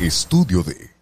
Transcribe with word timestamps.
Estudio 0.00 0.62
de 0.62 0.99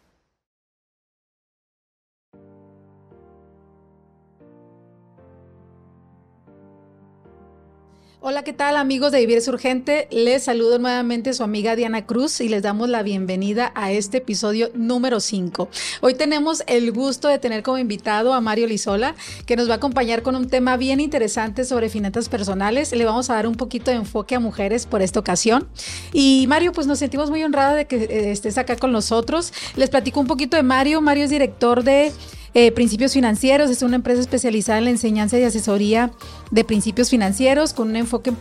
Hola, 8.20 8.42
¿qué 8.42 8.52
tal 8.52 8.76
amigos 8.76 9.12
de 9.12 9.20
Vivir 9.20 9.38
es 9.38 9.46
Urgente? 9.46 10.08
Les 10.10 10.42
saludo 10.42 10.80
nuevamente 10.80 11.32
su 11.34 11.44
amiga 11.44 11.76
Diana 11.76 12.04
Cruz 12.04 12.40
y 12.40 12.48
les 12.48 12.64
damos 12.64 12.88
la 12.88 13.04
bienvenida 13.04 13.70
a 13.76 13.92
este 13.92 14.18
episodio 14.18 14.72
número 14.74 15.20
5. 15.20 15.68
Hoy 16.00 16.14
tenemos 16.14 16.64
el 16.66 16.90
gusto 16.90 17.28
de 17.28 17.38
tener 17.38 17.62
como 17.62 17.78
invitado 17.78 18.34
a 18.34 18.40
Mario 18.40 18.66
Lizola, 18.66 19.14
que 19.46 19.54
nos 19.54 19.68
va 19.68 19.74
a 19.74 19.76
acompañar 19.76 20.22
con 20.22 20.34
un 20.34 20.48
tema 20.48 20.76
bien 20.76 20.98
interesante 20.98 21.64
sobre 21.64 21.90
finanzas 21.90 22.28
personales. 22.28 22.90
Le 22.90 23.04
vamos 23.04 23.30
a 23.30 23.34
dar 23.34 23.46
un 23.46 23.54
poquito 23.54 23.92
de 23.92 23.98
enfoque 23.98 24.34
a 24.34 24.40
mujeres 24.40 24.84
por 24.86 25.00
esta 25.00 25.20
ocasión. 25.20 25.68
Y 26.12 26.46
Mario, 26.48 26.72
pues 26.72 26.88
nos 26.88 26.98
sentimos 26.98 27.30
muy 27.30 27.44
honrados 27.44 27.76
de 27.76 27.86
que 27.86 27.98
eh, 27.98 28.32
estés 28.32 28.58
acá 28.58 28.74
con 28.74 28.90
nosotros. 28.90 29.52
Les 29.76 29.90
platico 29.90 30.18
un 30.18 30.26
poquito 30.26 30.56
de 30.56 30.64
Mario. 30.64 31.00
Mario 31.00 31.22
es 31.22 31.30
director 31.30 31.84
de 31.84 32.10
eh, 32.54 32.72
principios 32.72 33.12
Financieros 33.12 33.70
es 33.70 33.82
una 33.82 33.96
empresa 33.96 34.20
especializada 34.20 34.78
en 34.78 34.84
la 34.84 34.90
enseñanza 34.90 35.38
y 35.38 35.44
asesoría 35.44 36.12
de 36.50 36.64
principios 36.64 37.10
financieros 37.10 37.72
con 37.72 37.88
un 37.88 37.96
enfoque 37.96 38.32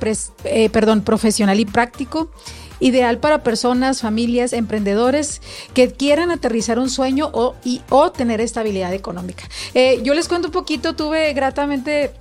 eh, 0.43 0.69
perdón, 0.69 1.01
profesional 1.01 1.59
y 1.59 1.65
práctico 1.65 2.31
ideal 2.79 3.17
para 3.17 3.43
personas, 3.43 4.01
familias, 4.01 4.53
emprendedores 4.53 5.41
que 5.73 5.91
quieran 5.91 6.29
aterrizar 6.29 6.77
un 6.77 6.89
sueño 6.89 7.29
o, 7.33 7.55
o 7.89 8.11
tener 8.11 8.39
estabilidad 8.39 8.93
económica. 8.93 9.43
Eh, 9.73 9.99
yo 10.03 10.13
les 10.13 10.27
cuento 10.27 10.49
un 10.49 10.51
poquito, 10.51 10.95
tuve 10.95 11.33
gratamente 11.33 12.11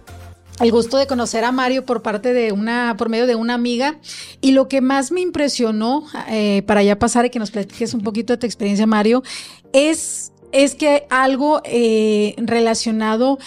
el 0.59 0.73
gusto 0.73 0.97
de 0.97 1.07
conocer 1.07 1.45
a 1.45 1.53
Mario 1.53 1.85
por 1.85 2.01
parte 2.01 2.33
de 2.33 2.53
una, 2.53 2.97
por 2.97 3.11
medio 3.11 3.27
de 3.27 3.35
una 3.35 3.53
amiga. 3.53 3.99
Y 4.41 4.53
lo 4.53 4.69
que 4.69 4.81
más 4.81 5.13
me 5.13 5.21
impresionó, 5.21 6.07
para 6.65 6.83
ya 6.83 6.99
pasar 6.99 7.27
y 7.27 7.31
que 7.31 7.39
nos 7.39 7.51
platiques 7.51 7.93
un 7.93 8.01
poquito 8.01 8.33
de 8.33 8.39
tu 8.39 8.47
experiencia, 8.47 8.87
Mario, 8.87 9.23
es 9.75 10.33
es 10.53 10.75
que 10.75 11.07
algo 11.11 11.61
eh, 11.65 12.35
relacionado 12.39 13.39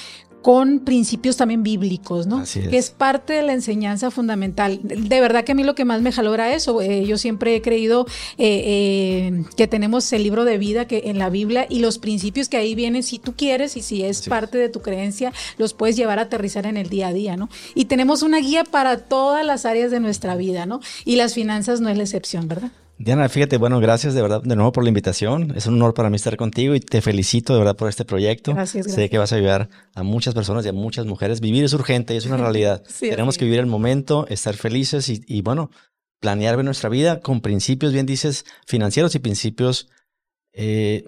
con 0.42 0.80
principios 0.80 1.36
también 1.36 1.64
bíblicos, 1.64 2.26
¿no? 2.28 2.40
Así 2.40 2.60
es. 2.60 2.70
Que 2.70 2.78
es 2.78 2.92
parte 2.92 3.34
de 3.34 3.44
la 3.44 3.54
enseñanza 3.54 4.10
fundamental. 4.10 4.80
De 4.84 5.20
verdad 5.20 5.44
que 5.44 5.52
a 5.52 5.56
mí 5.56 5.64
lo 5.64 5.76
que 5.76 5.86
más 5.86 6.02
me 6.02 6.12
jaló 6.12 6.34
era 6.34 6.54
eso. 6.54 6.82
Eh, 6.82 7.06
yo 7.06 7.18
siempre 7.18 7.56
he 7.56 7.62
creído 7.62 8.06
eh, 8.38 9.44
que 9.58 9.68
tenemos 9.68 10.12
el 10.14 10.24
libro 10.24 10.46
de 10.46 10.58
vida 10.58 10.86
que 10.86 11.04
en 11.06 11.20
la 11.20 11.30
Biblia 11.30 11.66
y 11.70 11.80
los 11.80 12.00
principios 12.00 12.48
que 12.48 12.58
ahí 12.58 12.74
vienen, 12.74 13.04
si 13.04 13.20
tú 13.20 13.36
quieres 13.36 13.76
y 13.76 13.82
si 13.82 14.04
es 14.04 14.28
parte 14.30 14.58
de 14.58 14.70
tu 14.70 14.82
creencia, 14.82 15.34
los 15.58 15.74
puedes 15.74 15.98
llevar 15.98 16.20
a 16.20 16.24
aterrizar 16.24 16.66
en 16.66 16.78
el 16.78 16.90
día 16.90 17.10
a 17.10 17.14
día, 17.14 17.36
¿no? 17.36 17.50
Y 17.76 17.86
tenemos 17.86 18.22
una 18.22 18.40
guía 18.40 18.64
para 18.64 18.98
todas 18.98 19.46
las 19.46 19.66
áreas 19.66 19.92
de 19.92 20.00
nuestra 20.00 20.36
vida, 20.36 20.66
¿no? 20.66 20.80
Y 21.04 21.18
las 21.18 21.34
finanzas 21.34 21.82
no 21.82 21.90
es 21.90 21.98
la 21.98 22.04
excepción, 22.04 22.48
¿verdad? 22.48 22.72
Diana, 23.02 23.30
fíjate, 23.30 23.56
bueno, 23.56 23.80
gracias 23.80 24.14
de 24.14 24.22
verdad 24.22 24.42
de 24.44 24.58
nuevo 24.58 24.74
por 24.74 24.84
la 24.84 24.90
invitación. 24.90 25.54
Es 25.56 25.68
un 25.68 25.76
honor 25.76 25.94
para 25.94 26.10
mí 26.10 26.18
estar 26.18 26.36
contigo 26.36 26.76
y 26.76 26.82
te 26.82 27.02
felicito 27.02 27.54
de 27.54 27.60
verdad 27.60 27.78
por 27.78 27.88
este 27.88 28.04
proyecto. 28.04 28.54
Gracias, 28.54 28.86
gracias. 28.86 28.96
Sé 28.96 29.10
que 29.10 29.18
vas 29.18 29.32
a 29.32 29.38
ayudar 29.38 29.70
a 29.96 30.04
muchas 30.04 30.34
personas 30.34 30.66
y 30.66 30.70
a 30.70 30.74
muchas 30.74 31.06
mujeres. 31.06 31.40
Vivir 31.40 31.64
es 31.64 31.72
urgente 31.72 32.14
y 32.14 32.18
es 32.18 32.26
una 32.26 32.36
realidad. 32.38 32.84
Sí, 32.90 33.10
Tenemos 33.10 33.38
que 33.38 33.46
vivir 33.46 33.62
el 33.62 33.68
momento, 33.68 34.28
estar 34.28 34.54
felices 34.58 35.08
y, 35.08 35.24
y, 35.28 35.42
bueno, 35.42 35.72
planear 36.20 36.62
nuestra 36.62 36.90
vida 36.90 37.22
con 37.22 37.40
principios, 37.40 37.94
bien 37.94 38.06
dices, 38.06 38.44
financieros 38.68 39.16
y 39.16 39.20
principios. 39.20 39.88
Eh, 40.52 41.06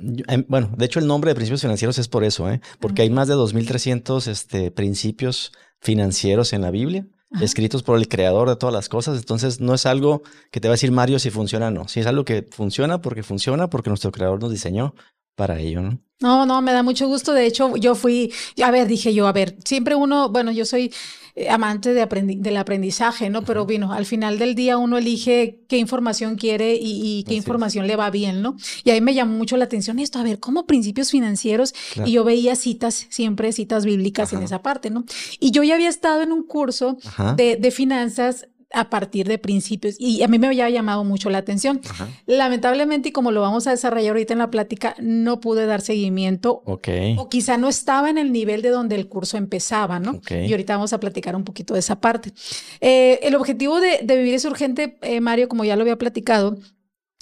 bueno, 0.47 0.72
de 0.78 0.86
hecho 0.86 1.00
el 1.00 1.08
nombre 1.08 1.31
de 1.31 1.36
principios 1.36 1.62
financieros 1.62 1.97
es 1.97 2.08
por 2.08 2.23
eso, 2.23 2.50
¿eh? 2.50 2.62
porque 2.80 3.02
hay 3.02 3.09
más 3.09 3.28
de 3.28 3.34
2.300 3.34 4.28
este, 4.28 4.72
principios 4.72 5.52
financieros 5.81 6.53
en 6.53 6.62
la 6.62 6.72
Biblia. 6.72 7.06
Escritos 7.40 7.82
por 7.82 7.98
el 7.98 8.10
creador 8.10 8.50
de 8.50 8.58
todas 8.58 8.74
las 8.74 8.90
cosas. 8.90 9.18
Entonces, 9.18 9.62
no 9.62 9.74
es 9.74 9.86
algo 9.86 10.22
que 10.52 10.60
te 10.60 10.68
va 10.68 10.74
a 10.74 10.76
decir 10.76 10.92
Mario 10.92 11.18
si 11.18 11.30
funciona 11.30 11.68
o 11.68 11.72
no. 11.72 11.88
Si 11.88 12.02
es 12.02 12.06
algo 12.06 12.26
que 12.26 12.46
funciona 12.52 13.02
porque 13.02 13.24
funciona, 13.24 13.70
porque 13.70 13.90
nuestro 13.90 14.12
creador 14.12 14.42
nos 14.42 14.52
diseñó 14.52 14.94
para 15.36 15.60
ello, 15.60 15.82
¿no? 15.82 16.00
No, 16.22 16.46
no, 16.46 16.62
me 16.62 16.72
da 16.72 16.84
mucho 16.84 17.08
gusto. 17.08 17.34
De 17.34 17.46
hecho, 17.46 17.76
yo 17.78 17.96
fui, 17.96 18.32
a 18.64 18.70
ver, 18.70 18.88
dije 18.88 19.14
yo, 19.14 19.28
a 19.28 19.32
ver, 19.32 19.58
siempre 19.66 19.96
uno, 19.96 20.30
bueno, 20.30 20.52
yo 20.52 20.66
soy 20.66 20.94
eh, 21.34 21.50
amante 21.50 21.94
de 21.94 22.02
aprendi 22.02 22.36
del 22.36 22.58
aprendizaje, 22.58 23.30
¿no? 23.30 23.42
Pero 23.44 23.66
bueno, 23.66 23.92
al 23.92 24.06
final 24.06 24.38
del 24.38 24.53
día 24.53 24.78
uno 24.78 24.97
elige 24.97 25.62
qué 25.68 25.78
información 25.78 26.36
quiere 26.36 26.75
y, 26.75 27.19
y 27.19 27.24
qué 27.24 27.31
Así 27.31 27.38
información 27.38 27.88
le 27.88 27.96
va 27.96 28.12
bien, 28.12 28.42
¿no? 28.44 28.56
Y 28.84 28.92
ahí 28.92 29.02
me 29.02 29.14
llamó 29.16 29.36
mucho 29.36 29.58
la 29.58 29.66
atención 29.66 29.97
esto, 29.97 30.19
a 30.19 30.24
ver, 30.24 30.40
¿cómo 30.40 30.68
principios 30.68 31.09
financieros? 31.09 31.74
Claro. 31.94 32.08
Y 32.09 32.13
yo 32.13 32.24
veía 32.24 32.56
citas, 32.56 33.08
siempre 33.09 33.52
citas 33.52 33.86
bíblicas 33.86 34.30
Ajá. 34.30 34.38
en 34.38 34.44
esa 34.44 34.62
parte, 34.62 34.92
¿no? 34.92 35.06
Y 35.40 35.52
yo 35.52 35.63
ya 35.63 35.74
había 35.74 35.90
estado 35.90 36.22
en 36.22 36.31
un 36.31 36.44
curso 36.44 36.98
de, 37.36 37.56
de 37.56 37.72
finanzas 37.72 38.48
a 38.74 38.90
partir 38.90 39.28
de 39.28 39.38
principios 39.38 39.96
y 40.00 40.24
a 40.24 40.28
mí 40.28 40.40
me 40.40 40.48
había 40.48 40.70
llamado 40.70 41.04
mucho 41.04 41.30
la 41.30 41.40
atención. 41.40 41.82
Ajá. 41.90 42.09
Lamentablemente, 42.26 43.09
y 43.09 43.12
como 43.12 43.32
lo 43.32 43.42
vamos 43.42 43.68
a 43.68 43.72
desarrollar 43.72 44.12
ahorita 44.12 44.34
en 44.34 44.40
la 44.40 44.50
plática, 44.50 44.96
no 45.00 45.40
pude 45.40 45.66
dar 45.66 45.82
seguimiento 45.82 46.64
okay. 46.66 47.16
o 47.18 47.30
quizá 47.30 47.58
no 47.58 47.70
estaba 47.70 48.10
en 48.10 48.18
el 48.18 48.31
nivel 48.31 48.62
de 48.62 48.70
donde 48.70 48.96
el 48.96 49.08
curso 49.08 49.38
empezaba, 49.38 50.00
¿no? 50.00 50.12
Okay. 50.12 50.48
Y 50.48 50.52
ahorita 50.52 50.76
vamos 50.76 50.94
a 50.94 51.00
platicar 51.00 51.36
un 51.36 51.44
poquito 51.44 51.74
de 51.74 51.80
esa 51.80 52.00
parte. 52.00 52.34
Eh, 52.80 53.20
el 53.24 53.36
objetivo 53.36 53.80
de, 53.80 54.00
de, 54.04 54.18
Vivir 54.18 54.36
es 54.36 54.46
Urgente, 54.46 54.98
eh, 55.02 55.22
Mario, 55.22 55.48
como 55.48 55.64
ya 55.64 55.76
lo 55.76 55.81
había 55.81 55.98
platicado, 55.98 56.58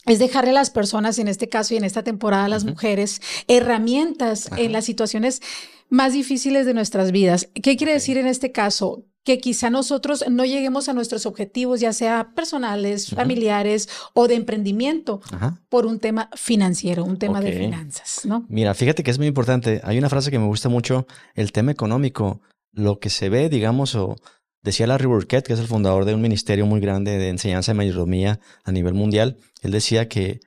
es 0.06 0.20
dejarle 0.20 0.52
a 0.52 0.54
las 0.54 0.70
personas, 0.70 1.20
en 1.20 1.28
este 1.28 1.50
caso 1.50 1.74
y 1.74 1.78
en 1.78 1.84
esta 1.84 2.04
temporada, 2.04 2.46
a 2.46 2.50
las 2.50 2.66
mujeres, 2.66 3.22
herramientas 3.48 4.48
Ajá. 4.52 4.62
en 4.62 4.72
las 4.72 4.86
situaciones 4.86 5.42
más 5.90 6.14
difíciles 6.14 6.66
de 6.66 6.74
nuestras 6.74 7.12
vidas. 7.12 7.50
¿Qué 7.54 7.76
quiere 7.76 7.92
okay. 7.92 7.94
decir 7.94 8.18
en 8.18 8.28
este 8.28 8.52
caso? 8.52 9.06
Que 9.24 9.40
quizá 9.40 9.70
nosotros 9.70 10.26
no 10.30 10.46
lleguemos 10.46 10.90
a 10.90 10.94
nuestros 10.94 11.26
objetivos, 11.26 11.80
ya 11.80 11.94
sea 11.94 12.32
personales, 12.36 13.10
familiares 13.10 13.90
o 14.14 14.28
de 14.28 14.36
emprendimiento, 14.36 15.22
por 15.70 15.86
un 15.86 16.00
tema 16.00 16.30
financiero, 16.36 17.04
un 17.04 17.18
tema 17.18 17.40
okay. 17.40 17.52
de 17.52 17.60
finanzas, 17.60 18.26
¿no? 18.26 18.46
Mira, 18.50 18.74
fíjate 18.74 19.04
que 19.04 19.12
es 19.12 19.18
muy 19.18 19.28
importante. 19.28 19.82
Hay 19.84 19.98
una 19.98 20.10
frase 20.10 20.32
que 20.32 20.40
me 20.40 20.48
gusta 20.48 20.70
mucho, 20.70 21.06
el 21.36 21.52
tema 21.52 21.72
económico, 21.72 22.42
lo 22.72 23.00
que 23.00 23.10
se 23.10 23.30
ve, 23.30 23.50
digamos, 23.50 23.96
o 23.96 24.16
decía 24.64 24.88
Larry 24.88 25.08
Burkett, 25.08 25.46
que 25.46 25.54
es 25.54 25.60
el 25.60 25.68
fundador 25.68 26.06
de 26.06 26.16
un 26.16 26.22
ministerio 26.22 26.66
muy 26.66 26.80
grande 26.80 27.18
de 27.18 27.30
enseñanza 27.30 27.72
de 27.72 27.78
mayordomía 27.78 28.40
a 28.64 28.72
nivel 28.72 28.94
mundial, 28.94 29.38
él 29.62 29.72
decía 29.72 30.08
que 30.08 30.40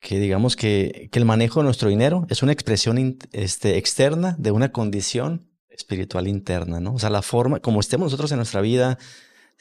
que 0.00 0.18
digamos 0.18 0.56
que, 0.56 1.08
que 1.12 1.18
el 1.18 1.26
manejo 1.26 1.60
de 1.60 1.64
nuestro 1.64 1.88
dinero 1.88 2.26
es 2.30 2.42
una 2.42 2.52
expresión 2.52 3.18
este, 3.32 3.76
externa 3.76 4.34
de 4.38 4.50
una 4.50 4.72
condición 4.72 5.49
espiritual 5.70 6.28
interna, 6.28 6.80
¿no? 6.80 6.94
O 6.94 6.98
sea, 6.98 7.10
la 7.10 7.22
forma, 7.22 7.60
como 7.60 7.80
estemos 7.80 8.06
nosotros 8.06 8.30
en 8.32 8.38
nuestra 8.38 8.60
vida, 8.60 8.98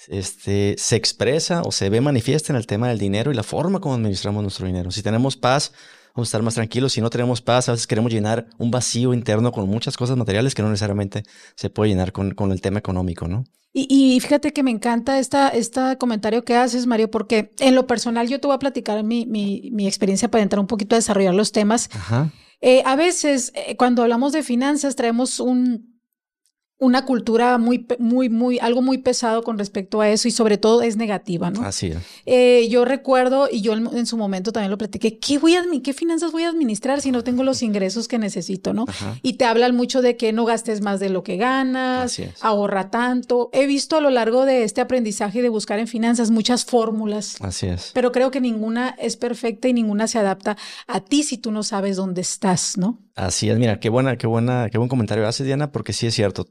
este, 0.08 0.76
se 0.78 0.96
expresa 0.96 1.62
o 1.64 1.72
se 1.72 1.90
ve 1.90 2.02
manifiesta 2.02 2.54
en 2.54 2.58
el 2.58 2.68
tema 2.68 2.88
del 2.90 2.98
dinero 2.98 3.32
y 3.32 3.36
la 3.36 3.44
forma 3.44 3.80
como 3.80 3.96
administramos 3.96 4.42
nuestro 4.42 4.66
dinero. 4.66 4.92
Si 4.92 5.04
tenemos 5.04 5.36
paz, 5.36 5.74
vamos 6.16 6.28
a 6.28 6.30
estar 6.30 6.42
más 6.42 6.56
tranquilos. 6.56 6.94
Si 6.94 7.02
no 7.02 7.10
tenemos 7.10 7.42
paz, 7.42 7.70
a 7.70 7.74
veces 7.74 7.88
queremos 7.88 8.12
llenar 8.12 8.48
un 8.58 8.72
vacío 8.72 9.14
interno 9.14 9.52
con 9.52 9.68
muchas 9.68 9.98
cosas 9.98 10.18
materiales 10.18 10.56
que 10.56 10.62
no 10.62 10.70
necesariamente 10.70 11.24
se 11.56 11.70
puede 11.70 11.92
llenar 11.92 12.12
con, 12.12 12.32
con 12.32 12.52
el 12.52 12.62
tema 12.62 12.80
económico, 12.80 13.28
¿no? 13.28 13.44
Y, 13.72 13.86
y, 13.88 14.20
fíjate 14.20 14.52
que 14.52 14.64
me 14.64 14.72
encanta 14.72 15.20
esta, 15.20 15.50
este 15.50 15.96
comentario 16.00 16.44
que 16.44 16.56
haces, 16.56 16.88
Mario, 16.88 17.12
porque 17.12 17.54
en 17.60 17.76
lo 17.76 17.86
personal 17.86 18.28
yo 18.28 18.40
te 18.40 18.48
voy 18.48 18.56
a 18.56 18.60
platicar 18.60 19.04
mi, 19.04 19.28
mi, 19.28 19.70
mi 19.72 19.86
experiencia 19.86 20.32
para 20.32 20.42
entrar 20.42 20.60
un 20.60 20.66
poquito 20.66 20.96
a 20.96 20.98
desarrollar 20.98 21.36
los 21.36 21.52
temas. 21.52 21.88
Ajá. 21.94 22.32
Eh, 22.62 22.82
a 22.86 22.96
veces, 22.96 23.52
eh, 23.54 23.78
cuando 23.78 24.02
hablamos 24.02 24.34
de 24.34 24.42
finanzas, 24.42 24.96
traemos 24.96 25.40
un, 25.40 25.99
una 26.80 27.06
cultura 27.06 27.58
muy, 27.58 27.86
muy, 28.00 28.30
muy, 28.30 28.58
algo 28.60 28.82
muy 28.82 29.00
pesado 29.00 29.44
con 29.44 29.58
respecto 29.58 30.00
a 30.00 30.10
eso 30.10 30.30
y 30.30 30.32
sobre 30.32 30.58
todo 30.58 30.82
es 30.82 30.96
negativa, 30.96 31.52
¿no? 31.52 31.62
Así 31.64 31.88
es. 31.88 31.98
Eh, 32.26 32.68
yo 32.70 32.86
recuerdo, 32.86 33.50
y 33.52 33.60
yo 33.60 33.74
en, 33.74 33.88
en, 33.96 34.06
su 34.06 34.16
momento 34.16 34.54
también 34.54 34.72
lo 34.72 34.78
platiqué, 34.78 35.20
¿qué, 35.20 35.38
voy 35.40 35.56
a, 35.56 35.64
¿qué 35.84 35.94
finanzas 35.94 36.32
voy 36.32 36.44
a 36.44 36.50
administrar 36.50 37.02
si 37.02 37.12
no 37.12 37.22
tengo 37.22 37.44
los 37.44 37.62
ingresos 37.64 38.08
que 38.08 38.18
necesito, 38.18 38.74
no? 38.74 38.86
Ajá. 38.88 39.20
Y 39.22 39.34
te 39.34 39.44
hablan 39.44 39.76
mucho 39.76 40.02
de 40.02 40.16
que 40.16 40.32
no 40.32 40.46
gastes 40.46 40.80
más 40.80 41.02
de 41.02 41.10
lo 41.10 41.22
que 41.22 41.36
ganas, 41.36 42.18
ahorra 42.40 42.90
tanto. 42.90 43.50
He 43.52 43.68
visto 43.68 43.98
a 43.98 44.02
lo 44.02 44.10
largo 44.10 44.46
de 44.46 44.64
este 44.64 44.80
aprendizaje 44.80 45.42
de 45.42 45.50
buscar 45.50 45.80
en 45.80 45.88
finanzas 45.88 46.32
muchas 46.32 46.64
fórmulas. 46.64 47.36
Así 47.42 47.68
es. 47.68 47.92
Pero 47.94 48.14
creo 48.14 48.32
que 48.32 48.40
ninguna 48.40 48.96
es 49.00 49.18
perfecta 49.18 49.68
y 49.68 49.74
ninguna 49.74 50.08
se 50.08 50.18
adapta 50.18 50.56
a 50.88 51.02
ti 51.02 51.24
si 51.24 51.38
tú 51.38 51.52
no 51.52 51.64
sabes 51.64 51.98
dónde 51.98 52.22
estás, 52.22 52.78
¿no? 52.78 53.00
Así 53.20 53.50
es, 53.50 53.60
mira, 53.60 53.82
qué 53.82 53.90
buena, 53.90 54.18
qué 54.18 54.28
buena, 54.28 54.70
qué 54.72 54.78
buen 54.78 54.88
comentario 54.88 55.28
haces, 55.28 55.46
Diana, 55.46 55.74
porque 55.74 55.92
sí 55.92 56.08
es 56.08 56.16
cierto, 56.16 56.46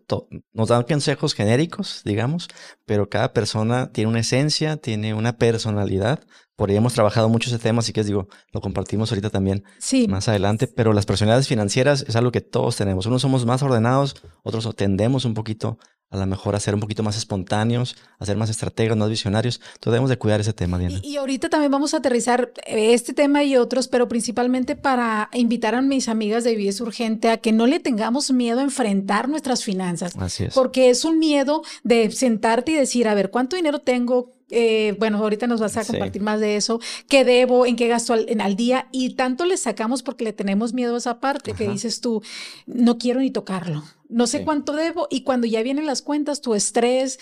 nos 0.52 0.68
dan 0.68 0.82
consejos 0.82 1.32
genéricos, 1.32 2.02
digamos, 2.04 2.46
pero 2.84 3.08
cada 3.08 3.32
persona 3.32 3.90
tiene 3.90 4.10
una 4.10 4.20
esencia, 4.20 4.76
tiene 4.76 5.14
una 5.14 5.38
personalidad. 5.38 6.20
Por 6.56 6.68
ahí 6.68 6.76
hemos 6.76 6.92
trabajado 6.92 7.30
mucho 7.30 7.48
ese 7.48 7.58
tema, 7.58 7.78
así 7.78 7.94
que 7.94 8.04
digo, 8.04 8.28
lo 8.52 8.60
compartimos 8.60 9.10
ahorita 9.10 9.30
también 9.30 9.64
sí. 9.78 10.08
más 10.08 10.28
adelante, 10.28 10.66
pero 10.66 10.92
las 10.92 11.06
personalidades 11.06 11.48
financieras 11.48 12.04
es 12.06 12.16
algo 12.16 12.32
que 12.32 12.42
todos 12.42 12.76
tenemos. 12.76 13.06
Unos 13.06 13.22
somos 13.22 13.46
más 13.46 13.62
ordenados, 13.62 14.16
otros 14.42 14.68
tendemos 14.76 15.24
un 15.24 15.32
poquito 15.32 15.78
a 16.10 16.16
lo 16.16 16.26
mejor 16.26 16.54
a 16.54 16.60
ser 16.60 16.74
un 16.74 16.80
poquito 16.80 17.02
más 17.02 17.16
espontáneos, 17.16 17.96
a 18.18 18.24
ser 18.24 18.36
más 18.36 18.48
estrategas, 18.48 18.96
más 18.96 19.10
visionarios. 19.10 19.60
Entonces 19.74 19.92
debemos 19.92 20.10
de 20.10 20.16
cuidar 20.16 20.40
ese 20.40 20.52
tema, 20.52 20.78
Diana. 20.78 21.00
Y, 21.02 21.08
y, 21.08 21.16
ahorita 21.16 21.50
también 21.50 21.70
vamos 21.70 21.92
a 21.92 21.98
aterrizar 21.98 22.52
este 22.66 23.12
tema 23.12 23.44
y 23.44 23.56
otros, 23.56 23.88
pero 23.88 24.08
principalmente 24.08 24.74
para 24.74 25.28
invitar 25.34 25.74
a 25.74 25.82
mis 25.82 26.08
amigas 26.08 26.44
de 26.44 26.54
Vida 26.54 26.72
Urgente 26.80 27.30
a 27.30 27.38
que 27.38 27.52
no 27.52 27.66
le 27.66 27.80
tengamos 27.80 28.30
miedo 28.30 28.60
a 28.60 28.62
enfrentar 28.62 29.28
nuestras 29.28 29.64
finanzas. 29.64 30.16
Así 30.16 30.44
es. 30.44 30.54
Porque 30.54 30.90
es 30.90 31.04
un 31.04 31.18
miedo 31.18 31.62
de 31.82 32.10
sentarte 32.10 32.72
y 32.72 32.74
decir, 32.74 33.08
a 33.08 33.14
ver, 33.14 33.30
¿cuánto 33.30 33.56
dinero 33.56 33.80
tengo? 33.80 34.37
Eh, 34.50 34.96
bueno, 34.98 35.18
ahorita 35.18 35.46
nos 35.46 35.60
vas 35.60 35.76
a 35.76 35.84
compartir 35.84 36.22
más 36.22 36.40
de 36.40 36.56
eso. 36.56 36.80
¿Qué 37.08 37.24
debo? 37.24 37.66
¿En 37.66 37.76
qué 37.76 37.88
gasto 37.88 38.14
al, 38.14 38.26
en, 38.28 38.40
al 38.40 38.56
día? 38.56 38.88
Y 38.92 39.10
tanto 39.10 39.44
le 39.44 39.56
sacamos 39.56 40.02
porque 40.02 40.24
le 40.24 40.32
tenemos 40.32 40.72
miedo 40.72 40.94
a 40.94 40.98
esa 40.98 41.20
parte 41.20 41.52
que 41.52 41.68
dices 41.68 42.00
tú, 42.00 42.22
no 42.66 42.98
quiero 42.98 43.20
ni 43.20 43.30
tocarlo. 43.30 43.84
No 44.08 44.26
sé 44.26 44.44
cuánto 44.44 44.72
debo. 44.72 45.06
Y 45.10 45.22
cuando 45.22 45.46
ya 45.46 45.62
vienen 45.62 45.86
las 45.86 46.00
cuentas, 46.00 46.40
tu 46.40 46.54
estrés, 46.54 47.18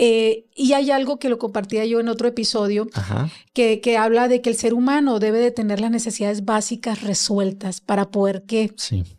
eh, 0.00 0.44
y 0.54 0.74
hay 0.74 0.92
algo 0.92 1.18
que 1.18 1.28
lo 1.28 1.38
compartía 1.38 1.84
yo 1.84 1.98
en 1.98 2.08
otro 2.08 2.28
episodio, 2.28 2.86
que, 3.52 3.80
que, 3.80 3.96
habla 3.96 4.28
de 4.28 4.40
que 4.40 4.48
el 4.48 4.54
ser 4.54 4.72
humano 4.72 5.18
debe 5.18 5.40
de 5.40 5.50
tener 5.50 5.80
las 5.80 5.90
necesidades 5.90 6.44
básicas 6.44 7.02
resueltas 7.02 7.80
para 7.80 8.08
poder 8.12 8.44
que 8.44 8.72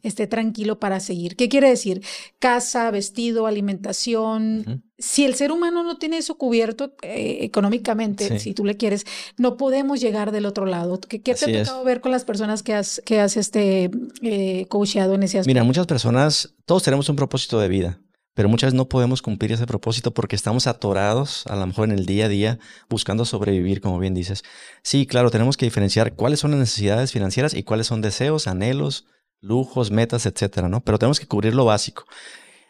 esté 0.03 0.25
tranquilo 0.25 0.79
para 0.79 1.01
seguir. 1.01 1.35
¿Qué 1.35 1.49
quiere 1.49 1.67
decir? 1.67 2.01
Casa, 2.39 2.89
vestido, 2.91 3.45
alimentación. 3.45 4.81
Si 4.97 5.25
el 5.25 5.35
ser 5.35 5.51
humano 5.51 5.83
no 5.83 5.97
tiene 5.97 6.17
eso 6.17 6.37
cubierto 6.37 6.93
eh, 7.01 7.39
económicamente, 7.41 8.39
si 8.39 8.53
tú 8.53 8.63
le 8.63 8.77
quieres, 8.77 9.05
no 9.35 9.57
podemos 9.57 9.99
llegar 9.99 10.31
del 10.31 10.45
otro 10.45 10.65
lado. 10.65 10.97
¿Qué, 11.01 11.19
te 11.19 11.31
ha 11.33 11.35
tocado 11.35 11.83
ver 11.83 11.99
con 11.99 12.13
las 12.13 12.23
personas 12.23 12.63
que 12.63 12.73
has, 12.73 13.01
que 13.03 13.19
has 13.19 13.35
este, 13.35 13.91
eh, 14.21 14.65
coacheado 14.69 15.13
en 15.13 15.23
ese 15.23 15.39
aspecto? 15.39 15.49
Mira, 15.49 15.65
muchas 15.65 15.87
personas, 15.87 16.53
todos 16.65 16.83
tenemos 16.83 17.09
un 17.09 17.17
propósito 17.17 17.59
de 17.59 17.67
vida 17.67 17.99
pero 18.39 18.47
muchas 18.47 18.67
veces 18.67 18.77
no 18.77 18.87
podemos 18.87 19.21
cumplir 19.21 19.51
ese 19.51 19.67
propósito 19.67 20.13
porque 20.13 20.37
estamos 20.37 20.65
atorados, 20.65 21.45
a 21.47 21.57
lo 21.57 21.67
mejor 21.67 21.89
en 21.89 21.99
el 21.99 22.05
día 22.05 22.23
a 22.23 22.29
día, 22.29 22.57
buscando 22.89 23.25
sobrevivir, 23.25 23.81
como 23.81 23.99
bien 23.99 24.13
dices. 24.13 24.45
Sí, 24.81 25.05
claro, 25.05 25.29
tenemos 25.29 25.57
que 25.57 25.65
diferenciar 25.65 26.13
cuáles 26.13 26.39
son 26.39 26.51
las 26.51 26.61
necesidades 26.61 27.11
financieras 27.11 27.53
y 27.53 27.63
cuáles 27.63 27.87
son 27.87 27.99
deseos, 27.99 28.47
anhelos, 28.47 29.07
lujos, 29.41 29.91
metas, 29.91 30.25
etcétera, 30.25 30.69
¿no? 30.69 30.79
Pero 30.79 30.97
tenemos 30.97 31.19
que 31.19 31.27
cubrir 31.27 31.53
lo 31.53 31.65
básico. 31.65 32.05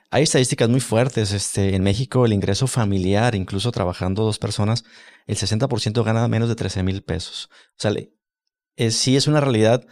Hay 0.10 0.24
estadísticas 0.24 0.70
muy 0.70 0.80
fuertes. 0.80 1.34
Este, 1.34 1.76
en 1.76 1.84
México, 1.84 2.26
el 2.26 2.34
ingreso 2.34 2.66
familiar, 2.66 3.36
incluso 3.36 3.72
trabajando 3.72 4.24
dos 4.24 4.40
personas, 4.40 4.86
el 5.28 5.38
60% 5.38 6.04
gana 6.04 6.28
menos 6.28 6.50
de 6.50 6.56
13 6.56 6.82
mil 6.82 7.04
pesos. 7.04 7.48
O 7.78 7.80
sea, 7.80 7.92
es, 8.76 8.96
sí 8.96 9.16
es 9.16 9.28
una 9.28 9.40
realidad 9.40 9.86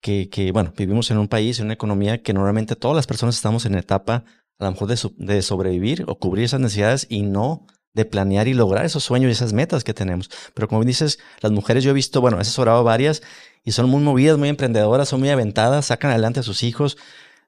que, 0.00 0.30
que, 0.30 0.52
bueno, 0.52 0.72
vivimos 0.74 1.10
en 1.10 1.18
un 1.18 1.28
país, 1.28 1.58
en 1.58 1.66
una 1.66 1.74
economía 1.74 2.22
que 2.22 2.32
normalmente 2.32 2.76
todas 2.76 2.96
las 2.96 3.06
personas 3.06 3.36
estamos 3.36 3.66
en 3.66 3.74
etapa 3.74 4.24
a 4.58 4.64
lo 4.64 4.72
mejor 4.72 4.88
de, 4.88 5.42
sobrevivir 5.42 6.04
o 6.08 6.18
cubrir 6.18 6.44
esas 6.44 6.60
necesidades 6.60 7.06
y 7.08 7.22
no 7.22 7.66
de 7.94 8.04
planear 8.04 8.48
y 8.48 8.54
lograr 8.54 8.84
esos 8.84 9.04
sueños 9.04 9.28
y 9.28 9.32
esas 9.32 9.52
metas 9.52 9.84
que 9.84 9.94
tenemos. 9.94 10.30
Pero 10.54 10.68
como 10.68 10.84
dices, 10.84 11.18
las 11.40 11.52
mujeres 11.52 11.84
yo 11.84 11.90
he 11.90 11.94
visto, 11.94 12.20
bueno, 12.20 12.38
he 12.38 12.40
asesorado 12.40 12.84
varias 12.84 13.22
y 13.64 13.72
son 13.72 13.88
muy 13.88 14.02
movidas, 14.02 14.38
muy 14.38 14.48
emprendedoras, 14.48 15.08
son 15.08 15.20
muy 15.20 15.30
aventadas, 15.30 15.86
sacan 15.86 16.10
adelante 16.10 16.40
a 16.40 16.42
sus 16.42 16.62
hijos 16.62 16.96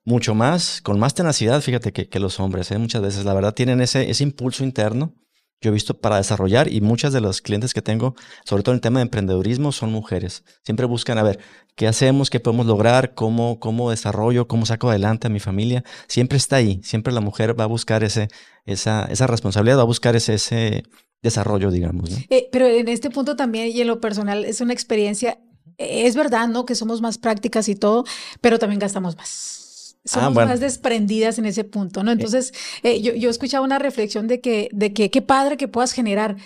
mucho 0.05 0.35
más, 0.35 0.81
con 0.83 0.99
más 0.99 1.15
tenacidad, 1.15 1.61
fíjate, 1.61 1.93
que, 1.93 2.21
los 2.21 2.41
hombres. 2.41 2.71
¿eh? 2.71 2.79
Muchas 2.79 3.03
veces, 3.03 3.25
la 3.25 3.35
verdad, 3.35 3.55
tienen 3.55 3.81
ese, 3.81 4.11
ese 4.11 4.25
impulso 4.25 4.65
interno 4.65 5.15
yo 5.61 5.71
he 5.71 5.73
visto 5.73 5.99
para 5.99 6.17
desarrollar 6.17 6.73
y 6.73 6.81
muchas 6.81 7.13
de 7.13 7.21
los 7.21 7.43
clientes 7.43 7.75
que 7.75 7.83
tengo, 7.83 8.15
sobre 8.45 8.63
todo 8.63 8.73
en 8.73 8.77
el 8.77 8.81
tema 8.81 9.01
de 9.01 9.03
emprendedurismo, 9.03 9.73
son 9.73 9.93
mujeres. 9.93 10.43
Siempre 10.63 10.87
buscan 10.87 11.19
a 11.19 11.23
ver 11.23 11.39
qué 11.77 11.87
hacemos, 11.87 12.31
qué 12.31 12.41
podemos 12.41 12.67
lograr, 12.67 13.15
cómo, 13.15 13.61
cómo 13.61 13.91
desarrollo, 13.91 14.49
cómo 14.49 14.65
saco 14.65 14.89
adelante 14.89 15.27
a 15.27 15.31
mi 15.31 15.41
familia. 15.41 15.85
Siempre 16.09 16.39
está 16.39 16.57
ahí, 16.57 16.81
siempre 16.83 17.13
la 17.13 17.21
mujer 17.21 17.59
va 17.59 17.65
a 17.65 17.69
buscar 17.69 18.05
ese, 18.05 18.29
esa, 18.65 19.05
esa 19.05 19.27
responsabilidad, 19.27 19.79
va 19.79 19.83
a 19.83 19.87
buscar 19.87 20.17
ese, 20.17 20.35
ese 20.35 20.85
desarrollo, 21.23 21.71
digamos. 21.71 22.11
Eh, 22.31 22.49
pero 22.51 22.67
en 22.67 22.89
este 22.89 23.11
punto 23.11 23.37
también 23.37 23.69
y 23.69 23.83
en 23.83 23.87
lo 23.87 24.01
personal 24.01 24.47
es 24.47 24.63
una 24.63 24.73
experiencia, 24.73 25.39
es 25.77 26.17
verdad, 26.17 26.49
¿no? 26.49 26.65
Que 26.65 26.75
somos 26.75 27.03
más 27.03 27.19
prácticas 27.19 27.69
y 27.69 27.75
todo, 27.75 28.05
pero 28.41 28.59
también 28.59 28.79
gastamos 28.79 29.17
más. 29.17 29.60
Ah, 30.07 30.09
somos 30.09 30.35
más 30.35 30.61
desprendidas 30.61 31.39
en 31.39 31.45
ese 31.45 31.65
punto, 31.65 32.03
¿no? 32.03 32.11
Entonces, 32.11 32.53
eh, 32.83 33.03
yo, 33.03 33.15
yo 33.15 33.29
escuchaba 33.29 33.65
una 33.65 33.79
reflexión 33.79 34.29
de 34.29 34.41
que, 34.41 34.69
de 34.73 34.93
que 34.93 35.11
qué 35.11 35.21
padre 35.21 35.57
que 35.57 35.69
puedas 35.69 35.93
generar, 35.93 36.37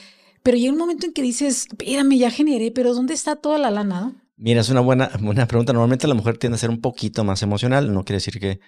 pero 0.43 0.57
llega 0.57 0.73
un 0.73 0.79
momento 0.79 1.07
en 1.07 1.13
que 1.13 1.23
dices, 1.23 1.67
espérame, 1.71 2.19
ya 2.19 2.31
generé, 2.31 2.71
pero 2.73 2.95
¿dónde 2.95 3.15
está 3.15 3.37
toda 3.37 3.59
la 3.59 3.71
lana? 3.71 4.13
Mira, 4.37 4.61
es 4.61 4.69
una 4.69 4.81
buena, 4.81 5.11
buena 5.21 5.47
pregunta. 5.47 5.73
Normalmente 5.73 6.09
la 6.09 6.15
mujer 6.15 6.39
tiende 6.39 6.57
a 6.57 6.59
ser 6.59 6.71
un 6.71 6.81
poquito 6.81 7.23
más 7.23 7.43
emocional, 7.43 7.93
no 7.93 8.05
quiere 8.05 8.17
decir 8.17 8.41
que 8.41 8.61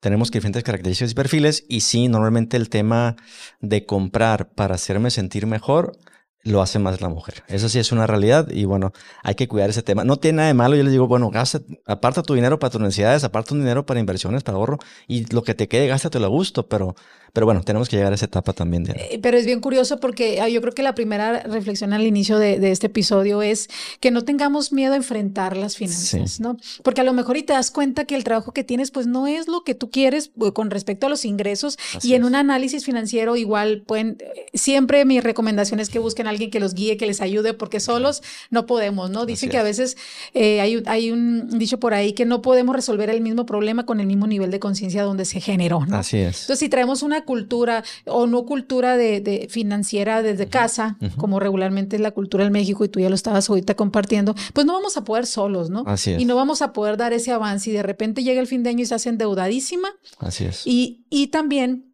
tenemos 0.00 0.30
diferentes 0.30 0.62
características 0.62 1.12
y 1.12 1.14
perfiles, 1.14 1.64
y 1.68 1.80
sí, 1.80 2.08
normalmente 2.08 2.56
el 2.56 2.70
tema 2.70 3.16
de 3.60 3.84
comprar 3.84 4.50
para 4.52 4.76
hacerme 4.76 5.10
sentir 5.10 5.46
mejor 5.46 5.98
lo 6.42 6.62
hace 6.62 6.78
más 6.78 7.00
la 7.00 7.08
mujer. 7.08 7.42
Eso 7.48 7.68
sí 7.68 7.78
es 7.78 7.92
una 7.92 8.06
realidad 8.06 8.48
y 8.50 8.64
bueno, 8.64 8.92
hay 9.22 9.34
que 9.34 9.48
cuidar 9.48 9.70
ese 9.70 9.82
tema. 9.82 10.04
No 10.04 10.16
tiene 10.16 10.36
nada 10.36 10.48
de 10.48 10.54
malo, 10.54 10.76
yo 10.76 10.82
les 10.82 10.92
digo, 10.92 11.06
bueno, 11.06 11.30
gasta, 11.30 11.60
aparta 11.86 12.22
tu 12.22 12.34
dinero 12.34 12.58
para 12.58 12.70
tus 12.70 12.80
necesidades, 12.80 13.24
aparta 13.24 13.54
un 13.54 13.60
dinero 13.60 13.84
para 13.84 14.00
inversiones, 14.00 14.42
para 14.42 14.56
ahorro 14.56 14.78
y 15.06 15.32
lo 15.32 15.42
que 15.42 15.54
te 15.54 15.68
quede, 15.68 15.86
gástatelo 15.86 16.26
a 16.26 16.30
gusto, 16.30 16.66
pero 16.66 16.94
pero 17.32 17.46
bueno, 17.46 17.62
tenemos 17.62 17.88
que 17.88 17.96
llegar 17.96 18.12
a 18.12 18.14
esa 18.14 18.26
etapa 18.26 18.52
también. 18.52 18.86
Eh, 18.90 19.18
pero 19.22 19.36
es 19.36 19.46
bien 19.46 19.60
curioso 19.60 20.00
porque 20.00 20.40
ah, 20.40 20.48
yo 20.48 20.60
creo 20.60 20.74
que 20.74 20.82
la 20.82 20.94
primera 20.94 21.42
reflexión 21.42 21.92
al 21.92 22.06
inicio 22.06 22.38
de, 22.38 22.70
este 22.70 22.86
episodio 22.86 23.42
es 23.42 23.68
que 24.00 24.10
no 24.10 24.22
tengamos 24.22 24.72
miedo 24.72 24.94
a 24.94 24.96
enfrentar 24.96 25.56
las 25.56 25.76
finanzas, 25.76 26.40
¿no? 26.40 26.56
Porque 26.82 27.00
a 27.00 27.04
lo 27.04 27.12
mejor 27.12 27.36
y 27.36 27.42
te 27.42 27.52
das 27.52 27.70
cuenta 27.70 28.04
que 28.04 28.16
el 28.16 28.24
trabajo 28.24 28.52
que 28.52 28.64
tienes 28.64 28.90
pues 28.90 29.06
no 29.06 29.26
es 29.26 29.48
lo 29.48 29.62
que 29.62 29.74
tú 29.74 29.90
quieres 29.90 30.30
eh, 30.40 30.52
con 30.52 30.70
respecto 30.70 31.06
a 31.06 31.10
los 31.10 31.24
ingresos 31.24 31.78
y 32.02 32.14
en 32.14 32.24
un 32.24 32.34
análisis 32.34 32.84
financiero 32.84 33.36
igual 33.36 33.82
pueden, 33.86 34.18
eh, 34.20 34.46
siempre 34.54 35.04
mi 35.04 35.20
recomendación 35.20 35.80
es 35.80 35.90
que 35.90 35.98
busquen 35.98 36.26
alguien 36.30 36.50
que 36.50 36.60
los 36.60 36.74
guíe, 36.74 36.96
que 36.96 37.06
les 37.06 37.20
ayude, 37.20 37.54
porque 37.54 37.80
solos 37.80 38.22
no 38.50 38.66
podemos, 38.66 39.10
¿no? 39.10 39.26
Dicen 39.26 39.50
que 39.50 39.58
a 39.58 39.62
veces 39.62 39.96
hay, 40.34 40.82
hay 40.86 41.10
un 41.10 41.58
dicho 41.58 41.78
por 41.78 41.94
ahí 41.94 42.12
que 42.12 42.24
no 42.24 42.42
podemos 42.42 42.74
resolver 42.74 43.10
el 43.10 43.20
mismo 43.20 43.46
problema 43.46 43.86
con 43.86 44.00
el 44.00 44.06
mismo 44.06 44.26
nivel 44.26 44.50
de 44.50 44.58
conciencia 44.58 45.02
donde 45.02 45.24
se 45.24 45.40
generó, 45.40 45.84
¿no? 45.86 45.96
Así 45.96 46.18
es. 46.18 46.42
Entonces, 46.42 46.58
si 46.58 46.68
traemos 46.68 47.02
una 47.02 47.24
cultura 47.24 47.84
o 48.06 48.26
no 48.26 48.44
cultura 48.46 48.96
de, 48.96 49.48
financiera 49.50 50.22
desde 50.22 50.46
casa, 50.48 50.96
como 51.16 51.40
regularmente 51.40 51.96
es 51.96 52.02
la 52.02 52.10
cultura 52.10 52.44
en 52.44 52.52
México 52.52 52.84
y 52.84 52.88
tú 52.88 53.00
ya 53.00 53.08
lo 53.08 53.14
estabas 53.14 53.48
ahorita 53.48 53.74
compartiendo, 53.74 54.34
pues 54.52 54.66
no 54.66 54.72
vamos 54.72 54.96
a 54.96 55.04
poder 55.04 55.26
solos, 55.26 55.70
¿no? 55.70 55.84
Así 55.86 56.12
es. 56.12 56.20
Y 56.20 56.24
no 56.24 56.36
vamos 56.36 56.62
a 56.62 56.72
poder 56.72 56.96
dar 56.96 57.12
ese 57.12 57.32
avance 57.32 57.70
y 57.70 57.72
de 57.72 57.82
repente 57.82 58.22
llega 58.22 58.40
el 58.40 58.46
fin 58.46 58.62
de 58.62 58.70
año 58.70 58.82
y 58.82 58.86
se 58.86 58.94
hace 58.94 59.08
endeudadísima. 59.08 59.88
Así 60.18 60.44
es. 60.44 60.66
Y, 60.66 61.04
y 61.10 61.28
también 61.28 61.89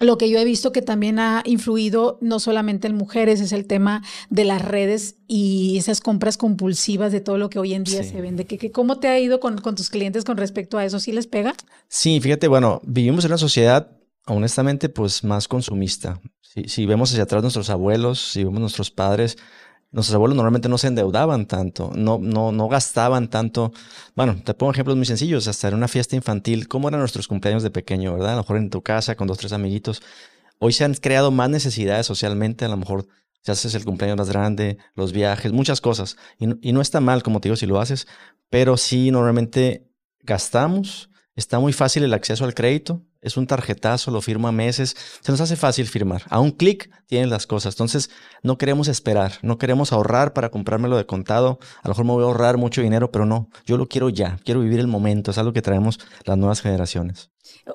lo 0.00 0.18
que 0.18 0.30
yo 0.30 0.38
he 0.38 0.44
visto 0.44 0.72
que 0.72 0.82
también 0.82 1.18
ha 1.18 1.42
influido 1.44 2.18
no 2.20 2.40
solamente 2.40 2.86
en 2.86 2.94
mujeres, 2.94 3.40
es 3.40 3.52
el 3.52 3.66
tema 3.66 4.02
de 4.30 4.44
las 4.44 4.62
redes 4.62 5.16
y 5.26 5.76
esas 5.78 6.00
compras 6.00 6.36
compulsivas 6.36 7.12
de 7.12 7.20
todo 7.20 7.38
lo 7.38 7.50
que 7.50 7.58
hoy 7.58 7.74
en 7.74 7.84
día 7.84 8.02
se 8.04 8.20
vende. 8.20 8.44
¿Qué, 8.44 8.70
cómo 8.70 8.98
te 8.98 9.08
ha 9.08 9.18
ido 9.18 9.40
con, 9.40 9.58
con, 9.58 9.74
tus 9.74 9.90
clientes 9.90 10.24
con 10.24 10.36
respecto 10.36 10.78
a 10.78 10.84
eso? 10.84 11.00
¿Sí 11.00 11.12
les 11.12 11.26
pega? 11.26 11.54
Sí, 11.88 12.20
fíjate, 12.20 12.48
bueno, 12.48 12.80
vivimos 12.84 13.24
en 13.24 13.30
una 13.32 13.38
sociedad 13.38 13.98
honestamente, 14.28 14.88
pues 14.88 15.24
más 15.24 15.48
consumista. 15.48 16.20
Si, 16.66 16.86
vemos 16.86 17.10
hacia 17.10 17.24
atrás 17.24 17.42
nuestros 17.42 17.70
abuelos, 17.70 18.20
si 18.32 18.44
vemos 18.44 18.60
nuestros 18.60 18.90
padres, 18.90 19.36
nuestros 19.90 20.14
abuelos 20.14 20.36
normalmente 20.36 20.68
no 20.68 20.76
se 20.76 20.88
endeudaban 20.88 21.46
tanto, 21.46 21.92
no, 21.94 22.18
no, 22.20 22.52
no 22.52 22.68
gastaban 22.68 23.28
tanto. 23.28 23.72
Bueno, 24.14 24.36
te 24.44 24.52
pongo 24.54 24.72
ejemplos 24.72 24.96
muy 24.96 25.06
sencillos, 25.06 25.48
hasta 25.48 25.68
en 25.68 25.74
una 25.74 25.88
fiesta 25.88 26.14
infantil, 26.14 26.68
¿cómo 26.68 26.88
eran 26.88 27.00
nuestros 27.00 27.26
cumpleaños 27.26 27.62
de 27.62 27.70
pequeño, 27.70 28.12
verdad? 28.12 28.32
A 28.32 28.36
lo 28.36 28.42
mejor 28.42 28.58
en 28.58 28.70
tu 28.70 28.82
casa 28.82 29.14
con 29.14 29.26
dos, 29.26 29.38
tres 29.38 29.52
amiguitos. 29.52 30.02
Hoy 30.58 30.72
se 30.72 30.84
han 30.84 30.94
creado 30.94 31.30
más 31.30 31.48
necesidades 31.48 32.06
socialmente, 32.06 32.64
a 32.64 32.68
lo 32.68 32.76
mejor 32.76 33.06
si 33.42 33.50
haces 33.50 33.74
el 33.74 33.84
cumpleaños 33.84 34.18
más 34.18 34.28
grande, 34.28 34.78
los 34.94 35.12
viajes, 35.12 35.52
muchas 35.52 35.80
cosas. 35.80 36.16
Y, 36.38 36.68
y 36.68 36.72
no 36.72 36.80
está 36.80 37.00
mal, 37.00 37.22
como 37.22 37.40
te 37.40 37.48
digo, 37.48 37.56
si 37.56 37.66
lo 37.66 37.80
haces, 37.80 38.06
pero 38.50 38.76
sí 38.76 39.10
normalmente 39.10 39.88
gastamos, 40.22 41.08
está 41.34 41.58
muy 41.60 41.72
fácil 41.72 42.02
el 42.02 42.12
acceso 42.12 42.44
al 42.44 42.54
crédito, 42.54 43.02
es 43.20 43.36
un 43.36 43.46
tarjetazo, 43.46 44.10
lo 44.10 44.20
firma 44.20 44.52
meses. 44.52 44.96
Se 45.20 45.32
nos 45.32 45.40
hace 45.40 45.56
fácil 45.56 45.86
firmar. 45.86 46.22
A 46.28 46.40
un 46.40 46.50
clic 46.50 46.90
tienen 47.06 47.30
las 47.30 47.46
cosas. 47.46 47.74
Entonces, 47.74 48.10
no 48.42 48.58
queremos 48.58 48.88
esperar, 48.88 49.32
no 49.42 49.58
queremos 49.58 49.92
ahorrar 49.92 50.32
para 50.32 50.50
comprármelo 50.50 50.96
de 50.96 51.06
contado. 51.06 51.58
A 51.82 51.88
lo 51.88 51.90
mejor 51.90 52.04
me 52.04 52.12
voy 52.12 52.22
a 52.22 52.26
ahorrar 52.26 52.56
mucho 52.56 52.82
dinero, 52.82 53.10
pero 53.10 53.26
no, 53.26 53.48
yo 53.66 53.76
lo 53.76 53.86
quiero 53.86 54.08
ya, 54.08 54.38
quiero 54.44 54.60
vivir 54.60 54.80
el 54.80 54.86
momento. 54.86 55.30
Es 55.30 55.38
algo 55.38 55.52
que 55.52 55.62
traemos 55.62 55.98
las 56.24 56.38
nuevas 56.38 56.60
generaciones. 56.60 57.30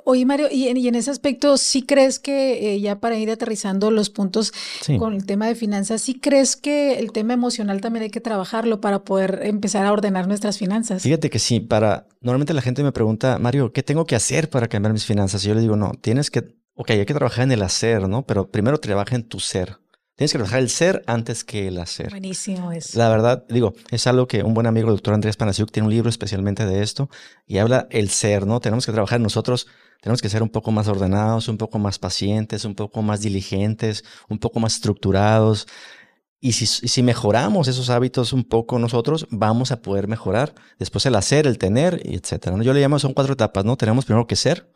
Oye, 0.06 0.26
Mario, 0.26 0.48
y 0.52 0.68
en, 0.68 0.96
ese 0.96 1.12
aspecto, 1.12 1.58
¿sí 1.58 1.84
crees 1.84 2.20
que 2.20 2.74
eh, 2.74 2.80
ya 2.80 3.00
para 3.00 3.18
ir 3.18 3.30
aterrizando 3.30 3.92
los 3.92 4.10
puntos 4.10 4.54
con 4.98 5.14
el 5.14 5.26
tema 5.26 5.48
de 5.48 5.56
finanzas, 5.56 6.02
¿sí 6.02 6.20
crees 6.20 6.56
que 6.56 7.00
el 7.00 7.12
tema 7.12 7.34
emocional 7.34 7.82
también 7.82 8.04
hay 8.04 8.10
que 8.10 8.22
trabajarlo 8.22 8.82
para 8.82 9.04
poder 9.04 9.42
empezar 9.44 9.86
a 9.86 9.92
ordenar 9.92 10.28
nuestras 10.28 10.58
finanzas? 10.58 11.04
Fíjate 11.04 11.30
que 11.30 11.40
sí, 11.40 11.60
para, 11.60 12.08
normalmente 12.22 12.54
la 12.54 12.62
gente 12.62 12.84
me 12.84 12.92
pregunta, 12.92 13.38
Mario, 13.40 13.72
¿qué 13.72 13.84
tengo 13.84 14.06
que 14.06 14.16
hacer 14.16 14.50
para 14.50 14.68
cambiar 14.68 14.94
mis 14.94 15.06
finanzas? 15.06 15.44
Y 15.46 15.50
yo 15.50 15.56
le 15.56 15.62
digo, 15.62 15.76
no, 15.76 15.92
tienes 16.02 16.32
que, 16.32 16.56
ok, 16.76 16.92
hay 16.92 17.06
que 17.06 17.14
trabajar 17.14 17.44
en 17.44 17.52
el 17.52 17.62
hacer, 17.62 18.08
¿no? 18.08 18.26
Pero 18.26 18.50
primero 18.50 18.80
trabaja 18.80 19.16
en 19.16 19.24
tu 19.24 19.40
ser. 19.40 19.78
Tienes 20.16 20.32
que 20.32 20.38
trabajar 20.38 20.60
el 20.60 20.70
ser 20.70 21.04
antes 21.08 21.44
que 21.44 21.68
el 21.68 21.80
hacer. 21.80 22.12
Buenísimo 22.12 22.72
eso. 22.72 23.00
La 23.00 23.10
verdad, 23.10 23.46
digo, 23.50 23.74
es 23.90 24.06
algo 24.06 24.28
que 24.28 24.44
un 24.44 24.54
buen 24.54 24.68
amigo, 24.68 24.90
el 24.90 24.96
doctor 24.96 25.16
Andrés 25.16 25.38
Panasiuk, 25.38 25.72
tiene 25.72 25.88
un 25.88 25.94
libro 25.94 26.08
especialmente 26.08 26.68
de 26.68 26.84
esto 26.84 27.10
y 27.48 27.58
habla 27.58 27.88
el 27.90 28.10
ser, 28.10 28.46
¿no? 28.46 28.60
Tenemos 28.60 28.86
que 28.86 28.92
trabajar 28.92 29.20
nosotros, 29.20 29.66
tenemos 30.02 30.22
que 30.22 30.30
ser 30.30 30.44
un 30.44 30.50
poco 30.50 30.72
más 30.72 30.88
ordenados, 30.88 31.48
un 31.48 31.58
poco 31.58 31.80
más 31.80 31.98
pacientes, 31.98 32.64
un 32.64 32.76
poco 32.76 33.02
más 33.02 33.22
diligentes, 33.22 34.04
un 34.30 34.38
poco 34.38 34.60
más 34.60 34.76
estructurados. 34.76 35.68
Y 36.40 36.52
si, 36.52 36.68
si 36.68 37.02
mejoramos 37.02 37.68
esos 37.68 37.90
hábitos 37.90 38.34
un 38.34 38.44
poco 38.44 38.78
nosotros, 38.78 39.26
vamos 39.32 39.72
a 39.72 39.82
poder 39.82 40.08
mejorar. 40.08 40.54
Después 40.78 41.08
el 41.08 41.16
hacer, 41.16 41.48
el 41.48 41.58
tener, 41.58 42.02
y 42.04 42.16
etcétera. 42.16 42.62
Yo 42.62 42.74
le 42.74 42.82
llamo, 42.82 43.00
son 43.00 43.14
cuatro 43.14 43.34
etapas, 43.34 43.66
¿no? 43.66 43.78
Tenemos 43.78 44.06
primero 44.06 44.28
que 44.28 44.36
ser, 44.36 44.72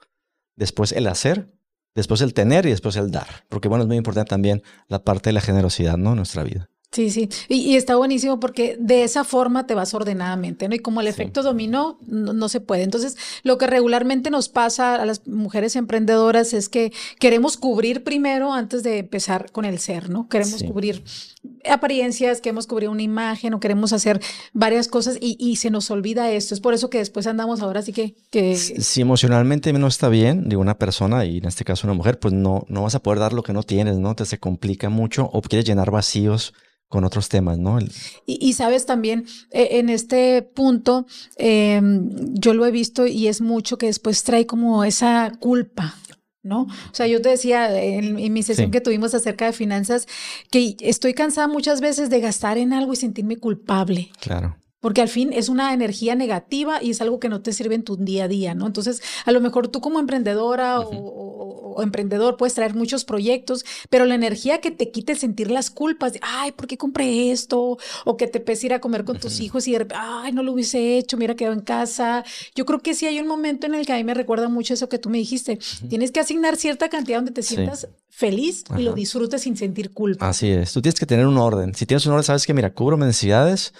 después 0.55 0.93
el 0.93 1.05
hacer, 1.05 1.53
después 1.97 2.21
el 2.21 2.35
tener 2.35 2.65
y 2.67 2.69
después 2.69 2.95
el 2.95 3.09
dar. 3.11 3.27
Porque 3.49 3.67
bueno, 3.67 3.83
es 3.83 3.87
muy 3.87 3.97
importante 3.97 4.29
también 4.29 4.61
la 4.87 5.03
parte 5.03 5.29
de 5.29 5.33
la 5.33 5.41
generosidad, 5.41 5.97
¿no? 5.97 6.15
Nuestra 6.15 6.43
vida. 6.43 6.69
Sí, 6.91 7.11
sí. 7.11 7.29
Y, 7.49 7.75
está 7.75 7.97
buenísimo 7.97 8.39
porque 8.39 8.77
de 8.79 9.03
esa 9.03 9.25
forma 9.25 9.67
te 9.67 9.75
vas 9.75 9.93
ordenadamente, 9.93 10.69
¿no? 10.69 10.75
Y 10.75 10.79
como 10.79 11.01
el 11.01 11.07
efecto 11.07 11.43
dominó, 11.43 11.99
no, 12.07 12.49
se 12.49 12.61
puede. 12.61 12.83
Entonces, 12.83 13.17
lo 13.43 13.57
que 13.57 13.67
regularmente 13.67 14.31
nos 14.31 14.47
pasa 14.47 14.95
a 14.95 15.05
las 15.05 15.27
mujeres 15.27 15.75
emprendedoras 15.75 16.53
es 16.53 16.69
que 16.69 16.93
queremos 17.19 17.57
cubrir 17.57 18.03
primero 18.03 18.53
antes 18.53 18.83
de 18.83 18.99
empezar 18.99 19.51
con 19.51 19.65
el 19.65 19.79
ser, 19.79 20.09
¿no? 20.09 20.29
Queremos 20.29 20.63
cubrir 20.63 21.03
apariencias, 21.69 22.39
queremos 22.39 22.67
cubrir 22.67 22.89
una 22.89 23.01
imagen 23.01 23.53
o 23.53 23.59
queremos 23.59 23.91
hacer 23.91 24.21
varias 24.53 24.87
cosas 24.87 25.17
y, 25.19 25.57
se 25.57 25.69
nos 25.69 25.91
olvida 25.91 26.31
esto. 26.31 26.53
Es 26.53 26.61
por 26.61 26.73
eso 26.73 26.89
que 26.89 26.99
después 26.99 27.27
andamos 27.27 27.61
ahora 27.61 27.81
así 27.81 27.91
que... 27.91 28.15
que... 28.31 28.55
Si, 28.55 29.01
emocionalmente 29.01 29.73
no 29.73 29.87
está 29.87 30.07
bien, 30.07 30.47
de 30.47 30.55
una 30.55 30.77
persona, 30.77 31.25
y 31.25 31.37
en 31.37 31.45
este 31.45 31.65
caso 31.65 31.85
una 31.85 31.95
mujer, 31.95 32.17
pues 32.17 32.33
no, 32.33 32.65
no 32.69 32.83
vas 32.83 32.95
a 32.95 33.03
poder 33.03 33.19
dar 33.19 33.33
lo 33.33 33.43
que 33.43 33.53
no 33.53 33.63
tienes, 33.63 33.97
¿no? 33.97 34.15
Te 34.15 34.25
se 34.25 34.39
complica 34.39 34.89
mucho 34.89 35.29
o 35.33 35.41
quieres 35.41 35.67
llenar 35.67 35.91
vacíos 35.91 36.53
con 36.87 37.03
otros 37.03 37.29
temas, 37.29 37.57
¿no? 37.57 37.79
Y, 38.25 38.53
sabes 38.53 38.85
también, 38.85 39.25
eh, 39.51 39.69
en 39.71 39.89
este 39.89 40.41
punto, 40.41 41.05
em, 41.35 42.09
yo 42.33 42.53
lo 42.53 42.65
he 42.65 42.71
visto 42.71 43.05
y 43.05 43.27
es 43.27 43.41
mucho 43.41 43.77
que 43.77 43.87
después 43.87 44.23
trae 44.23 44.45
como 44.45 44.83
esa 44.83 45.33
culpa, 45.39 45.95
¿no? 46.43 46.61
O 46.61 46.93
sea, 46.93 47.07
yo 47.07 47.21
te 47.21 47.29
decía 47.29 47.77
en, 47.81 48.31
mi 48.31 48.43
sesión 48.43 48.71
que 48.71 48.81
tuvimos 48.81 49.13
acerca 49.13 49.45
de 49.45 49.53
finanzas 49.53 50.07
que 50.49 50.77
estoy 50.79 51.13
cansada 51.13 51.47
muchas 51.47 51.81
veces 51.81 52.09
de 52.09 52.21
gastar 52.21 52.57
en 52.57 52.71
algo 52.71 52.93
y 52.93 52.95
sentirme 52.95 53.37
culpable. 53.37 54.09
Claro 54.21 54.55
porque 54.79 55.01
al 55.01 55.09
fin 55.09 55.33
es 55.33 55.49
una 55.49 55.73
energía 55.73 56.15
negativa 56.15 56.83
y 56.83 56.91
es 56.91 57.01
algo 57.01 57.19
que 57.19 57.29
no 57.29 57.41
te 57.41 57.53
sirve 57.53 57.75
en 57.75 57.83
tu 57.83 57.97
día 57.97 58.25
a 58.25 58.27
día, 58.27 58.53
¿no? 58.53 58.67
Entonces, 58.67 59.01
a 59.25 59.31
lo 59.31 59.41
mejor 59.41 59.69
tú 59.69 59.81
como 59.81 59.99
emprendedora 59.99 60.79
o, 60.79 61.81
emprendedor 61.81 62.37
puedes 62.37 62.55
traer 62.55 62.73
muchos 62.73 63.05
proyectos, 63.05 63.63
pero 63.91 64.05
la 64.05 64.15
energía 64.15 64.61
que 64.61 64.71
te 64.71 64.89
quite 64.89 65.13
sentir 65.13 65.51
las 65.51 65.69
culpas 65.69 66.13
de, 66.13 66.19
ay, 66.23 66.51
¿por 66.51 66.65
qué 66.65 66.75
compré 66.75 67.31
esto? 67.31 67.77
O 68.03 68.17
que 68.17 68.25
te 68.25 68.39
pese 68.39 68.65
ir 68.65 68.73
a 68.73 68.81
comer 68.81 69.03
con 69.03 69.19
tus 69.19 69.39
hijos 69.41 69.67
y 69.67 69.73
de 69.73 69.87
ay, 69.93 70.31
no 70.31 70.41
lo 70.41 70.53
hubiese 70.53 70.97
hecho, 70.97 71.17
mira, 71.17 71.35
quedó 71.35 71.53
en 71.53 71.59
casa. 71.59 72.23
Yo 72.55 72.65
creo 72.65 72.79
que 72.79 72.95
sí 72.95 73.05
hay 73.05 73.19
un 73.19 73.27
momento 73.27 73.67
en 73.67 73.75
el 73.75 73.85
que 73.85 73.93
a 73.93 73.97
mí 73.97 74.03
me 74.03 74.15
recuerda 74.15 74.49
mucho 74.49 74.73
eso 74.73 74.89
que 74.89 74.97
tú 74.97 75.11
me 75.11 75.19
dijiste. 75.19 75.59
Tienes 75.87 76.11
que 76.11 76.19
asignar 76.19 76.55
cierta 76.55 76.89
cantidad 76.89 77.19
donde 77.19 77.31
te 77.31 77.43
sientas 77.43 77.87
feliz 78.09 78.63
y 78.75 78.81
lo 78.81 78.93
disfrutes 78.93 79.43
sin 79.43 79.55
sentir 79.55 79.91
culpa. 79.91 80.29
Así 80.29 80.49
es. 80.49 80.73
Tú 80.73 80.81
tienes 80.81 80.99
que 80.99 81.05
tener 81.05 81.27
un 81.27 81.37
orden. 81.37 81.75
Si 81.75 81.85
tienes 81.85 82.07
un 82.07 82.13
orden, 82.13 82.23
sabes 82.23 82.47
que, 82.47 82.55
mira, 82.55 82.73
cubro 82.73 82.97
mis 82.97 83.05
necesidades 83.05 83.73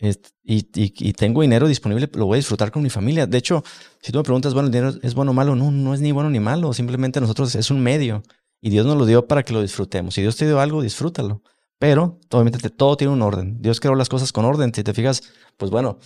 y, 0.00 1.12
tengo 1.12 1.42
dinero 1.42 1.68
disponible, 1.68 2.08
lo 2.14 2.26
voy 2.26 2.36
a 2.36 2.38
disfrutar 2.38 2.70
con 2.70 2.82
mi 2.82 2.90
familia. 2.90 3.26
De 3.26 3.38
hecho, 3.38 3.62
si 4.00 4.12
tú 4.12 4.18
me 4.18 4.24
preguntas, 4.24 4.54
bueno, 4.54 4.66
el 4.66 4.72
dinero 4.72 4.94
es 5.02 5.14
bueno 5.14 5.32
o 5.32 5.34
malo, 5.34 5.54
no, 5.54 5.70
no 5.70 5.94
es 5.94 6.00
ni 6.00 6.12
bueno 6.12 6.30
ni 6.30 6.40
malo, 6.40 6.72
simplemente 6.72 7.20
nosotros 7.20 7.54
es 7.54 7.70
un 7.70 7.82
medio 7.82 8.22
y 8.60 8.70
Dios 8.70 8.86
nos 8.86 8.96
lo 8.96 9.06
dio 9.06 9.26
para 9.26 9.42
que 9.42 9.52
lo 9.52 9.62
disfrutemos. 9.62 10.14
Si 10.14 10.22
Dios 10.22 10.36
te 10.36 10.46
dio 10.46 10.60
algo, 10.60 10.82
disfrútalo. 10.82 11.42
Pero 11.78 12.18
obviamente 12.30 12.68
todo 12.68 12.96
tiene 12.98 13.14
un 13.14 13.22
orden. 13.22 13.62
Dios 13.62 13.80
creó 13.80 13.94
las 13.94 14.10
cosas 14.10 14.32
con 14.32 14.44
orden. 14.44 14.72
Si 14.74 14.84
te 14.84 14.92
fijas, 14.92 15.22
pues 15.56 15.70
bueno, 15.70 15.98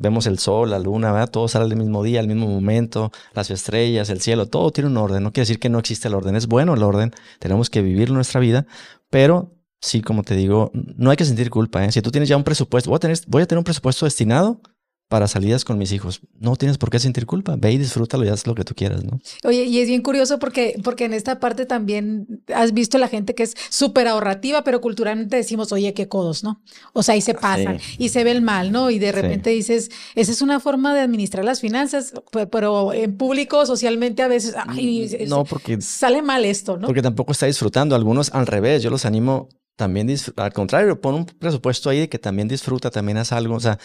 vemos 0.00 0.26
el 0.26 0.40
sol, 0.40 0.70
la 0.70 0.80
luna, 0.80 1.12
¿verdad? 1.12 1.30
todo 1.30 1.46
sale 1.46 1.64
al 1.64 1.76
mismo 1.76 2.02
día, 2.02 2.18
al 2.18 2.26
mismo 2.26 2.48
momento, 2.48 3.12
las 3.32 3.52
estrellas, 3.52 4.10
el 4.10 4.20
cielo, 4.20 4.46
todo 4.46 4.72
tiene 4.72 4.90
un 4.90 4.96
orden. 4.96 5.22
No 5.22 5.32
quiere 5.32 5.42
decir 5.42 5.60
que 5.60 5.68
no 5.68 5.78
existe 5.78 6.08
el 6.08 6.14
orden. 6.14 6.34
Es 6.34 6.48
bueno 6.48 6.74
el 6.74 6.82
orden. 6.82 7.12
Tenemos 7.38 7.70
que 7.70 7.82
vivir 7.82 8.10
nuestra 8.10 8.40
vida, 8.40 8.66
pero 9.08 9.55
sí, 9.80 10.02
como 10.02 10.22
te 10.22 10.34
digo, 10.34 10.70
no 10.74 11.10
hay 11.10 11.16
que 11.16 11.24
sentir 11.24 11.50
culpa. 11.50 11.84
¿eh? 11.84 11.92
Si 11.92 12.02
tú 12.02 12.10
tienes 12.10 12.28
ya 12.28 12.36
un 12.36 12.44
presupuesto, 12.44 12.90
voy 12.90 12.96
a, 12.96 13.00
tener, 13.00 13.18
voy 13.26 13.42
a 13.42 13.46
tener 13.46 13.58
un 13.58 13.64
presupuesto 13.64 14.04
destinado 14.04 14.60
para 15.08 15.28
salidas 15.28 15.64
con 15.64 15.78
mis 15.78 15.92
hijos. 15.92 16.20
No 16.40 16.56
tienes 16.56 16.78
por 16.78 16.90
qué 16.90 16.98
sentir 16.98 17.26
culpa. 17.26 17.54
Ve 17.56 17.70
y 17.72 17.78
disfrútalo 17.78 18.24
y 18.24 18.28
haz 18.28 18.46
lo 18.46 18.56
que 18.56 18.64
tú 18.64 18.74
quieras, 18.74 19.04
¿no? 19.04 19.20
Oye, 19.44 19.64
y 19.64 19.78
es 19.78 19.86
bien 19.86 20.02
curioso 20.02 20.40
porque, 20.40 20.80
porque 20.82 21.04
en 21.04 21.14
esta 21.14 21.38
parte 21.38 21.64
también 21.64 22.42
has 22.52 22.72
visto 22.72 22.98
la 22.98 23.06
gente 23.06 23.34
que 23.34 23.44
es 23.44 23.54
súper 23.70 24.08
ahorrativa, 24.08 24.64
pero 24.64 24.80
culturalmente 24.80 25.36
decimos, 25.36 25.70
oye, 25.70 25.94
qué 25.94 26.08
codos, 26.08 26.42
¿no? 26.42 26.60
O 26.92 27.04
sea, 27.04 27.14
y 27.14 27.20
se 27.20 27.34
pasan 27.34 27.78
y 27.98 28.08
se 28.08 28.24
ve 28.24 28.32
el 28.32 28.42
mal, 28.42 28.72
¿no? 28.72 28.90
Y 28.90 28.98
de 28.98 29.12
repente 29.12 29.50
dices, 29.50 29.90
esa 30.16 30.32
es 30.32 30.42
una 30.42 30.58
forma 30.58 30.92
de 30.92 31.00
administrar 31.00 31.44
las 31.44 31.60
finanzas, 31.60 32.12
pero 32.50 32.92
en 32.92 33.16
público, 33.16 33.64
socialmente, 33.64 34.22
a 34.24 34.28
veces, 34.28 34.54
ay, 34.66 35.08
no, 35.28 35.44
porque 35.44 35.80
sale 35.80 36.20
mal 36.20 36.44
esto, 36.44 36.78
¿no? 36.78 36.88
Porque 36.88 37.02
tampoco 37.02 37.30
está 37.30 37.46
disfrutando. 37.46 37.94
Algunos 37.94 38.34
al 38.34 38.46
revés, 38.46 38.82
yo 38.82 38.90
los 38.90 39.04
animo 39.04 39.48
también 39.76 40.08
al 40.36 40.52
contrario, 40.52 41.00
pon 41.00 41.14
un 41.14 41.26
presupuesto 41.26 41.90
ahí 41.90 42.00
de 42.00 42.08
que 42.08 42.18
también 42.18 42.48
disfruta, 42.48 42.90
también 42.90 43.18
haz 43.18 43.32
algo. 43.32 43.54
O 43.54 43.60
sea, 43.60 43.78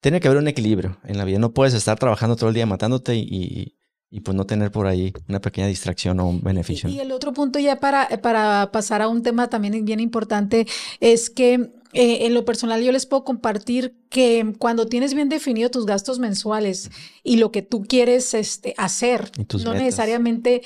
tiene 0.00 0.20
que 0.20 0.28
haber 0.28 0.40
un 0.40 0.48
equilibrio 0.48 0.98
en 1.04 1.16
la 1.18 1.24
vida. 1.24 1.38
No 1.38 1.52
puedes 1.52 1.74
estar 1.74 1.98
trabajando 1.98 2.36
todo 2.36 2.50
el 2.50 2.54
día 2.54 2.66
matándote 2.66 3.16
y, 3.16 3.74
y, 4.10 4.20
pues 4.20 4.36
no 4.36 4.44
tener 4.44 4.70
por 4.70 4.86
ahí 4.86 5.12
una 5.28 5.40
pequeña 5.40 5.66
distracción 5.66 6.20
o 6.20 6.28
un 6.28 6.42
beneficio. 6.42 6.88
Y, 6.88 7.00
el 7.00 7.10
otro 7.10 7.32
punto 7.32 7.58
ya 7.58 7.80
para, 7.80 8.06
para 8.22 8.70
pasar 8.70 9.02
a 9.02 9.08
un 9.08 9.22
tema 9.22 9.48
también 9.48 9.84
bien 9.84 10.00
importante 10.00 10.66
es 11.00 11.30
que 11.30 11.72
eh, 11.94 12.26
en 12.26 12.34
lo 12.34 12.44
personal 12.44 12.82
yo 12.82 12.90
les 12.90 13.06
puedo 13.06 13.24
compartir 13.24 13.96
que 14.10 14.54
cuando 14.58 14.86
tienes 14.86 15.14
bien 15.14 15.28
definido 15.28 15.70
tus 15.70 15.86
gastos 15.86 16.18
mensuales 16.18 16.90
y 17.22 17.36
lo 17.36 17.52
que 17.52 17.62
tú 17.62 17.84
quieres 17.84 18.34
este, 18.34 18.74
hacer, 18.76 19.30
no 19.64 19.74
necesariamente 19.74 20.62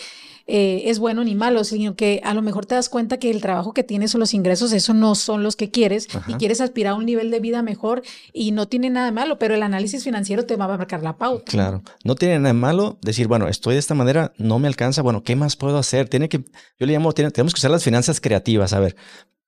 eh, 0.46 0.88
es 0.88 0.98
bueno 0.98 1.24
ni 1.24 1.34
malo, 1.34 1.62
sino 1.64 1.94
que 1.94 2.22
a 2.24 2.32
lo 2.32 2.40
mejor 2.40 2.64
te 2.64 2.74
das 2.74 2.88
cuenta 2.88 3.18
que 3.18 3.30
el 3.30 3.42
trabajo 3.42 3.74
que 3.74 3.84
tienes 3.84 4.14
o 4.14 4.18
los 4.18 4.32
ingresos, 4.32 4.72
eso 4.72 4.94
no 4.94 5.14
son 5.14 5.42
los 5.42 5.54
que 5.56 5.70
quieres 5.70 6.08
y 6.26 6.32
quieres 6.34 6.62
aspirar 6.62 6.94
a 6.94 6.96
un 6.96 7.04
nivel 7.04 7.30
de 7.30 7.40
vida 7.40 7.60
mejor 7.60 8.02
y 8.32 8.52
no 8.52 8.66
tiene 8.66 8.88
nada 8.88 9.04
de 9.06 9.12
malo, 9.12 9.38
pero 9.38 9.54
el 9.54 9.62
análisis 9.62 10.04
financiero 10.04 10.46
te 10.46 10.56
va 10.56 10.64
a 10.64 10.78
marcar 10.78 11.02
la 11.02 11.18
pauta. 11.18 11.52
Claro, 11.52 11.82
no 12.02 12.14
tiene 12.14 12.38
nada 12.38 12.54
de 12.54 12.58
malo 12.58 12.98
decir, 13.02 13.28
bueno, 13.28 13.48
estoy 13.48 13.74
de 13.74 13.80
esta 13.80 13.94
manera, 13.94 14.32
no 14.38 14.58
me 14.58 14.68
alcanza, 14.68 15.02
bueno, 15.02 15.22
¿qué 15.22 15.36
más 15.36 15.56
puedo 15.56 15.76
hacer? 15.76 16.08
Tiene 16.08 16.30
que, 16.30 16.38
yo 16.38 16.86
le 16.86 16.94
llamo, 16.94 17.12
tenemos 17.12 17.52
que 17.52 17.58
usar 17.58 17.70
las 17.70 17.84
finanzas 17.84 18.18
creativas, 18.18 18.72
a 18.72 18.80
ver, 18.80 18.96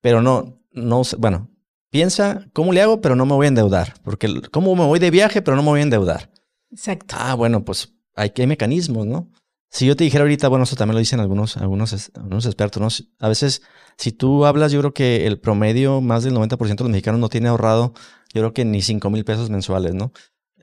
pero 0.03 0.21
no, 0.21 0.61
no, 0.73 1.03
bueno, 1.17 1.50
piensa 1.91 2.47
cómo 2.53 2.73
le 2.73 2.83
hago, 2.83 3.01
pero 3.01 3.17
no 3.17 3.27
me 3.27 3.35
voy 3.35 3.47
a 3.47 3.49
endeudar, 3.49 3.95
porque 4.03 4.43
cómo 4.51 4.75
me 4.75 4.85
voy 4.85 4.99
de 4.99 5.11
viaje, 5.11 5.43
pero 5.43 5.57
no 5.57 5.63
me 5.63 5.69
voy 5.69 5.81
a 5.81 5.85
endeudar. 5.85 6.31
Exacto. 6.71 7.17
Ah, 7.19 7.35
bueno, 7.35 7.65
pues 7.65 7.93
hay, 8.15 8.33
hay 8.37 8.47
mecanismos, 8.47 9.07
¿no? 9.07 9.31
Si 9.73 9.87
yo 9.87 9.95
te 9.95 10.03
dijera 10.03 10.23
ahorita, 10.23 10.49
bueno, 10.49 10.65
eso 10.65 10.75
también 10.75 10.95
lo 10.95 10.99
dicen 10.99 11.21
algunos, 11.21 11.57
algunos, 11.57 12.11
algunos 12.15 12.47
expertos, 12.47 12.83
¿no? 12.83 13.07
A 13.25 13.29
veces, 13.29 13.63
si 13.97 14.11
tú 14.11 14.45
hablas, 14.45 14.73
yo 14.73 14.81
creo 14.81 14.93
que 14.93 15.27
el 15.27 15.39
promedio, 15.39 16.01
más 16.01 16.25
del 16.25 16.35
90% 16.35 16.59
de 16.59 16.85
los 16.85 16.91
mexicanos 16.91 17.21
no 17.21 17.29
tiene 17.29 17.49
ahorrado, 17.49 17.93
yo 18.35 18.41
creo 18.41 18.53
que 18.53 18.65
ni 18.65 18.83
5 18.83 19.11
mil 19.11 19.25
pesos 19.25 19.49
mensuales, 19.49 19.95
¿no? 19.95 20.13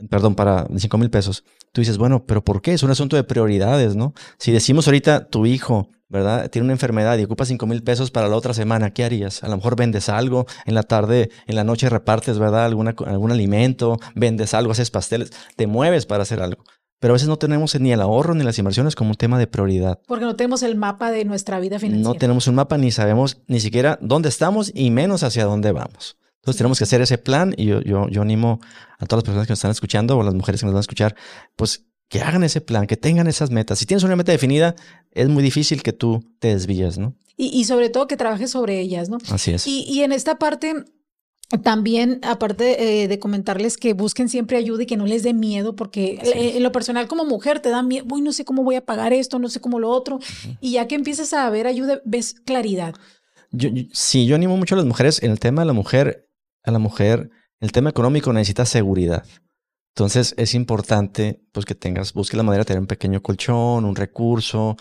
Perdón, 0.10 0.36
para 0.36 0.68
5 0.76 0.98
mil 0.98 1.10
pesos. 1.10 1.46
Tú 1.72 1.80
dices, 1.82 1.98
bueno, 1.98 2.26
pero 2.26 2.44
¿por 2.44 2.62
qué? 2.62 2.74
Es 2.74 2.84
un 2.84 2.92
asunto 2.92 3.16
de 3.16 3.24
prioridades, 3.24 3.96
¿no? 3.96 4.14
Si 4.40 4.52
decimos 4.52 4.88
ahorita, 4.88 5.30
tu 5.30 5.46
hijo, 5.46 5.90
¿verdad? 6.10 6.50
Tiene 6.50 6.66
una 6.66 6.74
enfermedad 6.74 7.18
y 7.18 7.24
ocupa 7.24 7.46
5 7.46 7.66
mil 7.68 7.84
pesos 7.84 8.12
para 8.12 8.28
la 8.28 8.36
otra 8.36 8.54
semana, 8.54 8.92
¿qué 8.92 9.04
harías? 9.04 9.44
A 9.44 9.50
lo 9.50 9.58
mejor 9.58 9.76
vendes 9.76 10.10
algo, 10.10 10.46
en 10.66 10.76
la 10.76 10.84
tarde, 10.84 11.30
en 11.48 11.56
la 11.56 11.64
noche 11.64 11.90
repartes, 11.90 12.40
¿verdad? 12.40 12.66
Alguna, 12.66 12.96
algún 13.06 13.32
alimento, 13.32 14.00
vendes 14.16 14.54
algo, 14.54 14.72
haces 14.72 14.92
pasteles, 14.92 15.32
te 15.56 15.68
mueves 15.68 16.06
para 16.06 16.24
hacer 16.24 16.42
algo. 16.42 16.64
Pero 17.00 17.12
a 17.12 17.16
veces 17.16 17.28
no 17.28 17.38
tenemos 17.38 17.80
ni 17.80 17.92
el 17.92 18.02
ahorro 18.02 18.34
ni 18.34 18.44
las 18.44 18.58
inversiones 18.58 18.96
como 18.96 19.12
un 19.12 19.16
tema 19.18 19.38
de 19.38 19.46
prioridad. 19.46 20.00
Porque 20.08 20.26
no 20.26 20.36
tenemos 20.36 20.64
el 20.64 20.76
mapa 20.76 21.12
de 21.12 21.26
nuestra 21.26 21.60
vida 21.60 21.78
financiera. 21.78 22.12
No 22.12 22.18
tenemos 22.18 22.48
un 22.48 22.56
mapa 22.56 22.78
ni 22.78 22.92
sabemos 22.92 23.42
ni 23.48 23.60
siquiera 23.60 24.00
dónde 24.02 24.30
estamos 24.30 24.72
y 24.74 24.90
menos 24.90 25.22
hacia 25.22 25.46
dónde 25.46 25.72
vamos. 25.72 26.18
Entonces 26.38 26.58
tenemos 26.58 26.78
que 26.80 26.86
hacer 26.86 27.02
ese 27.02 27.18
plan 27.18 27.54
y 27.56 27.66
yo, 27.66 27.82
yo, 27.82 28.08
yo 28.10 28.22
animo 28.22 28.60
a 28.98 29.06
todas 29.06 29.20
las 29.20 29.24
personas 29.26 29.48
que 29.48 29.52
nos 29.52 29.60
están 29.60 29.72
escuchando 29.72 30.18
o 30.18 30.22
a 30.22 30.24
las 30.24 30.34
mujeres 30.34 30.62
que 30.62 30.66
nos 30.66 30.74
van 30.74 30.80
a 30.80 30.82
escuchar, 30.82 31.16
pues 31.56 31.86
que 32.10 32.22
hagan 32.22 32.44
ese 32.44 32.62
plan, 32.62 32.88
que 32.88 32.98
tengan 32.98 33.28
esas 33.28 33.52
metas. 33.52 33.80
Si 33.80 33.86
tienes 33.86 34.04
una 34.04 34.16
meta 34.16 34.32
definida, 34.32 34.76
es 35.12 35.28
muy 35.28 35.44
difícil 35.44 35.84
que 35.84 35.94
tú 35.94 36.24
te 36.40 36.50
desvíes, 36.50 36.98
¿no? 36.98 37.16
Y, 37.36 37.48
y 37.48 37.66
sobre 37.66 37.90
todo 37.90 38.08
que 38.08 38.18
trabajes 38.18 38.52
sobre 38.52 38.80
ellas, 38.80 39.10
¿no? 39.10 39.18
Así 39.30 39.52
es. 39.52 39.68
Y, 39.68 39.84
y 39.84 40.02
en 40.02 40.12
esta 40.12 40.40
parte, 40.40 40.86
también, 41.64 42.20
aparte 42.24 43.04
eh, 43.04 43.08
de 43.08 43.20
comentarles 43.20 43.78
que 43.78 43.94
busquen 43.94 44.28
siempre 44.28 44.58
ayuda 44.58 44.84
y 44.84 44.86
que 44.86 44.98
no 44.98 45.06
les 45.06 45.24
dé 45.24 45.34
miedo, 45.34 45.76
porque 45.76 46.20
en 46.22 46.62
lo 46.62 46.74
personal 46.74 47.08
como 47.08 47.24
mujer 47.24 47.62
te 47.62 47.70
da 47.70 47.84
miedo, 47.84 48.06
Uy, 48.10 48.22
no 48.22 48.34
sé 48.34 48.44
cómo 48.44 48.64
voy 48.64 48.76
a 48.76 48.86
pagar 48.86 49.14
esto, 49.14 49.40
no 49.40 49.48
sé 49.48 49.62
cómo 49.62 49.80
lo 49.80 49.90
otro, 49.90 50.20
y 50.60 50.72
ya 50.72 50.88
que 50.88 50.96
empiezas 50.96 51.32
a 51.34 51.50
ver 51.50 51.68
ayuda, 51.68 52.02
ves 52.04 52.34
claridad. 52.34 52.96
Yo, 53.52 53.70
sí, 53.94 54.26
yo 54.26 54.36
animo 54.36 54.58
mucho 54.58 54.76
a 54.76 54.78
las 54.78 54.86
mujeres 54.86 55.24
en 55.24 55.32
el 55.32 55.40
tema 55.40 55.62
de 55.62 55.68
la 55.68 55.74
mujer, 55.74 56.28
a 56.64 56.72
la 56.72 56.80
mujer, 56.80 57.30
el 57.62 57.72
tema 57.72 57.92
económico 57.92 58.34
necesita 58.34 58.66
seguridad. 58.66 59.24
Entonces 59.98 60.36
es 60.38 60.54
importante 60.54 61.42
pues 61.52 61.66
que 61.66 61.74
tengas, 61.74 62.14
busques 62.14 62.38
la 62.38 62.44
manera 62.44 62.62
de 62.62 62.66
tener 62.66 62.82
un 62.82 62.86
pequeño 62.86 63.24
colchón, 63.24 63.84
un 63.84 63.96
recurso, 63.96 64.78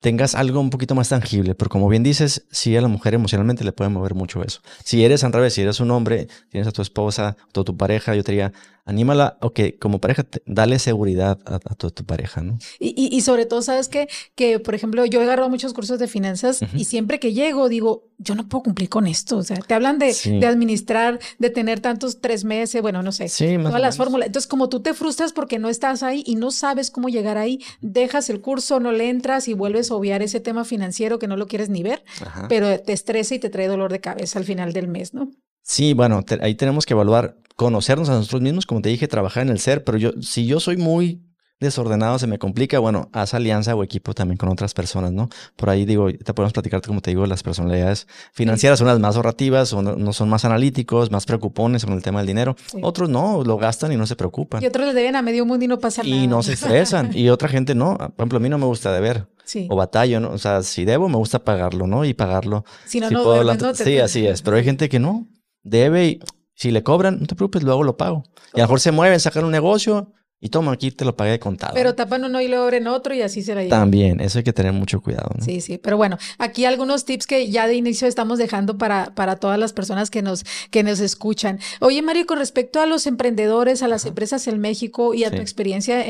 tengas 0.00 0.34
algo 0.34 0.60
un 0.60 0.68
poquito 0.68 0.94
más 0.94 1.08
tangible, 1.08 1.54
pero 1.54 1.70
como 1.70 1.88
bien 1.88 2.02
dices, 2.02 2.46
sí 2.50 2.76
a 2.76 2.82
la 2.82 2.88
mujer 2.88 3.14
emocionalmente 3.14 3.64
le 3.64 3.72
puede 3.72 3.88
mover 3.88 4.14
mucho 4.14 4.42
eso. 4.42 4.60
Si 4.84 5.02
eres 5.02 5.24
al 5.24 5.32
revés, 5.32 5.54
si 5.54 5.62
eres 5.62 5.80
un 5.80 5.90
hombre, 5.90 6.28
tienes 6.50 6.68
a 6.68 6.72
tu 6.72 6.82
esposa, 6.82 7.28
a 7.28 7.64
tu 7.64 7.76
pareja, 7.78 8.14
yo 8.14 8.22
te 8.22 8.32
diría, 8.32 8.52
anímala, 8.86 9.36
ok, 9.40 9.60
como 9.80 10.00
pareja, 10.00 10.24
dale 10.46 10.78
seguridad 10.78 11.38
a, 11.44 11.74
tu, 11.74 11.90
pareja, 12.04 12.40
¿no? 12.40 12.58
Y, 12.78 13.08
y, 13.14 13.20
sobre 13.20 13.44
todo, 13.44 13.60
¿sabes 13.60 13.88
qué? 13.88 14.08
Que, 14.36 14.60
por 14.60 14.76
ejemplo, 14.76 15.04
yo 15.04 15.20
he 15.20 15.24
agarrado 15.24 15.50
muchos 15.50 15.74
cursos 15.74 15.98
de 15.98 16.06
finanzas 16.06 16.60
y 16.72 16.84
siempre 16.84 17.18
que 17.18 17.32
llego 17.32 17.68
digo, 17.68 18.04
yo 18.18 18.36
no 18.36 18.48
puedo 18.48 18.62
cumplir 18.62 18.88
con 18.88 19.08
esto. 19.08 19.38
O 19.38 19.42
sea, 19.42 19.56
te 19.56 19.74
hablan 19.74 19.98
de, 19.98 20.14
de 20.24 20.46
administrar, 20.46 21.18
de 21.38 21.50
tener 21.50 21.80
tantos 21.80 22.20
tres 22.20 22.44
meses, 22.44 22.80
bueno, 22.80 23.02
no 23.02 23.10
sé, 23.10 23.28
sí, 23.28 23.58
todas 23.58 23.80
las 23.80 23.96
fórmulas. 23.96 24.28
Entonces, 24.28 24.48
como 24.48 24.68
tú 24.68 24.80
te 24.80 24.94
frustras 24.94 25.32
porque 25.32 25.58
no 25.58 25.68
estás 25.68 26.04
ahí 26.04 26.22
y 26.24 26.36
no 26.36 26.52
sabes 26.52 26.92
cómo 26.92 27.08
llegar 27.08 27.38
ahí, 27.38 27.60
dejas 27.80 28.30
el 28.30 28.40
curso, 28.40 28.78
no 28.78 28.92
le 28.92 29.10
entras 29.10 29.48
y 29.48 29.54
vuelves 29.54 29.90
a 29.90 29.96
obviar 29.96 30.22
ese 30.22 30.38
tema 30.38 30.64
financiero 30.64 31.18
que 31.18 31.26
no 31.26 31.36
lo 31.36 31.48
quieres 31.48 31.68
ni 31.70 31.82
ver, 31.82 32.04
pero 32.48 32.80
te 32.80 32.92
estresa 32.92 33.34
y 33.34 33.40
te 33.40 33.50
trae 33.50 33.66
dolor 33.66 33.90
de 33.90 34.00
cabeza 34.00 34.38
al 34.38 34.44
final 34.44 34.72
del 34.72 34.86
mes, 34.86 35.12
¿no? 35.12 35.32
Sí, 35.68 35.94
bueno, 35.94 36.24
ahí 36.42 36.54
tenemos 36.54 36.86
que 36.86 36.94
evaluar, 36.94 37.38
conocernos 37.56 38.08
a 38.08 38.12
nosotros 38.12 38.40
mismos, 38.40 38.66
como 38.66 38.82
te 38.82 38.88
dije, 38.88 39.08
trabajar 39.08 39.42
en 39.42 39.48
el 39.48 39.58
ser, 39.58 39.82
pero 39.82 39.98
yo, 39.98 40.12
si 40.22 40.46
yo 40.46 40.60
soy 40.60 40.76
muy 40.76 41.26
desordenado, 41.58 42.20
se 42.20 42.28
me 42.28 42.38
complica, 42.38 42.78
bueno, 42.78 43.08
haz 43.12 43.34
alianza 43.34 43.74
o 43.74 43.82
equipo 43.82 44.14
también 44.14 44.36
con 44.36 44.48
otras 44.48 44.74
personas, 44.74 45.10
¿no? 45.10 45.28
Por 45.56 45.68
ahí 45.68 45.84
digo, 45.84 46.08
te 46.12 46.34
podemos 46.34 46.52
platicar, 46.52 46.82
como 46.82 47.00
te 47.00 47.10
digo, 47.10 47.26
las 47.26 47.42
personalidades 47.42 48.06
financieras 48.32 48.78
son 48.78 48.86
las 48.86 49.00
más 49.00 49.16
ahorrativas, 49.16 49.72
o 49.72 49.82
no, 49.82 50.12
son 50.12 50.28
más 50.28 50.44
analíticos, 50.44 51.10
más 51.10 51.26
preocupones 51.26 51.84
con 51.84 51.94
el 51.94 52.02
tema 52.02 52.20
del 52.20 52.28
dinero. 52.28 52.54
Otros 52.82 53.08
no, 53.08 53.42
lo 53.42 53.56
gastan 53.56 53.90
y 53.90 53.96
no 53.96 54.06
se 54.06 54.14
preocupan. 54.14 54.62
Y 54.62 54.66
otros 54.66 54.86
le 54.86 54.94
deben 54.94 55.16
a 55.16 55.22
medio 55.22 55.44
mundo 55.44 55.64
y 55.64 55.68
no 55.68 55.80
pasa 55.80 56.04
nada. 56.04 56.14
Y 56.14 56.28
no 56.28 56.44
se 56.44 56.52
estresan. 56.52 57.10
y 57.12 57.28
otra 57.28 57.48
gente 57.48 57.74
no. 57.74 57.96
Por 57.96 58.12
ejemplo, 58.18 58.38
a 58.38 58.40
mí 58.40 58.48
no 58.48 58.58
me 58.58 58.66
gusta 58.66 58.92
deber. 58.92 59.26
Sí. 59.44 59.66
O 59.68 59.74
batallo, 59.74 60.20
¿no? 60.20 60.30
O 60.30 60.38
sea, 60.38 60.62
si 60.62 60.84
debo, 60.84 61.08
me 61.08 61.16
gusta 61.16 61.42
pagarlo, 61.42 61.88
¿no? 61.88 62.04
Y 62.04 62.14
pagarlo. 62.14 62.64
Si 62.84 63.00
no, 63.00 63.10
no, 63.10 63.24
puedo 63.24 63.74
Sí, 63.74 63.98
así 63.98 64.26
es. 64.26 64.42
Pero 64.42 64.56
hay 64.58 64.64
gente 64.64 64.88
que 64.88 65.00
no. 65.00 65.26
Debe 65.66 66.06
y 66.06 66.20
si 66.54 66.70
le 66.70 66.82
cobran, 66.82 67.20
no 67.20 67.26
te 67.26 67.34
preocupes, 67.34 67.62
luego 67.62 67.82
lo 67.82 67.96
pago. 67.96 68.24
Y 68.54 68.60
a 68.60 68.62
lo 68.62 68.68
mejor 68.68 68.80
se 68.80 68.92
mueven, 68.92 69.20
sacan 69.20 69.44
un 69.44 69.50
negocio 69.50 70.12
y 70.38 70.48
toma, 70.50 70.72
aquí 70.72 70.90
te 70.90 71.04
lo 71.04 71.16
pagué 71.16 71.32
de 71.32 71.38
contado. 71.38 71.72
Pero 71.74 71.94
tapan 71.94 72.24
uno 72.24 72.40
y 72.40 72.48
lo 72.48 72.62
abren 72.62 72.86
otro 72.86 73.14
y 73.14 73.22
así 73.22 73.42
será. 73.42 73.66
También, 73.68 74.20
eso 74.20 74.38
hay 74.38 74.44
que 74.44 74.52
tener 74.52 74.72
mucho 74.72 75.00
cuidado. 75.00 75.30
¿no? 75.36 75.44
Sí, 75.44 75.60
sí. 75.60 75.78
Pero 75.78 75.96
bueno, 75.96 76.18
aquí 76.38 76.64
algunos 76.64 77.04
tips 77.04 77.26
que 77.26 77.50
ya 77.50 77.66
de 77.66 77.74
inicio 77.74 78.06
estamos 78.06 78.38
dejando 78.38 78.78
para, 78.78 79.14
para 79.14 79.36
todas 79.36 79.58
las 79.58 79.72
personas 79.72 80.10
que 80.10 80.22
nos, 80.22 80.44
que 80.70 80.82
nos 80.82 81.00
escuchan. 81.00 81.58
Oye, 81.80 82.00
Mario, 82.02 82.26
con 82.26 82.38
respecto 82.38 82.80
a 82.80 82.86
los 82.86 83.06
emprendedores, 83.06 83.82
a 83.82 83.88
las 83.88 84.04
empresas 84.04 84.46
en 84.46 84.60
México 84.60 85.14
y 85.14 85.24
a 85.24 85.30
tu 85.30 85.38
experiencia 85.38 86.04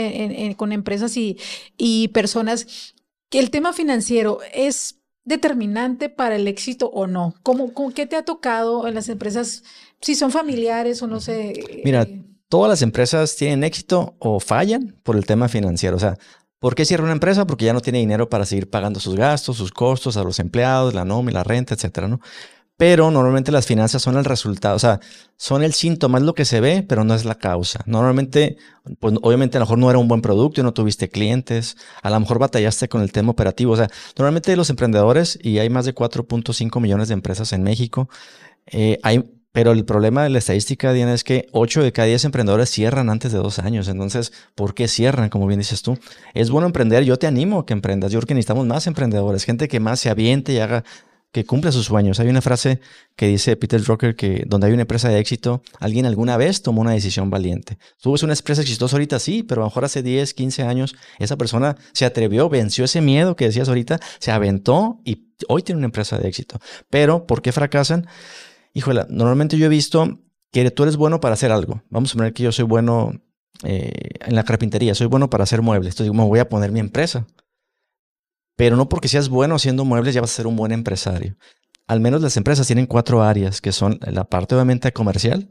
con 0.56 0.72
empresas 0.72 1.16
y, 1.16 1.38
y 1.76 2.08
personas, 2.08 2.94
que 3.30 3.38
el 3.38 3.50
tema 3.50 3.72
financiero 3.72 4.40
es 4.52 5.00
determinante 5.26 6.08
para 6.08 6.36
el 6.36 6.48
éxito 6.48 6.88
o 6.88 7.06
no? 7.06 7.34
¿Cómo, 7.42 7.74
cómo, 7.74 7.92
¿Qué 7.92 8.06
te 8.06 8.16
ha 8.16 8.24
tocado 8.24 8.88
en 8.88 8.94
las 8.94 9.10
empresas? 9.10 9.64
Si 10.00 10.14
son 10.14 10.30
familiares 10.30 11.02
o 11.02 11.06
no 11.06 11.20
sé. 11.20 11.82
Mira, 11.84 12.02
eh, 12.02 12.24
todas 12.48 12.70
las 12.70 12.80
empresas 12.80 13.36
tienen 13.36 13.64
éxito 13.64 14.14
o 14.18 14.40
fallan 14.40 14.96
por 15.02 15.16
el 15.16 15.26
tema 15.26 15.48
financiero. 15.48 15.96
O 15.96 16.00
sea, 16.00 16.16
¿por 16.60 16.74
qué 16.74 16.84
cierra 16.84 17.04
una 17.04 17.12
empresa? 17.12 17.46
Porque 17.46 17.66
ya 17.66 17.74
no 17.74 17.80
tiene 17.80 17.98
dinero 17.98 18.30
para 18.30 18.46
seguir 18.46 18.70
pagando 18.70 19.00
sus 19.00 19.16
gastos, 19.16 19.56
sus 19.56 19.72
costos 19.72 20.16
a 20.16 20.22
los 20.22 20.38
empleados, 20.38 20.94
la 20.94 21.04
nómina, 21.04 21.40
la 21.40 21.44
renta, 21.44 21.74
etcétera, 21.74 22.08
¿no? 22.08 22.20
Pero 22.76 23.10
normalmente 23.10 23.52
las 23.52 23.66
finanzas 23.66 24.02
son 24.02 24.18
el 24.18 24.24
resultado, 24.24 24.76
o 24.76 24.78
sea, 24.78 25.00
son 25.36 25.62
el 25.62 25.72
síntoma, 25.72 26.18
es 26.18 26.24
lo 26.24 26.34
que 26.34 26.44
se 26.44 26.60
ve, 26.60 26.84
pero 26.86 27.04
no 27.04 27.14
es 27.14 27.24
la 27.24 27.36
causa. 27.36 27.80
Normalmente, 27.86 28.58
pues 29.00 29.14
obviamente 29.22 29.56
a 29.56 29.60
lo 29.60 29.64
mejor 29.66 29.78
no 29.78 29.88
era 29.88 29.98
un 29.98 30.08
buen 30.08 30.20
producto 30.20 30.60
y 30.60 30.64
no 30.64 30.74
tuviste 30.74 31.08
clientes, 31.08 31.76
a 32.02 32.10
lo 32.10 32.20
mejor 32.20 32.38
batallaste 32.38 32.88
con 32.88 33.00
el 33.00 33.12
tema 33.12 33.30
operativo. 33.30 33.72
O 33.72 33.76
sea, 33.76 33.88
normalmente 34.18 34.54
los 34.56 34.68
emprendedores, 34.68 35.38
y 35.42 35.58
hay 35.58 35.70
más 35.70 35.86
de 35.86 35.94
4.5 35.94 36.80
millones 36.80 37.08
de 37.08 37.14
empresas 37.14 37.52
en 37.54 37.62
México, 37.62 38.10
eh, 38.66 38.98
hay 39.02 39.24
pero 39.56 39.72
el 39.72 39.86
problema 39.86 40.22
de 40.22 40.28
la 40.28 40.36
estadística, 40.36 40.92
Diana, 40.92 41.14
es 41.14 41.24
que 41.24 41.46
8 41.50 41.82
de 41.82 41.90
cada 41.90 42.08
10 42.08 42.26
emprendedores 42.26 42.68
cierran 42.68 43.08
antes 43.08 43.32
de 43.32 43.38
dos 43.38 43.58
años. 43.58 43.88
Entonces, 43.88 44.30
¿por 44.54 44.74
qué 44.74 44.86
cierran? 44.86 45.30
Como 45.30 45.46
bien 45.46 45.60
dices 45.60 45.80
tú. 45.80 45.98
Es 46.34 46.50
bueno 46.50 46.66
emprender. 46.66 47.04
Yo 47.04 47.18
te 47.18 47.26
animo 47.26 47.60
a 47.60 47.64
que 47.64 47.72
emprendas. 47.72 48.12
Yo 48.12 48.18
creo 48.18 48.26
que 48.26 48.34
necesitamos 48.34 48.66
más 48.66 48.86
emprendedores, 48.86 49.44
gente 49.44 49.66
que 49.66 49.80
más 49.80 49.98
se 49.98 50.10
aviente 50.10 50.52
y 50.52 50.58
haga, 50.58 50.84
que 51.36 51.44
cumpla 51.44 51.70
sus 51.70 51.84
sueños. 51.84 52.18
Hay 52.18 52.28
una 52.28 52.40
frase 52.40 52.80
que 53.14 53.26
dice 53.26 53.56
Peter 53.56 53.82
Drucker 53.82 54.16
que 54.16 54.44
donde 54.46 54.68
hay 54.68 54.72
una 54.72 54.82
empresa 54.82 55.10
de 55.10 55.18
éxito, 55.18 55.60
alguien 55.80 56.06
alguna 56.06 56.38
vez 56.38 56.62
tomó 56.62 56.80
una 56.80 56.92
decisión 56.92 57.28
valiente. 57.28 57.76
Tú 58.00 58.12
ves 58.12 58.22
una 58.22 58.32
empresa 58.32 58.62
exitosa 58.62 58.96
ahorita, 58.96 59.18
sí, 59.18 59.42
pero 59.42 59.60
a 59.60 59.64
lo 59.64 59.68
mejor 59.68 59.84
hace 59.84 60.02
10, 60.02 60.32
15 60.32 60.62
años 60.62 60.96
esa 61.18 61.36
persona 61.36 61.76
se 61.92 62.06
atrevió, 62.06 62.48
venció 62.48 62.86
ese 62.86 63.02
miedo 63.02 63.36
que 63.36 63.44
decías 63.44 63.68
ahorita, 63.68 64.00
se 64.18 64.30
aventó 64.30 64.98
y 65.04 65.26
hoy 65.46 65.62
tiene 65.62 65.76
una 65.76 65.88
empresa 65.88 66.16
de 66.16 66.26
éxito. 66.26 66.58
Pero, 66.88 67.26
¿por 67.26 67.42
qué 67.42 67.52
fracasan? 67.52 68.06
híjole, 68.72 69.04
normalmente 69.10 69.58
yo 69.58 69.66
he 69.66 69.68
visto 69.68 70.20
que 70.52 70.70
tú 70.70 70.84
eres 70.84 70.96
bueno 70.96 71.20
para 71.20 71.34
hacer 71.34 71.52
algo. 71.52 71.82
Vamos 71.90 72.12
a 72.12 72.16
poner 72.16 72.32
que 72.32 72.44
yo 72.44 72.52
soy 72.52 72.64
bueno 72.64 73.12
eh, 73.62 73.92
en 74.20 74.34
la 74.34 74.44
carpintería, 74.44 74.94
soy 74.94 75.06
bueno 75.06 75.28
para 75.28 75.44
hacer 75.44 75.60
muebles. 75.60 75.92
Entonces 75.92 76.14
me 76.14 76.24
voy 76.24 76.38
a 76.38 76.48
poner 76.48 76.72
mi 76.72 76.80
empresa. 76.80 77.26
Pero 78.56 78.76
no 78.76 78.88
porque 78.88 79.08
seas 79.08 79.28
bueno 79.28 79.54
haciendo 79.54 79.84
muebles 79.84 80.14
ya 80.14 80.20
vas 80.20 80.32
a 80.32 80.34
ser 80.34 80.46
un 80.46 80.56
buen 80.56 80.72
empresario. 80.72 81.36
Al 81.86 82.00
menos 82.00 82.20
las 82.20 82.36
empresas 82.36 82.66
tienen 82.66 82.86
cuatro 82.86 83.22
áreas, 83.22 83.60
que 83.60 83.70
son 83.70 83.98
la 84.00 84.24
parte 84.24 84.54
obviamente 84.54 84.92
comercial. 84.92 85.48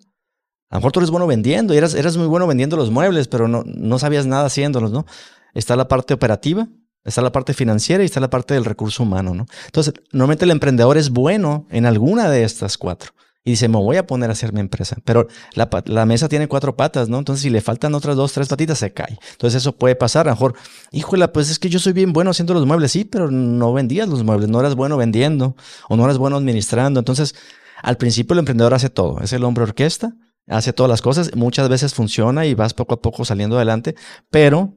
A 0.69 0.75
lo 0.75 0.79
mejor 0.79 0.91
tú 0.91 0.99
eres 0.99 1.11
bueno 1.11 1.27
vendiendo 1.27 1.73
y 1.73 1.77
eras, 1.77 2.17
muy 2.17 2.27
bueno 2.27 2.47
vendiendo 2.47 2.75
los 2.75 2.91
muebles, 2.91 3.27
pero 3.27 3.47
no, 3.47 3.63
no 3.65 3.99
sabías 3.99 4.25
nada 4.25 4.47
haciéndolos, 4.47 4.91
¿no? 4.91 5.05
Está 5.53 5.75
la 5.75 5.87
parte 5.87 6.13
operativa, 6.13 6.67
Está 7.05 7.21
la 7.21 7.31
parte 7.31 7.53
financiera 7.53 8.01
y 8.01 8.07
está 8.07 8.19
la 8.19 8.31
parte 8.31 8.55
del 8.55 8.65
recurso 8.65 9.03
humano, 9.03 9.35
¿no? 9.35 9.45
Entonces, 9.67 9.93
normalmente 10.11 10.43
el 10.43 10.51
emprendedor 10.51 10.97
es 10.97 11.11
bueno 11.11 11.67
en 11.69 11.85
alguna 11.85 12.29
de 12.29 12.43
estas 12.43 12.79
cuatro. 12.79 13.11
Y 13.47 13.51
dice, 13.51 13.67
me 13.67 13.77
voy 13.77 13.97
a 13.97 14.07
poner 14.07 14.31
a 14.31 14.33
hacer 14.33 14.53
mi 14.53 14.59
empresa. 14.59 14.97
Pero 15.05 15.27
la, 15.53 16.05
mesa 16.07 16.27
tiene 16.27 16.47
cuatro 16.47 16.75
patas, 16.75 17.09
¿no? 17.09 17.19
Entonces, 17.19 17.43
si 17.43 17.51
le 17.51 17.61
faltan 17.61 17.93
otras 17.93 18.15
dos, 18.15 18.33
tres 18.33 18.47
patitas, 18.47 18.79
se 18.79 18.91
cae. 18.91 19.19
Entonces, 19.33 19.61
eso 19.61 19.77
puede 19.77 19.95
pasar. 19.95 20.27
A 20.27 20.31
lo 20.31 20.35
mejor, 20.35 20.55
híjole, 20.91 21.27
pues 21.27 21.51
es 21.51 21.59
que 21.59 21.69
yo 21.69 21.77
soy 21.77 21.93
bien 21.93 22.11
bueno 22.11 22.31
haciendo 22.31 22.55
los 22.55 22.65
muebles. 22.65 22.91
Sí, 22.91 23.05
pero 23.05 23.29
no 23.29 23.71
vendías 23.71 24.09
los 24.09 24.23
muebles, 24.23 24.49
no 24.49 24.59
eras 24.59 24.73
bueno 24.73 24.97
vendiendo 24.97 25.55
o 25.87 25.95
no 25.95 26.05
eras 26.05 26.17
bueno 26.17 26.37
administrando. 26.37 26.99
Entonces, 26.99 27.35
al 27.83 27.97
principio 27.97 28.33
el 28.33 28.39
emprendedor 28.39 28.73
hace 28.73 28.89
todo. 28.89 29.19
Es 29.21 29.31
el 29.31 29.43
hombre 29.43 29.63
orquesta, 29.63 30.15
hace 30.47 30.73
todas 30.73 30.89
las 30.89 31.03
cosas. 31.03 31.35
Muchas 31.35 31.69
veces 31.69 31.93
funciona 31.93 32.47
y 32.47 32.55
vas 32.55 32.73
poco 32.73 32.95
a 32.95 33.01
poco 33.03 33.25
saliendo 33.25 33.57
adelante, 33.57 33.93
pero 34.31 34.73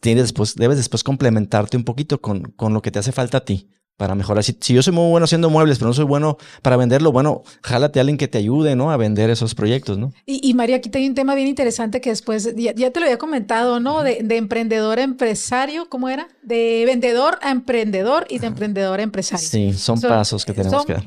tienes 0.00 0.24
después, 0.24 0.56
debes 0.56 0.76
después 0.76 1.02
complementarte 1.02 1.78
un 1.78 1.84
poquito 1.84 2.20
con, 2.20 2.42
con 2.52 2.74
lo 2.74 2.82
que 2.82 2.90
te 2.90 2.98
hace 2.98 3.12
falta 3.12 3.38
a 3.38 3.44
ti 3.46 3.70
para 3.98 4.14
mejorar. 4.14 4.44
Si, 4.44 4.56
yo 4.72 4.80
soy 4.82 4.92
muy 4.92 5.10
bueno 5.10 5.24
haciendo 5.24 5.50
muebles, 5.50 5.78
pero 5.78 5.88
no 5.88 5.92
soy 5.92 6.04
bueno 6.04 6.38
para 6.62 6.76
venderlo, 6.76 7.10
bueno, 7.10 7.42
jálate 7.62 7.98
a 7.98 8.02
alguien 8.02 8.16
que 8.16 8.28
te 8.28 8.38
ayude, 8.38 8.76
¿no? 8.76 8.92
A 8.92 8.96
vender 8.96 9.28
esos 9.28 9.56
proyectos, 9.56 9.98
¿no? 9.98 10.12
Y, 10.24 10.54
María, 10.54 10.76
aquí 10.76 10.88
hay 10.94 11.06
un 11.08 11.16
tema 11.16 11.34
bien 11.34 11.48
interesante 11.48 12.00
que 12.00 12.10
después, 12.10 12.54
ya, 12.56 12.72
te 12.74 13.00
lo 13.00 13.06
había 13.06 13.18
comentado, 13.18 13.80
¿no? 13.80 14.04
De, 14.04 14.24
emprendedor 14.36 15.00
a 15.00 15.02
empresario, 15.02 15.88
¿cómo 15.88 16.08
era? 16.08 16.28
De 16.42 16.84
vendedor 16.86 17.38
a 17.42 17.50
emprendedor 17.50 18.24
y 18.30 18.38
de 18.38 18.46
emprendedor 18.46 19.00
a 19.00 19.02
empresario. 19.02 19.46
Sí, 19.46 19.72
son, 19.72 20.00
pasos 20.00 20.44
que 20.44 20.54
tenemos 20.54 20.86
que 20.86 20.94
dar 20.94 21.04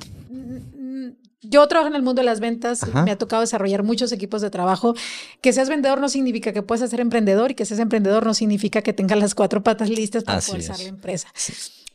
yo 1.51 1.67
trabajo 1.67 1.89
en 1.89 1.95
el 1.95 2.01
mundo 2.01 2.21
de 2.21 2.25
las 2.25 2.39
ventas, 2.39 2.81
me 3.03 3.11
ha 3.11 3.17
tocado 3.17 3.41
desarrollar 3.41 3.83
muchos 3.83 4.11
equipos 4.13 4.41
de 4.41 4.49
trabajo. 4.49 4.95
Que 5.41 5.51
seas 5.51 5.67
vendedor 5.67 5.99
no 5.99 6.07
significa 6.07 6.53
que 6.53 6.61
puedas 6.61 6.89
ser 6.89 7.01
emprendedor 7.01 7.51
y 7.51 7.55
que 7.55 7.65
seas 7.65 7.79
emprendedor 7.81 8.25
no 8.25 8.33
significa 8.33 8.81
que 8.81 8.93
tengas 8.93 9.19
las 9.19 9.35
cuatro 9.35 9.61
patas 9.61 9.89
listas 9.89 10.23
para 10.23 10.37
Así 10.37 10.57
la 10.57 10.83
empresa. 10.83 11.27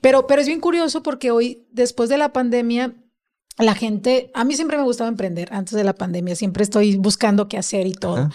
Pero, 0.00 0.26
pero 0.26 0.40
es 0.40 0.46
bien 0.46 0.60
curioso 0.60 1.02
porque 1.02 1.30
hoy, 1.30 1.66
después 1.70 2.08
de 2.08 2.18
la 2.18 2.32
pandemia, 2.32 2.94
la 3.58 3.74
gente, 3.74 4.30
a 4.34 4.44
mí 4.44 4.54
siempre 4.54 4.76
me 4.76 4.82
gustaba 4.82 5.08
emprender 5.08 5.48
antes 5.52 5.74
de 5.74 5.84
la 5.84 5.94
pandemia, 5.94 6.36
siempre 6.36 6.62
estoy 6.62 6.96
buscando 6.96 7.48
qué 7.48 7.58
hacer 7.58 7.86
y 7.86 7.92
todo. 7.92 8.30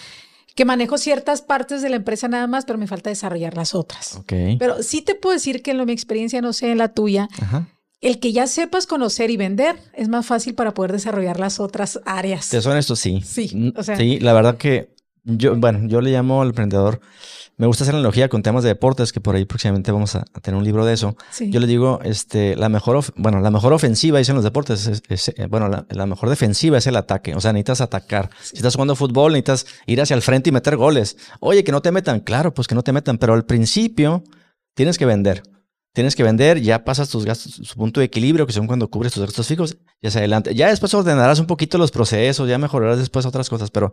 Que 0.55 0.65
manejo 0.65 0.97
ciertas 0.97 1.41
partes 1.41 1.81
de 1.81 1.89
la 1.89 1.95
empresa 1.95 2.27
nada 2.27 2.45
más, 2.47 2.65
pero 2.65 2.77
me 2.77 2.87
falta 2.87 3.09
desarrollar 3.09 3.55
las 3.55 3.73
otras. 3.73 4.17
Pero 4.59 4.83
sí 4.83 5.01
te 5.01 5.15
puedo 5.15 5.33
decir 5.33 5.61
que 5.61 5.71
en 5.71 5.85
mi 5.85 5.93
experiencia, 5.93 6.41
no 6.41 6.53
sé, 6.53 6.71
en 6.71 6.77
la 6.77 6.89
tuya, 6.89 7.29
el 8.01 8.19
que 8.19 8.33
ya 8.33 8.47
sepas 8.47 8.87
conocer 8.87 9.29
y 9.29 9.37
vender 9.37 9.77
es 9.93 10.09
más 10.09 10.25
fácil 10.25 10.55
para 10.55 10.73
poder 10.73 10.91
desarrollar 10.91 11.39
las 11.39 11.59
otras 11.59 12.01
áreas. 12.05 12.49
Te 12.49 12.61
suena 12.61 12.79
esto, 12.79 12.95
sí. 12.95 13.21
Sí, 13.23 13.51
mm, 13.53 13.73
sí, 13.97 14.19
la 14.19 14.33
verdad 14.33 14.57
que 14.57 14.93
yo, 15.23 15.55
bueno, 15.55 15.87
yo 15.87 16.01
le 16.01 16.11
llamo 16.11 16.41
al 16.41 16.49
emprendedor. 16.49 16.99
Me 17.61 17.67
gusta 17.67 17.83
hacer 17.83 17.93
analogía 17.93 18.27
con 18.27 18.41
temas 18.41 18.63
de 18.63 18.69
deportes, 18.69 19.13
que 19.13 19.21
por 19.21 19.35
ahí 19.35 19.45
próximamente 19.45 19.91
vamos 19.91 20.15
a, 20.15 20.23
tener 20.41 20.57
un 20.57 20.63
libro 20.63 20.83
de 20.83 20.93
eso. 20.93 21.15
Yo 21.41 21.59
le 21.59 21.67
digo, 21.67 21.99
este, 22.03 22.55
la 22.55 22.69
mejor, 22.69 23.03
bueno, 23.17 23.39
la 23.39 23.51
mejor 23.51 23.71
ofensiva, 23.71 24.17
dicen 24.17 24.33
los 24.33 24.43
deportes, 24.43 25.03
es, 25.07 25.29
eh, 25.29 25.45
bueno, 25.45 25.69
la, 25.69 26.05
mejor 26.07 26.29
defensiva 26.29 26.79
es 26.79 26.87
el 26.87 26.95
ataque. 26.95 27.35
O 27.35 27.39
sea, 27.39 27.53
necesitas 27.53 27.81
atacar. 27.81 28.31
Si 28.41 28.55
estás 28.55 28.73
jugando 28.73 28.95
fútbol, 28.95 29.33
necesitas 29.33 29.67
ir 29.85 30.01
hacia 30.01 30.15
el 30.15 30.23
frente 30.23 30.49
y 30.49 30.53
meter 30.53 30.75
goles. 30.75 31.17
Oye, 31.39 31.63
que 31.63 31.71
no 31.71 31.83
te 31.83 31.91
metan. 31.91 32.21
Claro, 32.21 32.51
pues 32.51 32.67
que 32.67 32.73
no 32.73 32.81
te 32.81 32.93
metan. 32.93 33.19
Pero 33.19 33.35
al 33.35 33.45
principio 33.45 34.23
tienes 34.73 34.97
que 34.97 35.05
vender 35.05 35.43
tienes 35.93 36.15
que 36.15 36.23
vender, 36.23 36.61
ya 36.61 36.85
pasas 36.85 37.09
tus 37.09 37.25
gastos, 37.25 37.53
su 37.53 37.75
punto 37.75 37.99
de 37.99 38.05
equilibrio, 38.05 38.47
que 38.47 38.53
son 38.53 38.65
cuando 38.65 38.89
cubres 38.89 39.11
tus 39.11 39.23
gastos 39.25 39.45
fijos, 39.45 39.77
ya 40.01 40.09
se 40.09 40.19
adelante. 40.19 40.55
Ya 40.55 40.69
después 40.69 40.93
ordenarás 40.93 41.39
un 41.39 41.47
poquito 41.47 41.77
los 41.77 41.91
procesos, 41.91 42.47
ya 42.47 42.57
mejorarás 42.57 42.97
después 42.97 43.25
otras 43.25 43.49
cosas, 43.49 43.71
pero 43.71 43.91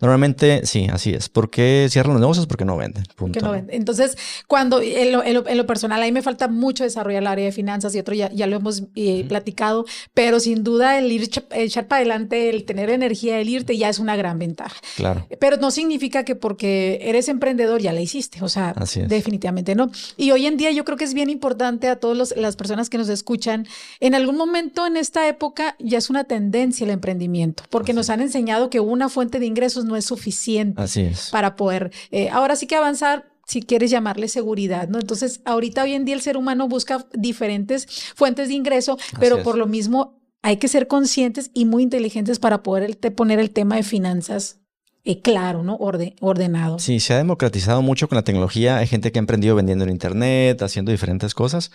Normalmente 0.00 0.64
sí, 0.64 0.86
así 0.90 1.10
es. 1.10 1.28
¿Por 1.28 1.50
qué 1.50 1.88
cierran 1.90 2.14
los 2.14 2.20
negocios? 2.20 2.46
Porque 2.46 2.64
no 2.64 2.76
venden. 2.76 3.04
Punto. 3.14 3.40
no 3.40 3.52
venden. 3.52 3.76
Entonces, 3.76 4.16
cuando 4.46 4.80
en 4.80 5.12
lo, 5.12 5.66
personal, 5.66 6.02
ahí 6.02 6.12
me 6.12 6.22
falta 6.22 6.48
mucho 6.48 6.84
desarrollar 6.84 7.22
el 7.22 7.26
área 7.26 7.44
de 7.44 7.52
finanzas 7.52 7.94
y 7.94 7.98
otro 7.98 8.14
ya, 8.14 8.30
ya 8.32 8.46
lo 8.46 8.56
hemos 8.56 8.84
eh, 8.94 9.24
platicado, 9.28 9.84
pero 10.14 10.40
sin 10.40 10.64
duda 10.64 10.98
el 10.98 11.10
ir 11.12 11.28
echar 11.50 11.86
para 11.86 12.00
adelante, 12.00 12.48
el 12.48 12.64
tener 12.64 12.88
energía, 12.90 13.38
el 13.40 13.48
irte 13.48 13.76
ya 13.76 13.88
es 13.88 13.98
una 13.98 14.16
gran 14.16 14.38
ventaja. 14.38 14.76
Claro. 14.96 15.26
Pero 15.38 15.56
no 15.58 15.70
significa 15.70 16.24
que 16.24 16.34
porque 16.34 16.98
eres 17.02 17.28
emprendedor 17.28 17.80
ya 17.80 17.92
la 17.92 18.00
hiciste. 18.00 18.42
O 18.42 18.48
sea, 18.48 18.74
definitivamente 19.06 19.74
no. 19.74 19.90
Y 20.16 20.30
hoy 20.30 20.46
en 20.46 20.56
día 20.56 20.70
yo 20.70 20.84
creo 20.84 20.96
que 20.96 21.04
es 21.04 21.14
bien 21.14 21.26
bien 21.26 21.30
importante 21.30 21.88
a 21.88 21.96
todas 21.96 22.34
las 22.36 22.56
personas 22.56 22.88
que 22.88 22.98
nos 22.98 23.08
escuchan. 23.08 23.66
En 24.00 24.14
algún 24.14 24.36
momento 24.36 24.86
en 24.86 24.96
esta 24.96 25.26
época 25.28 25.74
ya 25.78 25.98
es 25.98 26.08
una 26.08 26.24
tendencia 26.24 26.84
el 26.84 26.90
emprendimiento, 26.90 27.64
porque 27.68 27.92
nos 27.92 28.10
han 28.10 28.20
enseñado 28.20 28.70
que 28.70 28.80
una 28.80 29.08
fuente 29.08 29.40
de 29.40 29.46
ingresos 29.46 29.84
no 29.86 29.96
es 29.96 30.04
suficiente 30.04 30.82
para 31.30 31.56
poder, 31.56 31.90
eh, 32.10 32.28
ahora 32.28 32.56
sí 32.56 32.66
que 32.66 32.76
avanzar 32.76 33.30
si 33.46 33.62
quieres 33.62 33.90
llamarle 33.90 34.28
seguridad, 34.28 34.88
¿no? 34.88 34.98
Entonces, 34.98 35.40
ahorita 35.44 35.84
hoy 35.84 35.94
en 35.94 36.04
día 36.04 36.16
el 36.16 36.20
ser 36.20 36.36
humano 36.36 36.68
busca 36.68 37.06
diferentes 37.14 37.86
fuentes 38.16 38.48
de 38.48 38.54
ingreso, 38.54 38.98
pero 39.20 39.42
por 39.42 39.56
lo 39.56 39.66
mismo 39.66 40.20
hay 40.42 40.56
que 40.56 40.68
ser 40.68 40.88
conscientes 40.88 41.50
y 41.54 41.64
muy 41.64 41.84
inteligentes 41.84 42.38
para 42.38 42.62
poder 42.62 42.98
poner 43.14 43.38
el 43.38 43.50
tema 43.50 43.76
de 43.76 43.82
finanzas 43.82 44.60
eh, 45.04 45.22
claro, 45.22 45.62
¿no? 45.62 45.76
ordenado. 45.76 46.80
Sí, 46.80 46.98
se 46.98 47.14
ha 47.14 47.18
democratizado 47.18 47.80
mucho 47.80 48.08
con 48.08 48.16
la 48.16 48.24
tecnología. 48.24 48.78
Hay 48.78 48.88
gente 48.88 49.12
que 49.12 49.20
ha 49.20 49.22
emprendido 49.22 49.54
vendiendo 49.54 49.84
en 49.84 49.90
Internet, 49.90 50.60
haciendo 50.62 50.90
diferentes 50.90 51.32
cosas. 51.32 51.70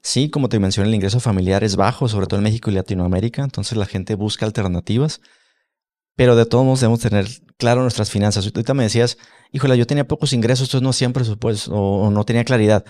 Sí, 0.00 0.30
como 0.30 0.48
te 0.48 0.60
mencioné, 0.60 0.88
el 0.88 0.94
ingreso 0.94 1.18
familiar 1.18 1.64
es 1.64 1.74
bajo, 1.74 2.08
sobre 2.08 2.28
todo 2.28 2.38
en 2.38 2.44
México 2.44 2.70
y 2.70 2.74
Latinoamérica. 2.74 3.42
Entonces 3.42 3.76
la 3.76 3.86
gente 3.86 4.14
busca 4.14 4.46
alternativas. 4.46 5.20
Pero 6.14 6.36
de 6.36 6.46
todos 6.46 6.64
modos 6.64 6.80
debemos 6.80 7.00
tener 7.00 7.26
claro 7.58 7.82
nuestras 7.82 8.10
finanzas. 8.10 8.46
Ahorita 8.46 8.72
me 8.72 8.84
decías, 8.84 9.18
híjole, 9.52 9.76
yo 9.76 9.86
tenía 9.86 10.06
pocos 10.06 10.32
ingresos, 10.32 10.68
entonces 10.68 10.82
no 10.82 10.92
siempre 10.92 11.22
presupuesto 11.22 11.74
o, 11.74 12.10
no 12.10 12.24
tenía 12.24 12.44
claridad. 12.44 12.84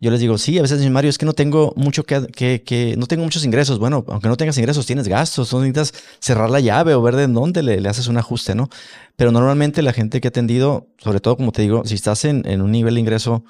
Yo 0.00 0.10
les 0.10 0.18
digo, 0.18 0.36
sí, 0.36 0.58
a 0.58 0.62
veces, 0.62 0.88
Mario, 0.90 1.10
es 1.10 1.18
que 1.18 1.26
no 1.26 1.32
tengo 1.32 1.74
mucho 1.76 2.04
que, 2.04 2.26
que, 2.26 2.62
que, 2.64 2.96
no 2.96 3.06
tengo 3.06 3.22
muchos 3.22 3.44
ingresos. 3.44 3.78
Bueno, 3.78 4.04
aunque 4.08 4.28
no 4.28 4.36
tengas 4.36 4.58
ingresos, 4.58 4.84
tienes 4.84 5.06
gastos, 5.06 5.52
no 5.52 5.60
necesitas 5.60 5.92
cerrar 6.18 6.50
la 6.50 6.58
llave 6.58 6.94
o 6.94 7.02
ver 7.02 7.14
de 7.14 7.28
dónde 7.28 7.62
le, 7.62 7.88
haces 7.88 8.08
un 8.08 8.16
ajuste, 8.16 8.54
¿no? 8.56 8.68
Pero 9.14 9.30
normalmente 9.30 9.80
la 9.82 9.92
gente 9.92 10.20
que 10.20 10.28
ha 10.28 10.30
atendido, 10.30 10.88
sobre 10.98 11.20
todo, 11.20 11.36
como 11.36 11.52
te 11.52 11.62
digo, 11.62 11.84
si 11.84 11.94
estás 11.94 12.24
en, 12.24 12.42
en 12.46 12.62
un 12.62 12.72
nivel 12.72 12.94
de 12.94 13.00
ingreso 13.00 13.44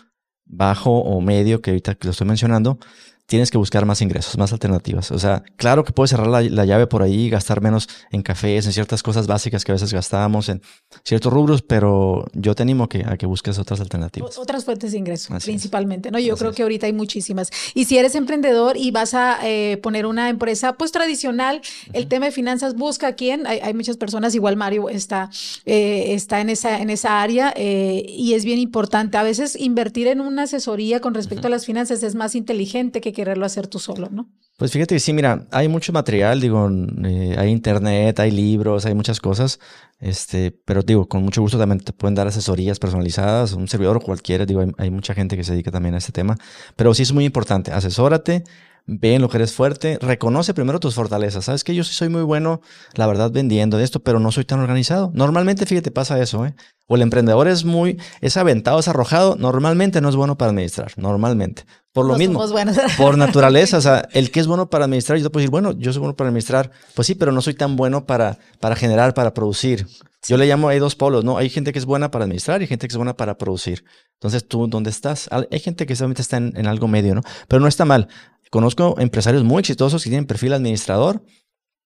bajo 0.45 0.99
o 0.99 1.21
medio, 1.23 1.63
que 1.63 1.71
ahorita 1.71 1.97
lo 2.03 2.11
estoy 2.11 2.27
mencionando, 2.27 2.79
tienes 3.27 3.51
que 3.51 3.59
buscar 3.59 3.87
más 3.87 4.03
ingresos, 4.03 4.37
más 4.37 4.53
alternativas. 4.53 5.11
O 5.11 5.19
sea, 5.19 5.43
claro 5.57 5.85
que 5.85 5.93
puedes 5.93 6.11
cerrar 6.11 6.27
la, 6.27 6.65
llave 6.65 6.87
por 6.87 7.03
ahí, 7.03 7.31
gastar 7.31 7.61
menos 7.61 7.89
en 8.11 8.23
cafés, 8.23 8.67
en 8.67 8.73
ciertas 8.73 9.03
cosas 9.03 9.27
básicas 9.27 9.65
que 9.65 9.73
a 9.73 9.75
veces 9.75 9.93
gastábamos, 9.93 10.49
en 10.49 10.61
ciertos 11.05 11.33
rubros, 11.33 11.63
pero 11.63 12.27
yo 12.35 12.55
te 12.55 12.63
animo 12.63 12.89
que, 12.89 13.05
a 13.07 13.17
que 13.17 13.27
busques 13.27 13.59
otras 13.59 13.81
alternativas. 13.81 14.37
Otras 14.39 14.65
fuentes 14.65 14.93
de 14.93 14.99
ingreso, 14.99 15.35
principalmente, 15.43 16.11
¿no? 16.11 16.19
Yo 16.19 16.37
creo 16.37 16.53
que 16.53 16.63
ahorita 16.63 16.87
hay 16.87 16.93
muchísimas. 16.93 17.51
Y 17.75 17.87
si 17.87 17.97
eres 17.97 18.15
emprendedor 18.15 18.77
y 18.77 18.91
vas 18.91 19.15
a 19.15 19.39
eh, 19.43 19.79
poner 19.83 20.07
una 20.07 20.29
empresa, 20.29 20.75
pues 20.75 20.93
tradicional, 20.93 21.63
el 21.93 22.09
tema 22.09 22.27
de 22.27 22.33
finanzas, 22.33 22.75
busca 22.75 23.09
a 23.09 23.13
quién. 23.15 23.47
Hay, 23.47 23.73
muchas 23.75 23.97
personas, 23.97 24.35
igual 24.35 24.57
Mario 24.57 24.89
está, 24.89 25.31
eh, 25.65 26.15
está 26.15 26.41
en, 26.41 26.51
esa, 26.51 26.81
en 26.81 26.91
esa 26.91 27.23
área 27.23 27.53
eh, 27.57 28.05
y 28.07 28.35
es 28.35 28.45
bien 28.45 28.59
importante. 28.59 29.17
A 29.17 29.23
veces 29.23 29.57
invertir 29.59 30.09
en 30.09 30.21
una 30.21 30.43
asesoría 30.43 31.01
con 31.01 31.15
respecto 31.15 31.47
a 31.47 31.51
las 31.51 31.65
finanzas 31.65 32.03
es 32.03 32.15
más 32.15 32.35
inteligente 32.35 33.01
que 33.01 33.12
quererlo 33.13 33.47
hacer 33.47 33.67
tú 33.67 33.79
solo, 33.79 34.09
¿no? 34.11 34.31
Pues 34.57 34.71
fíjate 34.71 34.99
sí, 35.01 35.13
mira, 35.13 35.47
hay 35.51 35.67
mucho 35.67 35.93
material, 35.93 36.41
digo, 36.41 36.71
eh, 37.05 37.35
hay 37.39 37.51
internet, 37.51 38.21
hay 38.21 38.31
libros, 38.31 38.87
hay 38.87 38.95
muchas 38.95 39.19
cosas, 39.19 39.59
este, 39.99 40.53
pero 40.53 40.83
digo, 40.83 41.09
con 41.09 41.23
mucho 41.23 41.41
gusto 41.41 41.59
también 41.59 41.81
te 41.81 41.93
pueden 41.93 42.15
dar 42.15 42.27
asesorías 42.27 42.79
personalizadas, 42.79 43.55
un 43.55 43.67
servidor 43.67 43.97
o 43.97 44.01
cualquiera, 44.01 44.47
digo, 44.47 44.61
hay, 44.61 44.71
hay 44.79 44.91
mucha 44.91 45.15
gente 45.15 45.37
que 45.37 45.45
se 45.45 45.53
dedica 45.53 45.71
también 45.71 45.95
a 45.95 45.99
este 45.99 46.13
tema, 46.13 46.37
pero 46.77 46.95
sí 46.95 47.03
es 47.03 47.13
muy 47.13 47.25
importante, 47.25 47.73
asesórate, 47.73 48.45
ve 48.87 49.15
en 49.15 49.23
lo 49.23 49.29
que 49.29 49.39
eres 49.39 49.53
fuerte, 49.53 49.99
reconoce 50.01 50.55
primero 50.55 50.81
tus 50.81 50.95
fortalezas. 50.95 51.45
Sabes 51.45 51.65
que 51.65 51.75
yo 51.75 51.85
sí 51.85 51.95
soy 51.95 52.09
muy 52.09 52.23
bueno, 52.23 52.61
la 52.95 53.07
verdad, 53.07 53.31
vendiendo 53.31 53.79
esto, 53.79 54.01
pero 54.01 54.21
no 54.21 54.33
soy 54.33 54.45
tan 54.45 54.61
organizado. 54.61 55.11
Normalmente, 55.15 55.67
fíjate, 55.67 55.91
pasa 55.91 56.21
eso, 56.21 56.45
¿eh? 56.47 56.55
O 56.87 56.97
el 56.97 57.03
emprendedor 57.03 57.49
es 57.49 57.65
muy, 57.65 57.99
es 58.21 58.37
aventado, 58.37 58.81
es 58.81 58.89
arrojado, 58.89 59.37
normalmente 59.37 60.01
no 60.01 60.09
es 60.09 60.17
bueno 60.17 60.37
para 60.37 60.51
administrar, 60.51 60.93
normalmente. 60.97 61.65
Por 61.93 62.07
lo 62.07 62.17
mismo, 62.17 62.43
por 62.97 63.17
naturaleza, 63.17 63.79
o 63.79 63.81
sea, 63.81 64.09
el 64.13 64.31
que 64.31 64.41
es 64.41 64.47
bueno 64.47 64.69
para 64.69 64.87
administrar, 64.87 65.19
yo 65.19 65.25
te 65.25 65.31
puedo 65.31 65.43
decir, 65.43 65.51
bueno, 65.51 65.73
yo 65.73 65.93
soy 65.93 66.01
bueno 66.01 66.17
para 66.17 66.29
administrar, 66.29 66.71
pues 66.95 67.07
sí, 67.07 67.15
pero 67.15 67.33
no 67.33 67.41
soy 67.41 67.55
tan 67.55 67.77
bueno 67.77 68.07
para, 68.07 68.39
para 68.61 68.77
generar, 68.77 69.15
para 69.15 69.35
producir. 69.35 69.87
Yo 70.27 70.37
le 70.37 70.47
llamo, 70.47 70.69
hay 70.69 70.79
dos 70.79 70.95
polos, 70.95 71.25
¿no? 71.25 71.37
Hay 71.37 71.51
gente 71.51 71.73
que 71.73 71.79
es 71.79 71.85
buena 71.85 72.11
para 72.11 72.25
administrar 72.25 72.63
y 72.63 72.67
gente 72.67 72.87
que 72.87 72.93
es 72.93 72.97
buena 72.97 73.17
para 73.17 73.39
producir. 73.39 73.85
Entonces, 74.15 74.47
¿tú 74.47 74.69
dónde 74.69 74.89
estás? 74.89 75.29
Hay 75.33 75.59
gente 75.59 75.85
que 75.85 75.97
solamente 75.97 76.23
está 76.23 76.37
en, 76.37 76.53
en 76.57 76.67
algo 76.69 76.87
medio, 76.87 77.15
¿no? 77.15 77.23
Pero 77.49 77.61
no 77.61 77.67
está 77.67 77.85
mal. 77.85 78.09
Conozco 78.53 78.97
empresarios 78.99 79.45
muy 79.45 79.61
exitosos 79.61 80.05
que 80.05 80.11
tienen 80.11 80.27
perfil 80.27 80.53
administrador, 80.53 81.25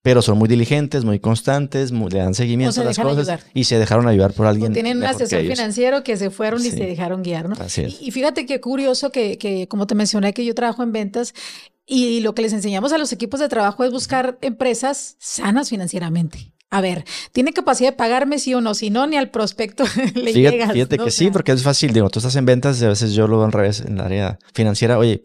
pero 0.03 0.21
son 0.21 0.37
muy 0.37 0.49
diligentes, 0.49 1.05
muy 1.05 1.21
constantes, 1.21 1.93
le 1.93 2.19
dan 2.19 2.35
seguimiento 2.35 2.81
a 2.81 2.85
las 2.85 2.99
cosas 2.99 3.47
y 3.55 3.63
se 3.63 3.79
dejaron 3.79 4.09
ayudar 4.09 4.33
por 4.33 4.49
alguien. 4.49 4.73
tienen 4.73 4.97
un 4.97 5.05
asesor 5.05 5.43
financiero 5.43 6.03
que 6.03 6.17
se 6.17 6.29
fueron 6.29 6.61
y 6.67 6.71
se 6.71 6.85
dejaron 6.85 7.23
guiar, 7.23 7.49
¿no? 7.49 7.55
Así 7.61 7.83
es. 7.83 8.03
Y, 8.03 8.11
fíjate 8.11 8.47
qué 8.47 8.61
curioso 8.61 9.13
que, 9.13 9.39
que, 9.39 9.69
como 9.69 9.87
te 9.87 9.95
mencioné, 9.95 10.35
que 10.35 10.45
yo 10.45 10.57
trabajo 10.57 10.83
en 10.83 10.91
ventas 10.91 11.35
y 11.87 12.19
lo 12.19 12.35
que 12.35 12.43
les 12.43 12.53
enseñamos 12.53 12.93
a 12.93 12.99
los 12.99 13.13
equipos 13.13 13.39
de 13.39 13.49
trabajo 13.49 13.85
es 13.85 13.93
buscar 13.93 14.37
empresas 14.43 15.15
sanas 15.21 15.71
financieramente. 15.71 16.53
A 16.69 16.81
ver, 16.81 17.05
¿tiene 17.31 17.53
capacidad 17.53 17.91
de 17.91 17.97
pagarme 17.97 18.41
sí 18.41 18.55
o 18.55 18.61
no? 18.61 18.75
Si 18.75 18.91
no, 18.91 19.07
ni 19.07 19.17
al 19.17 19.31
prospecto 19.31 19.85
le 20.17 20.33
fíjate, 20.33 20.33
llegas. 20.33 20.73
Fíjate 20.73 20.99
que 20.99 21.13
sí, 21.13 21.31
porque 21.31 21.53
es 21.53 21.63
fácil. 21.63 21.93
Digo, 21.93 22.11
tú 22.11 22.19
estás 22.19 22.35
en 22.35 22.45
ventas 22.45 22.83
y 22.83 22.87
a 22.87 22.89
veces 22.89 23.13
yo 23.13 23.29
lo 23.29 23.37
veo 23.37 23.47
al 23.47 23.53
revés 23.53 23.83
en 23.87 23.95
el 23.95 24.01
área 24.01 24.41
financiera. 24.53 24.99
Oye, 24.99 25.23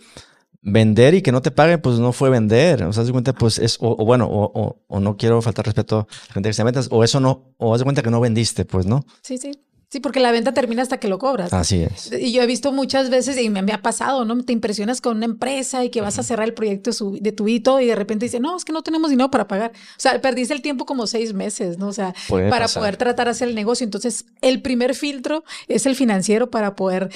vender 0.62 1.14
y 1.16 1.22
que 1.22 1.32
no 1.32 1.42
te 1.42 1.52
paguen, 1.52 1.82
pues 1.82 2.00
no 2.00 2.14
fue 2.14 2.30
vender. 2.30 2.84
O 2.84 2.94
sea, 2.94 3.04
de 3.04 3.12
cuenta, 3.12 3.34
pues 3.34 3.60
es, 3.60 3.78
o, 3.80 3.96
bueno, 4.06 4.28
o, 4.30 4.84
o, 4.88 5.00
no 5.00 5.18
quiero 5.18 5.42
faltar 5.42 5.66
respeto 5.66 6.08
a 6.10 6.28
la 6.28 6.34
gente 6.34 6.50
que 6.50 6.54
se 6.54 6.64
ventas, 6.64 6.88
o 6.92 7.04
eso 7.04 7.20
no, 7.20 7.54
o 7.58 7.74
haz 7.74 7.80
de 7.80 7.84
cuenta 7.84 8.04
que 8.04 8.12
no 8.12 8.20
vendiste, 8.20 8.66
pues 8.66 8.86
no. 8.86 9.06
Sí, 9.22 9.38
sí. 9.38 9.52
Sí, 9.92 10.00
porque 10.00 10.22
la 10.22 10.32
venta 10.32 10.54
termina 10.54 10.82
hasta 10.82 11.02
que 11.02 11.10
lo 11.10 11.20
cobras. 11.20 11.52
Así 11.52 11.84
es. 11.84 12.14
Y 12.18 12.32
yo 12.32 12.42
he 12.42 12.46
visto 12.46 12.72
muchas 12.72 13.10
veces, 13.10 13.38
y 13.38 13.50
me, 13.50 13.60
ha 13.60 13.82
pasado, 13.82 14.24
¿no? 14.24 14.42
Te 14.42 14.54
impresionas 14.54 15.02
con 15.02 15.18
una 15.18 15.26
empresa 15.26 15.84
y 15.84 15.90
que 15.90 16.00
vas 16.00 16.18
a 16.18 16.24
cerrar 16.24 16.48
el 16.48 16.54
proyecto 16.54 16.92
de 17.20 17.32
tu 17.34 17.50
hito 17.50 17.78
y 17.82 17.88
de 17.88 17.96
repente 17.96 18.26
dice, 18.26 18.40
no, 18.40 18.56
es 18.56 18.64
que 18.64 18.72
no 18.72 18.84
tenemos 18.84 19.10
dinero 19.10 19.30
para 19.30 19.50
pagar. 19.50 19.74
O 19.74 20.00
sea, 20.00 20.22
perdiste 20.22 20.54
el 20.54 20.62
tiempo 20.62 20.86
como 20.86 21.08
seis 21.08 21.34
meses, 21.34 21.78
¿no? 21.78 21.90
O 21.90 21.94
sea, 21.94 22.14
para 22.30 22.70
poder 22.70 22.96
tratar 22.96 23.28
de 23.28 23.32
hacer 23.32 23.50
el 23.50 23.56
negocio. 23.56 23.84
Entonces, 23.84 24.28
el 24.40 24.62
primer 24.62 24.96
filtro 24.96 25.44
es 25.68 25.86
el 25.86 25.98
financiero 25.98 26.50
para 26.50 26.74
poder 26.78 27.10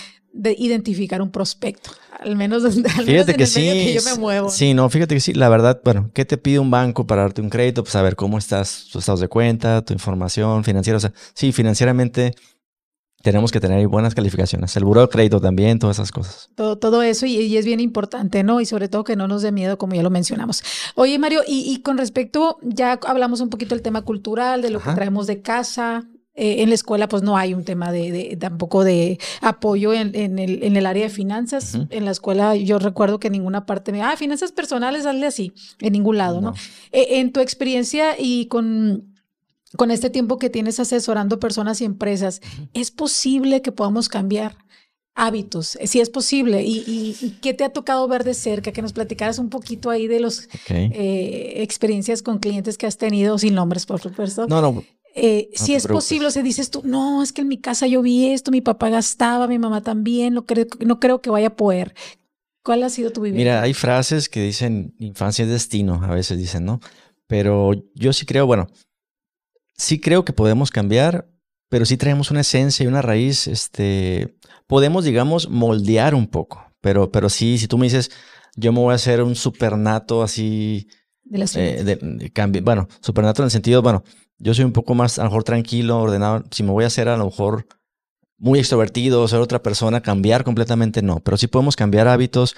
identificar 0.57 1.21
un 1.21 1.31
prospecto. 1.31 1.91
Al 2.19 2.35
menos, 2.35 2.63
al 2.63 2.73
fíjate 3.05 3.35
que 3.35 3.45
sí, 3.45 3.93
yo 3.93 4.01
me 4.03 4.15
muevo. 4.15 4.49
Sí, 4.49 4.73
no, 4.73 4.89
fíjate 4.89 5.15
que 5.15 5.21
sí. 5.21 5.33
La 5.33 5.49
verdad, 5.49 5.81
bueno, 5.83 6.11
¿qué 6.13 6.25
te 6.25 6.37
pide 6.37 6.59
un 6.59 6.71
banco 6.71 7.05
para 7.05 7.23
darte 7.23 7.41
un 7.41 7.49
crédito? 7.49 7.83
Pues 7.83 7.93
saber 7.93 8.15
cómo 8.15 8.37
estás, 8.37 8.87
tus 8.91 9.01
estados 9.01 9.19
de 9.19 9.27
cuenta, 9.27 9.83
tu 9.83 9.93
información 9.93 10.63
financiera. 10.63 10.97
O 10.97 10.99
sea, 10.99 11.13
sí, 11.33 11.51
financieramente 11.51 12.33
tenemos 13.25 13.51
que 13.51 13.59
tener 13.59 13.87
buenas 13.87 14.13
calificaciones. 14.13 14.77
El 14.77 14.85
buro 14.85 15.01
de 15.01 15.09
crédito 15.09 15.41
también, 15.41 15.79
todas 15.79 15.97
esas 15.97 16.11
cosas. 16.11 16.49
Todo, 16.53 16.77
todo 16.77 17.01
eso 17.01 17.25
y, 17.25 17.57
es 17.57 17.65
bien 17.65 17.79
importante, 17.79 18.43
¿no? 18.43 18.61
Y 18.61 18.67
sobre 18.67 18.87
todo 18.87 19.03
que 19.03 19.15
no 19.15 19.27
nos 19.27 19.41
dé 19.41 19.51
miedo, 19.51 19.79
como 19.79 19.95
ya 19.95 20.03
lo 20.03 20.11
mencionamos. 20.11 20.63
Oye, 20.93 21.17
Mario, 21.17 21.41
y, 21.47 21.81
con 21.81 21.97
respecto, 21.97 22.59
ya 22.61 22.99
hablamos 23.07 23.41
un 23.41 23.49
poquito 23.49 23.73
del 23.73 23.81
tema 23.81 24.03
cultural, 24.03 24.61
de 24.61 24.69
lo 24.69 24.79
que 24.79 24.91
traemos 24.91 25.25
de 25.25 25.41
casa. 25.41 26.05
Eh, 26.37 26.63
en 26.63 26.69
la 26.69 26.75
escuela, 26.75 27.07
pues 27.07 27.23
no 27.23 27.37
hay 27.37 27.53
un 27.53 27.63
tema 27.63 27.93
de, 27.93 28.37
tampoco 28.37 28.83
de 28.83 29.19
apoyo 29.39 29.93
en, 29.93 30.13
el, 30.15 30.63
en, 30.63 30.75
el, 30.75 30.85
área 30.85 31.03
de 31.03 31.09
finanzas. 31.09 31.77
En 31.89 32.03
la 32.03 32.11
escuela, 32.11 32.57
yo 32.57 32.77
recuerdo 32.77 33.19
que 33.19 33.27
en 33.27 33.33
ninguna 33.33 33.65
parte 33.65 33.93
me, 33.93 34.01
ah, 34.01 34.17
finanzas 34.17 34.51
personales, 34.51 35.05
hazle 35.05 35.27
así, 35.27 35.53
en 35.79 35.93
ningún 35.93 36.17
lado, 36.17 36.41
¿no? 36.41 36.53
Eh, 36.91 37.19
en 37.19 37.31
tu 37.31 37.39
experiencia 37.39 38.15
y 38.19 38.47
con 38.47 39.15
con 39.75 39.91
este 39.91 40.09
tiempo 40.09 40.37
que 40.37 40.49
tienes 40.49 40.79
asesorando 40.79 41.39
personas 41.39 41.81
y 41.81 41.85
empresas, 41.85 42.41
¿es 42.73 42.91
posible 42.91 43.61
que 43.61 43.71
podamos 43.71 44.09
cambiar 44.09 44.57
hábitos? 45.15 45.77
Si 45.83 45.99
es 45.99 46.09
posible. 46.09 46.63
¿Y, 46.65 47.37
qué 47.41 47.53
te 47.53 47.63
ha 47.63 47.69
tocado 47.69 48.07
ver 48.07 48.23
de 48.23 48.33
cerca? 48.33 48.71
Que 48.71 48.81
nos 48.81 48.93
platicaras 48.93 49.39
un 49.39 49.49
poquito 49.49 49.89
ahí 49.89 50.07
de 50.07 50.19
las 50.19 50.47
eh, 50.69 51.53
experiencias 51.57 52.21
con 52.21 52.39
clientes 52.39 52.77
que 52.77 52.87
has 52.87 52.97
tenido, 52.97 53.37
sin 53.37 53.55
nombres, 53.55 53.85
por 53.85 53.99
supuesto. 53.99 54.47
No, 54.47 54.61
no. 54.61 54.83
Eh, 55.17 55.49
si 55.53 55.73
es 55.73 55.87
posible, 55.87 56.27
o 56.27 56.31
sea, 56.31 56.43
dices 56.43 56.69
tú, 56.69 56.81
no, 56.83 57.23
es 57.23 57.31
que 57.31 57.41
en 57.41 57.47
mi 57.47 57.57
casa 57.57 57.87
yo 57.87 58.01
vi 58.01 58.31
esto, 58.31 58.51
mi 58.51 58.59
papá 58.59 58.89
gastaba, 58.89 59.47
mi 59.47 59.57
mamá 59.57 59.81
también, 59.81 60.33
no 60.33 60.45
creo, 60.45 60.65
no 60.85 60.99
creo 60.99 61.21
que 61.21 61.29
vaya 61.29 61.47
a 61.47 61.55
poder. 61.55 61.95
¿Cuál 62.63 62.83
ha 62.83 62.89
sido 62.89 63.11
tu 63.11 63.21
vivencia? 63.21 63.39
Mira, 63.39 63.61
hay 63.61 63.73
frases 63.73 64.27
que 64.27 64.41
dicen 64.41 64.93
infancia 64.99 65.45
es 65.45 65.51
destino, 65.51 66.01
a 66.03 66.13
veces 66.13 66.37
dicen, 66.37 66.65
¿no? 66.65 66.81
Pero 67.27 67.71
yo 67.93 68.11
sí 68.11 68.25
creo, 68.25 68.45
bueno, 68.45 68.67
sí 69.77 70.01
creo 70.01 70.25
que 70.25 70.33
podemos 70.33 70.69
cambiar, 70.69 71.29
pero 71.69 71.85
sí 71.85 71.95
traemos 71.95 72.29
una 72.29 72.41
esencia 72.41 72.83
y 72.83 72.87
una 72.87 73.01
raíz, 73.01 73.47
este, 73.47 74.35
podemos, 74.67 75.05
digamos, 75.05 75.49
moldear 75.49 76.13
un 76.13 76.27
poco, 76.27 76.73
pero, 76.81 77.09
pero 77.09 77.29
sí, 77.29 77.57
si 77.57 77.69
tú 77.69 77.77
me 77.77 77.85
dices, 77.85 78.11
yo 78.57 78.73
me 78.73 78.79
voy 78.79 78.91
a 78.91 78.95
hacer 78.95 79.23
un 79.23 79.35
supernato 79.35 80.23
así, 80.23 80.89
de 81.23 81.37
la 81.37 81.45
eh, 81.55 82.61
bueno, 82.61 82.89
supernato 82.99 83.41
en 83.43 83.45
el 83.45 83.51
sentido, 83.51 83.81
bueno, 83.81 84.03
yo 84.37 84.53
soy 84.53 84.65
un 84.65 84.73
poco 84.73 84.95
más, 84.95 85.19
a 85.19 85.23
lo 85.23 85.29
mejor 85.29 85.43
tranquilo, 85.43 85.99
ordenado, 85.99 86.43
si 86.51 86.63
me 86.63 86.71
voy 86.71 86.83
a 86.83 86.87
hacer 86.87 87.09
a 87.09 87.17
lo 87.17 87.25
mejor 87.25 87.67
muy 88.37 88.59
extrovertido, 88.59 89.27
ser 89.27 89.39
otra 89.39 89.63
persona, 89.63 90.01
cambiar 90.01 90.43
completamente 90.43 91.01
no, 91.01 91.19
pero 91.21 91.37
sí 91.37 91.47
podemos 91.47 91.75
cambiar 91.75 92.07
hábitos, 92.07 92.55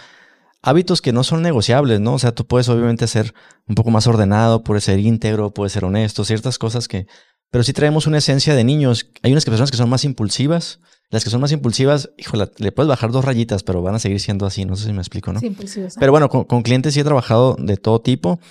hábitos 0.61 1.01
que 1.01 1.13
no 1.13 1.23
son 1.23 1.41
negociables, 1.41 1.99
¿no? 1.99 2.15
O 2.15 2.19
sea, 2.19 2.33
tú 2.33 2.45
puedes 2.45 2.67
obviamente 2.69 3.07
ser 3.07 3.33
un 3.67 3.75
poco 3.75 3.91
más 3.91 4.07
ordenado, 4.07 4.63
puedes 4.63 4.83
ser 4.83 4.99
íntegro, 4.99 5.51
puedes 5.51 5.73
ser 5.73 5.85
honesto, 5.85 6.25
ciertas 6.25 6.57
cosas 6.57 6.87
que... 6.87 7.07
Pero 7.49 7.63
sí 7.63 7.71
traemos 7.71 8.07
una 8.07 8.17
esencia 8.17 8.53
de 8.55 8.65
niños. 8.65 9.09
Hay 9.23 9.31
unas 9.31 9.45
personas 9.45 9.71
que 9.71 9.77
son 9.77 9.89
más 9.89 10.03
impulsivas 10.03 10.81
Las 11.09 11.23
que 11.23 11.29
son 11.29 11.39
más 11.39 11.53
impulsivas, 11.53 12.09
híjole, 12.17 12.49
le 12.57 12.73
puedes 12.73 12.89
bajar 12.89 13.11
dos 13.11 13.23
rayitas, 13.23 13.63
pero 13.63 13.81
van 13.81 13.95
a 13.95 13.99
seguir 13.99 14.19
siendo 14.19 14.45
así. 14.45 14.65
No 14.65 14.75
sé 14.75 14.87
si 14.87 14.91
me 14.91 14.99
explico, 14.99 15.31
¿no? 15.31 15.39
Sí, 15.39 15.45
impulsivas. 15.45 15.95
Pero 15.97 16.11
bueno, 16.11 16.27
con, 16.27 16.43
con 16.43 16.61
clientes 16.63 16.93
sí 16.93 16.99
he 16.99 17.05
trabajado 17.05 17.55
de 17.57 17.77
todo 17.77 18.01
tipo. 18.01 18.41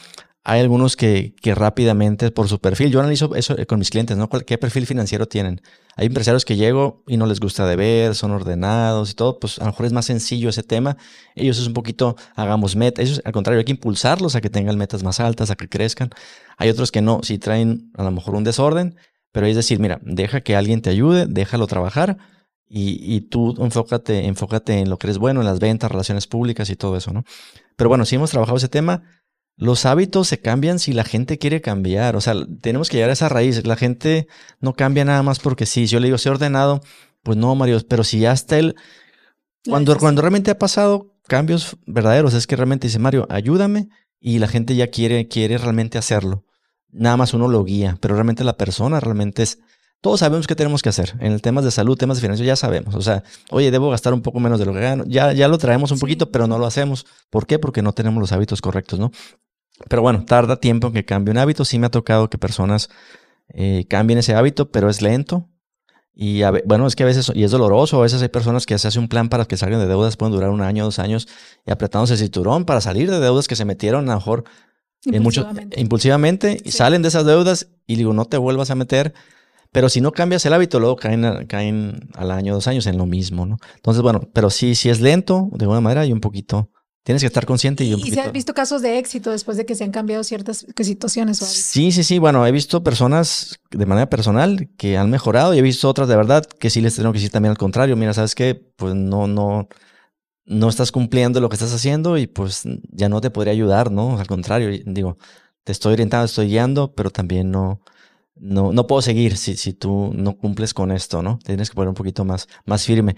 Hay 0.49 0.61
algunos 0.61 0.95
que, 0.95 1.35
que, 1.43 1.57
rápidamente 1.57 2.31
por 2.31 2.47
su 2.47 2.61
perfil, 2.61 2.93
yo 2.93 3.01
analizo 3.01 3.35
eso 3.35 3.57
con 3.67 3.81
mis 3.81 3.91
clientes, 3.91 4.17
¿no? 4.17 4.29
¿Qué 4.29 4.59
perfil 4.59 4.87
financiero 4.87 5.27
tienen? 5.27 5.61
Hay 5.97 6.07
empresarios 6.07 6.45
que 6.45 6.55
llego 6.55 7.03
y 7.09 7.17
no 7.17 7.27
les 7.27 7.41
gusta 7.41 7.67
de 7.67 7.75
ver, 7.75 8.15
son 8.15 8.31
ordenados 8.31 9.11
y 9.11 9.15
todo, 9.15 9.41
pues 9.41 9.59
a 9.59 9.63
lo 9.63 9.73
mejor 9.73 9.87
es 9.87 9.93
más 9.93 10.07
sencillo 10.07 10.49
ese 10.49 10.63
tema. 10.63 10.99
Ellos 11.35 11.59
es 11.59 11.67
un 11.67 11.73
poquito, 11.73 12.15
hagamos 12.37 12.77
metas, 12.77 13.05
ellos 13.05 13.23
al 13.25 13.33
contrario, 13.33 13.59
hay 13.59 13.65
que 13.65 13.73
impulsarlos 13.73 14.37
a 14.37 14.41
que 14.41 14.49
tengan 14.49 14.79
metas 14.79 15.03
más 15.03 15.19
altas, 15.19 15.51
a 15.51 15.57
que 15.57 15.69
crezcan. 15.69 16.11
Hay 16.59 16.69
otros 16.69 16.93
que 16.93 17.03
no, 17.03 17.23
si 17.25 17.39
traen 17.39 17.91
a 17.97 18.05
lo 18.05 18.13
mejor 18.13 18.37
un 18.37 18.45
desorden, 18.45 18.95
pero 19.33 19.49
es 19.49 19.57
decir, 19.57 19.81
mira, 19.81 19.99
deja 20.05 20.43
que 20.43 20.55
alguien 20.55 20.81
te 20.81 20.91
ayude, 20.91 21.27
déjalo 21.27 21.67
trabajar 21.67 22.19
y, 22.69 23.01
y 23.03 23.23
tú 23.23 23.57
enfócate, 23.59 24.27
enfócate 24.27 24.79
en 24.79 24.91
lo 24.91 24.97
que 24.97 25.09
eres 25.09 25.19
bueno, 25.19 25.41
en 25.41 25.47
las 25.47 25.59
ventas, 25.59 25.91
relaciones 25.91 26.29
públicas 26.29 26.71
y 26.71 26.77
todo 26.77 26.97
eso, 26.97 27.13
¿no? 27.13 27.25
Pero 27.75 27.89
bueno, 27.89 28.05
si 28.05 28.15
hemos 28.15 28.31
trabajado 28.31 28.59
ese 28.59 28.69
tema, 28.69 29.03
los 29.57 29.87
hábitos 29.87 30.29
se 30.29 30.39
cambian 30.39 30.79
si 30.79 30.93
la 30.93 31.05
gente 31.05 31.39
quiere 31.39 31.63
cambiar. 31.63 32.15
O 32.17 32.21
sea, 32.21 32.35
tenemos 32.61 32.91
que 32.91 32.99
llegar 32.99 33.11
a 33.11 33.15
esa 33.15 33.29
raíz. 33.29 33.67
La 33.67 33.77
gente 33.77 34.29
no 34.61 34.75
cambia 34.75 35.05
nada 35.05 35.23
más 35.23 35.39
porque 35.39 35.65
sí. 35.65 35.87
Si 35.87 35.93
yo 35.93 36.01
le 36.01 36.09
digo, 36.09 36.19
sé 36.19 36.29
ordenado, 36.29 36.83
pues 37.23 37.39
no, 37.39 37.55
Mario. 37.55 37.81
Pero 37.89 38.05
si 38.05 38.21
ya 38.21 38.33
está 38.33 38.59
él. 38.59 38.77
Cuando, 39.67 39.97
cuando 39.99 40.21
realmente 40.21 40.51
ha 40.51 40.59
pasado 40.59 41.15
cambios 41.27 41.77
verdaderos, 41.87 42.35
es 42.35 42.47
que 42.47 42.55
realmente 42.55 42.87
dice, 42.87 42.99
Mario, 42.99 43.27
ayúdame. 43.31 43.89
Y 44.21 44.39
la 44.39 44.49
gente 44.49 44.77
ya 44.77 44.89
quiere, 44.89 45.27
quiere 45.27 45.57
realmente 45.57 45.97
hacerlo. 45.97 46.45
Nada 46.91 47.17
más 47.17 47.33
uno 47.33 47.49
lo 47.49 47.65
guía. 47.65 47.97
Pero 48.01 48.15
realmente 48.15 48.45
la 48.45 48.59
persona 48.59 49.01
realmente 49.01 49.43
es. 49.43 49.59
Todos 50.03 50.21
sabemos 50.21 50.47
qué 50.47 50.55
tenemos 50.55 50.83
que 50.83 50.91
hacer. 50.91 51.15
En 51.21 51.33
el 51.33 51.41
temas 51.41 51.65
de 51.65 51.71
salud, 51.71 51.97
temas 51.97 52.19
de 52.19 52.21
finanzas, 52.21 52.47
ya 52.47 52.57
sabemos. 52.57 52.95
O 52.95 53.01
sea, 53.01 53.25
oye, 53.51 53.71
debo 53.71 53.89
gastar 53.89 54.13
un 54.13 54.21
poco 54.21 54.39
menos 54.39 54.59
de 54.59 54.67
lo 54.67 54.75
que 54.75 54.81
gano. 54.81 55.05
Ya, 55.07 55.33
ya 55.33 55.49
lo 55.49 55.57
traemos 55.57 55.91
un 55.91 55.99
poquito, 55.99 56.31
pero 56.31 56.47
no 56.47 56.59
lo 56.59 56.67
hacemos. 56.67 57.07
¿Por 57.31 57.47
qué? 57.47 57.59
Porque 57.59 57.81
no 57.81 57.95
tenemos 57.95 58.21
los 58.21 58.33
hábitos 58.33 58.61
correctos, 58.61 59.01
¿no? 59.01 59.11
Pero 59.89 60.03
bueno, 60.03 60.25
tarda 60.25 60.57
tiempo 60.57 60.89
en 60.89 60.95
que 60.95 61.05
cambie 61.05 61.33
un 61.33 61.39
hábito. 61.39 61.65
Sí 61.65 61.79
me 61.79 61.87
ha 61.87 61.91
tocado 61.91 62.31
que 62.31 62.39
personas 62.39 62.89
eh, 63.49 63.87
cambien 63.89 64.19
ese 64.19 64.35
hábito, 64.35 64.71
pero 64.71 64.89
es 64.89 65.03
lento. 65.03 65.49
Y 66.19 66.43
a, 66.43 66.53
bueno, 66.65 66.87
es 66.87 66.97
que 66.97 67.03
a 67.03 67.07
veces, 67.07 67.31
y 67.35 67.45
es 67.45 67.51
doloroso, 67.51 67.99
a 67.99 68.03
veces 68.03 68.23
hay 68.23 68.29
personas 68.29 68.65
que 68.65 68.79
se 68.79 68.89
hace 68.89 68.99
un 68.99 69.09
plan 69.09 69.29
para 69.29 69.45
que 69.45 69.59
salgan 69.59 69.81
de 69.81 69.87
deudas, 69.87 70.17
pueden 70.17 70.33
durar 70.33 70.49
un 70.49 70.63
año, 70.63 70.85
dos 70.85 70.99
años, 70.99 71.29
y 71.67 71.71
apretándose 71.71 72.15
el 72.15 72.21
cinturón 72.21 72.65
para 72.65 72.81
salir 72.81 73.11
de 73.11 73.21
deudas 73.21 73.47
que 73.49 73.55
se 73.55 73.67
metieron 73.67 74.09
a 74.09 74.15
lo 74.15 74.19
mejor 74.19 74.45
en 75.05 75.23
mucho, 75.23 75.47
impulsivamente, 75.77 76.57
y 76.65 76.71
salen 76.71 77.03
de 77.03 77.09
esas 77.09 77.27
deudas 77.27 77.69
y 77.87 77.97
digo, 77.97 78.15
no 78.15 78.25
te 78.25 78.39
vuelvas 78.39 78.71
a 78.71 78.75
meter. 78.75 79.13
Pero 79.73 79.91
si 79.91 80.01
no 80.01 80.13
cambias 80.13 80.47
el 80.47 80.55
hábito, 80.55 80.81
luego 80.81 80.97
caen, 80.97 81.47
caen 81.49 82.09
al 82.15 82.31
año, 82.31 82.55
dos 82.55 82.67
años 82.67 82.87
en 82.87 82.97
lo 82.97 83.05
mismo, 83.05 83.45
¿no? 83.45 83.59
Entonces, 83.75 84.03
bueno, 84.03 84.23
pero 84.33 84.49
sí, 84.49 84.75
sí 84.75 84.89
es 84.89 85.03
lento 85.03 85.51
de 85.53 85.65
alguna 85.65 85.83
manera 85.83 86.07
y 86.07 86.13
un 86.13 86.21
poquito 86.21 86.71
Tienes 87.07 87.23
que 87.23 87.29
estar 87.29 87.47
consciente 87.47 87.85
y 87.85 87.95
un 87.95 88.01
¿Y 88.01 88.03
poquito... 88.03 88.15
se 88.17 88.21
han 88.23 88.33
visto 88.33 88.53
casos 88.53 88.83
de 88.83 88.99
éxito 88.99 89.31
después 89.31 89.57
de 89.57 89.65
que 89.65 89.77
se 89.77 89.85
han 89.85 89.93
cambiado 89.93 90.25
ciertas 90.25 90.67
situaciones? 90.77 91.41
O 91.41 91.47
sí, 91.47 91.93
sí, 91.93 92.03
sí. 92.03 92.19
Bueno, 92.19 92.45
he 92.45 92.51
visto 92.51 92.83
personas 92.83 93.61
de 93.71 93.87
manera 93.87 94.11
personal 94.11 94.69
que 94.77 94.99
han 94.99 95.09
mejorado 95.09 95.55
y 95.55 95.59
he 95.61 95.63
visto 95.63 95.89
otras 95.89 96.09
de 96.09 96.17
verdad 96.17 96.45
que 96.45 96.69
sí 96.69 96.81
les 96.81 96.97
tengo 96.97 97.13
que 97.13 97.19
decir 97.19 97.31
también 97.31 97.53
al 97.53 97.59
contrario. 97.59 97.95
Mira, 97.95 98.13
¿sabes 98.13 98.35
qué? 98.35 98.57
Pues 98.57 98.97
no, 98.97 99.29
no, 99.29 99.69
no 100.47 100.69
estás 100.69 100.91
cumpliendo 100.91 101.41
lo 101.41 101.49
que 101.49 101.55
estás 101.55 101.73
haciendo 101.73 102.19
y 102.19 102.27
pues 102.27 102.63
ya 102.91 103.09
no 103.09 103.21
te 103.21 103.31
podría 103.31 103.53
ayudar, 103.53 103.93
¿no? 103.93 104.19
Al 104.19 104.27
contrario, 104.27 104.77
digo, 104.85 105.17
te 105.63 105.71
estoy 105.71 105.93
orientando, 105.93 106.25
estoy 106.25 106.49
guiando, 106.49 106.93
pero 106.93 107.11
también 107.11 107.53
no, 107.53 107.83
no, 108.35 108.73
no 108.73 108.87
puedo 108.89 109.01
seguir 109.01 109.37
si, 109.37 109.57
si 109.57 109.75
tú 109.75 110.11
no 110.13 110.37
cumples 110.37 110.75
con 110.75 110.91
esto, 110.91 111.23
¿no? 111.23 111.39
Tienes 111.45 111.71
que 111.71 111.77
poner 111.77 111.91
un 111.91 111.95
poquito 111.95 112.25
más, 112.25 112.49
más 112.65 112.85
firme. 112.85 113.15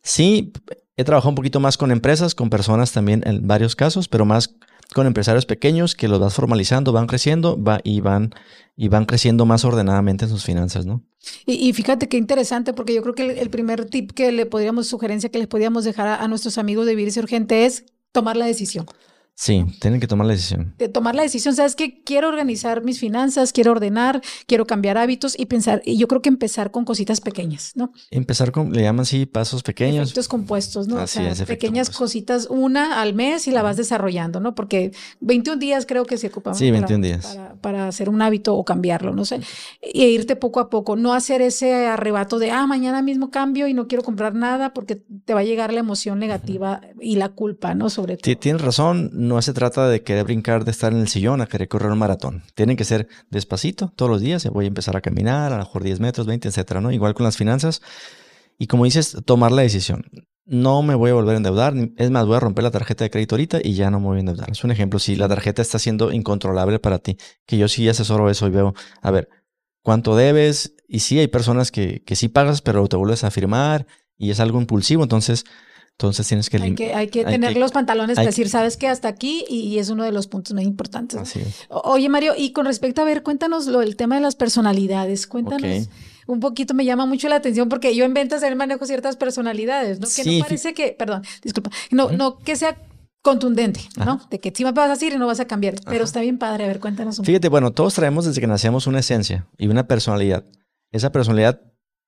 Sí, 0.00 0.52
He 0.96 1.04
trabajado 1.04 1.30
un 1.30 1.34
poquito 1.36 1.60
más 1.60 1.78
con 1.78 1.90
empresas, 1.90 2.34
con 2.34 2.50
personas 2.50 2.92
también 2.92 3.22
en 3.26 3.46
varios 3.46 3.76
casos, 3.76 4.08
pero 4.08 4.24
más 4.24 4.56
con 4.92 5.06
empresarios 5.06 5.46
pequeños 5.46 5.94
que 5.94 6.08
los 6.08 6.20
vas 6.20 6.34
formalizando, 6.34 6.92
van 6.92 7.06
creciendo 7.06 7.60
va, 7.62 7.80
y, 7.82 8.00
van, 8.00 8.34
y 8.76 8.88
van 8.88 9.06
creciendo 9.06 9.46
más 9.46 9.64
ordenadamente 9.64 10.26
en 10.26 10.30
sus 10.30 10.44
finanzas, 10.44 10.84
¿no? 10.84 11.02
Y, 11.46 11.72
fíjate 11.72 12.08
qué 12.08 12.16
interesante, 12.16 12.72
porque 12.72 12.94
yo 12.94 13.02
creo 13.02 13.14
que 13.14 13.40
el, 13.40 13.48
primer 13.48 13.84
tip 13.86 14.10
que 14.10 14.32
le 14.32 14.44
podríamos, 14.44 14.88
sugerencia 14.88 15.30
que 15.30 15.38
les 15.38 15.46
podríamos 15.46 15.84
dejar 15.84 16.08
a, 16.08 16.16
a 16.16 16.28
nuestros 16.28 16.58
amigos 16.58 16.84
de 16.84 16.96
Vivir 16.96 17.16
Urgente 17.18 17.64
es 17.64 17.84
tomar 18.10 18.36
la 18.36 18.44
decisión. 18.44 18.86
Sí, 19.34 19.64
tienen 19.80 19.98
que 19.98 20.06
tomar 20.06 20.26
la 20.26 20.34
decisión. 20.34 20.74
De 20.78 20.88
tomar 20.88 21.14
la 21.14 21.22
decisión, 21.22 21.54
sabes 21.54 21.74
que 21.74 22.02
quiero 22.04 22.28
organizar 22.28 22.84
mis 22.84 23.00
finanzas, 23.00 23.52
quiero 23.52 23.72
ordenar, 23.72 24.20
quiero 24.46 24.66
cambiar 24.66 24.98
hábitos 24.98 25.38
y 25.38 25.46
pensar, 25.46 25.82
y 25.84 25.96
yo 25.96 26.06
creo 26.06 26.22
que 26.22 26.28
empezar 26.28 26.70
con 26.70 26.84
cositas 26.84 27.20
pequeñas, 27.20 27.72
¿no? 27.74 27.92
Empezar 28.10 28.52
con, 28.52 28.72
le 28.72 28.82
llaman 28.82 29.02
así, 29.02 29.26
pasos 29.26 29.62
pequeños. 29.62 30.08
Efectos 30.08 30.28
compuestos, 30.28 30.86
¿no? 30.86 30.98
Así 30.98 31.18
o 31.18 31.22
sea, 31.22 31.32
es, 31.32 31.42
pequeñas 31.42 31.88
compuesto. 31.88 32.04
cositas, 32.04 32.46
una 32.50 33.00
al 33.00 33.14
mes 33.14 33.48
y 33.48 33.52
la 33.52 33.62
vas 33.62 33.76
desarrollando, 33.76 34.38
¿no? 34.38 34.54
Porque 34.54 34.92
21 35.20 35.58
días 35.58 35.86
creo 35.86 36.04
que 36.04 36.18
se 36.18 36.28
ocupan 36.28 36.54
sí, 36.54 36.70
21 36.70 36.86
para, 36.86 36.98
días. 36.98 37.26
Para, 37.26 37.54
para, 37.54 37.88
hacer 37.88 38.10
un 38.10 38.20
hábito 38.20 38.54
o 38.54 38.64
cambiarlo, 38.64 39.14
no 39.14 39.24
sé. 39.24 39.40
Y 39.82 40.04
irte 40.04 40.36
poco 40.36 40.60
a 40.60 40.68
poco, 40.68 40.94
no 40.94 41.14
hacer 41.14 41.40
ese 41.40 41.86
arrebato 41.86 42.38
de, 42.38 42.50
ah, 42.50 42.66
mañana 42.66 43.02
mismo 43.02 43.30
cambio 43.30 43.66
y 43.66 43.74
no 43.74 43.88
quiero 43.88 44.04
comprar 44.04 44.34
nada 44.34 44.74
porque 44.74 44.96
te 44.96 45.34
va 45.34 45.40
a 45.40 45.44
llegar 45.44 45.72
la 45.72 45.80
emoción 45.80 46.18
negativa 46.18 46.82
y 47.00 47.16
la 47.16 47.30
culpa, 47.30 47.74
¿no? 47.74 47.88
Sobre 47.88 48.18
todo. 48.18 48.36
Tienes 48.36 48.60
razón, 48.60 49.10
no 49.22 49.40
se 49.40 49.52
trata 49.52 49.88
de 49.88 50.02
querer 50.02 50.24
brincar 50.24 50.64
de 50.64 50.72
estar 50.72 50.92
en 50.92 50.98
el 50.98 51.06
sillón 51.06 51.40
a 51.40 51.46
querer 51.46 51.68
correr 51.68 51.92
un 51.92 51.98
maratón. 51.98 52.42
Tienen 52.56 52.76
que 52.76 52.82
ser 52.82 53.06
despacito 53.30 53.92
todos 53.94 54.10
los 54.10 54.20
días. 54.20 54.44
Voy 54.48 54.64
a 54.64 54.68
empezar 54.68 54.96
a 54.96 55.00
caminar, 55.00 55.52
a 55.52 55.58
lo 55.58 55.62
mejor 55.62 55.84
10 55.84 56.00
metros, 56.00 56.26
20, 56.26 56.48
etcétera, 56.48 56.80
¿no? 56.80 56.90
Igual 56.90 57.14
con 57.14 57.22
las 57.22 57.36
finanzas. 57.36 57.82
Y 58.58 58.66
como 58.66 58.84
dices, 58.84 59.16
tomar 59.24 59.52
la 59.52 59.62
decisión. 59.62 60.04
No 60.44 60.82
me 60.82 60.96
voy 60.96 61.10
a 61.10 61.14
volver 61.14 61.34
a 61.34 61.36
endeudar. 61.36 61.72
Es 61.98 62.10
más, 62.10 62.26
voy 62.26 62.34
a 62.34 62.40
romper 62.40 62.64
la 62.64 62.72
tarjeta 62.72 63.04
de 63.04 63.10
crédito 63.10 63.36
ahorita 63.36 63.60
y 63.62 63.74
ya 63.74 63.92
no 63.92 64.00
me 64.00 64.06
voy 64.06 64.16
a 64.16 64.20
endeudar. 64.20 64.50
Es 64.50 64.64
un 64.64 64.72
ejemplo. 64.72 64.98
Si 64.98 65.14
la 65.14 65.28
tarjeta 65.28 65.62
está 65.62 65.78
siendo 65.78 66.10
incontrolable 66.10 66.80
para 66.80 66.98
ti, 66.98 67.16
que 67.46 67.58
yo 67.58 67.68
sí 67.68 67.88
asesoro 67.88 68.28
eso 68.28 68.48
y 68.48 68.50
veo, 68.50 68.74
a 69.02 69.10
ver, 69.12 69.28
cuánto 69.82 70.16
debes. 70.16 70.74
Y 70.88 70.98
sí, 70.98 71.20
hay 71.20 71.28
personas 71.28 71.70
que, 71.70 72.02
que 72.02 72.16
sí 72.16 72.26
pagas, 72.26 72.60
pero 72.60 72.88
te 72.88 72.96
vuelves 72.96 73.22
a 73.22 73.30
firmar 73.30 73.86
y 74.18 74.30
es 74.32 74.40
algo 74.40 74.60
impulsivo. 74.60 75.04
Entonces, 75.04 75.44
entonces 76.02 76.26
tienes 76.26 76.50
que... 76.50 76.56
Hay 76.56 76.74
que, 76.74 76.94
hay 76.94 77.08
que 77.08 77.20
hay 77.20 77.26
tener 77.26 77.52
que, 77.52 77.60
los 77.60 77.70
pantalones 77.70 78.16
para 78.16 78.26
decir, 78.26 78.48
sabes 78.48 78.76
que 78.76 78.88
hasta 78.88 79.08
aquí 79.08 79.44
y 79.48 79.78
es 79.78 79.88
uno 79.90 80.04
de 80.04 80.12
los 80.12 80.26
puntos 80.26 80.54
muy 80.54 80.64
importantes. 80.64 81.18
Así 81.18 81.40
es. 81.40 81.66
Oye, 81.68 82.08
Mario, 82.08 82.34
y 82.36 82.52
con 82.52 82.66
respecto 82.66 83.02
a 83.02 83.04
ver, 83.04 83.22
cuéntanos 83.22 83.66
lo 83.66 83.80
del 83.80 83.96
tema 83.96 84.16
de 84.16 84.20
las 84.20 84.34
personalidades. 84.34 85.26
Cuéntanos. 85.26 85.60
Okay. 85.62 85.88
Un 86.26 86.40
poquito 86.40 86.74
me 86.74 86.84
llama 86.84 87.06
mucho 87.06 87.28
la 87.28 87.36
atención 87.36 87.68
porque 87.68 87.94
yo 87.94 88.04
en 88.04 88.14
ventas 88.14 88.40
también 88.40 88.58
manejo 88.58 88.86
ciertas 88.86 89.16
personalidades, 89.16 90.00
¿no? 90.00 90.06
Que 90.06 90.24
sí. 90.24 90.38
no 90.38 90.44
parece 90.44 90.74
que, 90.74 90.94
perdón, 90.96 91.22
disculpa, 91.42 91.70
no, 91.90 92.06
uh 92.06 92.10
-huh. 92.10 92.16
no 92.16 92.38
que 92.38 92.56
sea 92.56 92.76
contundente, 93.22 93.80
¿no? 93.96 94.20
De 94.30 94.38
que 94.38 94.52
sí 94.54 94.64
me 94.64 94.72
vas 94.72 94.86
a 94.86 94.92
decir 94.94 95.12
y 95.12 95.16
no 95.16 95.26
vas 95.26 95.40
a 95.40 95.46
cambiar, 95.46 95.74
pero 95.84 95.96
Ajá. 95.96 96.04
está 96.04 96.20
bien 96.20 96.38
padre, 96.38 96.64
a 96.64 96.66
ver, 96.68 96.80
cuéntanos 96.80 97.18
un 97.18 97.24
Fíjate, 97.24 97.48
bueno, 97.48 97.72
todos 97.72 97.94
traemos 97.94 98.24
desde 98.24 98.40
que 98.40 98.46
nacemos 98.46 98.86
una 98.86 99.00
esencia 99.00 99.46
y 99.58 99.68
una 99.68 99.86
personalidad. 99.86 100.44
Esa 100.90 101.10
personalidad 101.10 101.60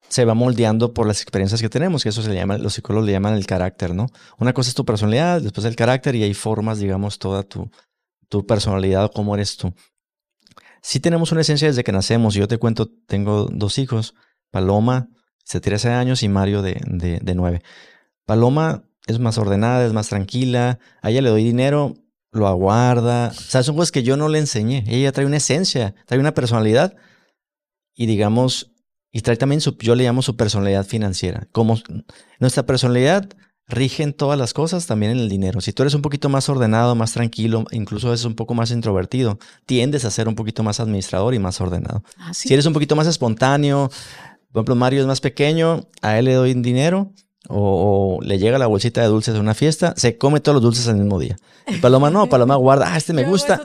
se 0.09 0.25
va 0.25 0.35
moldeando 0.35 0.95
por 0.95 1.07
las 1.07 1.23
experiencias 1.23 1.61
que 1.61 1.69
tenemos, 1.69 2.03
que 2.03 2.11
eso 2.11 2.23
se 2.23 2.35
llama, 2.35 2.59
los 2.59 2.75
psicólogos 2.75 3.07
le 3.07 3.13
llaman 3.13 3.35
el 3.35 3.47
carácter, 3.47 3.95
¿no? 3.95 4.07
Una 4.39 4.53
cosa 4.53 4.69
es 4.69 4.75
tu 4.75 4.85
personalidad, 4.85 5.41
después 5.41 5.67
el 5.67 5.77
carácter 5.77 6.15
y 6.15 6.23
ahí 6.23 6.35
formas, 6.35 6.79
digamos, 6.79 7.19
toda 7.19 7.43
tu, 7.43 7.71
tu 8.29 8.47
personalidad 8.47 9.07
o 9.07 9.11
cómo 9.11 9.35
eres 9.35 9.57
tú. 9.57 9.75
Sí 10.83 11.01
tenemos 11.01 11.33
una 11.33 11.41
esencia 11.41 11.69
desde 11.69 11.83
que 11.83 11.93
nacemos. 11.93 12.35
Yo 12.35 12.47
te 12.47 12.59
cuento, 12.59 12.91
tengo 13.07 13.49
dos 13.51 13.79
hijos, 13.79 14.15
Paloma, 14.51 15.09
de 15.53 15.61
13 15.61 15.91
años, 15.91 16.23
y 16.23 16.29
Mario, 16.29 16.63
de, 16.63 16.81
de, 16.87 17.21
de 17.21 17.35
9. 17.35 17.63
Paloma 18.27 18.85
es 19.07 19.19
más 19.19 19.39
ordenada, 19.39 19.85
es 19.87 19.93
más 19.93 20.09
tranquila, 20.09 20.79
a 21.03 21.11
ella 21.11 21.23
le 21.23 21.31
doy 21.31 21.45
dinero, 21.45 21.95
lo 22.33 22.49
aguarda. 22.49 23.29
O 23.29 23.33
sea, 23.33 23.63
son 23.63 23.77
cosas 23.77 23.93
que 23.93 24.03
yo 24.03 24.17
no 24.17 24.29
le 24.29 24.39
enseñé. 24.39 24.85
Ella 24.87 25.13
trae 25.13 25.27
una 25.27 25.39
esencia, 25.39 25.95
trae 26.07 26.21
una 26.21 26.35
personalidad 26.35 26.97
y 27.95 28.07
digamos, 28.07 28.73
y 29.15 29.21
trae 29.21 29.37
también 29.37 29.61
su, 29.61 29.77
yo 29.79 29.95
le 29.95 30.03
llamo 30.03 30.23
su 30.23 30.37
personalidad 30.37 30.85
financiera. 30.85 31.47
Como 31.53 31.79
nuestra 32.41 32.67
personalidad 32.67 33.29
rige 33.69 34.03
en 34.03 34.13
todas 34.13 34.37
las 34.37 34.53
cosas, 34.53 34.89
también 34.89 35.13
en 35.13 35.19
el 35.19 35.29
dinero. 35.29 35.61
Si 35.61 35.73
tú 35.73 35.85
eres 35.85 35.95
un 35.95 36.03
poquito 36.03 36.29
más 36.29 36.49
ordenado, 36.49 36.97
más 36.97 37.13
tranquilo, 37.13 37.65
incluso 37.71 38.13
es 38.13 38.25
un 38.25 38.35
poco 38.35 38.55
más 38.55 38.73
introvertido, 38.73 39.39
tiendes 39.67 40.05
a 40.05 40.11
ser 40.11 40.27
un 40.27 40.35
poquito 40.35 40.65
más 40.65 40.81
administrador 40.81 41.33
y 41.33 41.39
más 41.39 41.61
ordenado. 41.61 42.03
Ah, 42.19 42.35
¿sí? 42.35 42.49
Si 42.49 42.55
eres 42.55 42.67
un 42.67 42.73
poquito 42.73 42.97
más 42.97 43.07
espontáneo, 43.07 43.89
por 44.51 44.61
ejemplo, 44.61 44.75
Mario 44.75 45.03
es 45.03 45.07
más 45.07 45.21
pequeño, 45.21 45.89
a 46.03 46.19
él 46.19 46.25
le 46.25 46.35
doy 46.35 46.53
dinero 46.55 47.13
o, 47.49 48.19
o, 48.19 48.23
le 48.23 48.39
llega 48.39 48.59
la 48.59 48.67
bolsita 48.67 49.03
de 49.03 49.09
dulces 49.09 49.35
de 49.35 49.41
una 49.41 49.55
fiesta, 49.55 49.95
se 49.97 50.17
come 50.17 50.41
todos 50.41 50.55
los 50.55 50.63
dulces 50.63 50.89
al 50.89 50.97
mismo 50.97 51.19
día. 51.19 51.37
Y 51.67 51.77
Paloma 51.77 52.11
no, 52.11 52.29
Paloma 52.29 52.57
guarda, 52.57 52.93
ah, 52.93 52.97
este 52.97 53.13
me 53.13 53.25
gusta. 53.29 53.63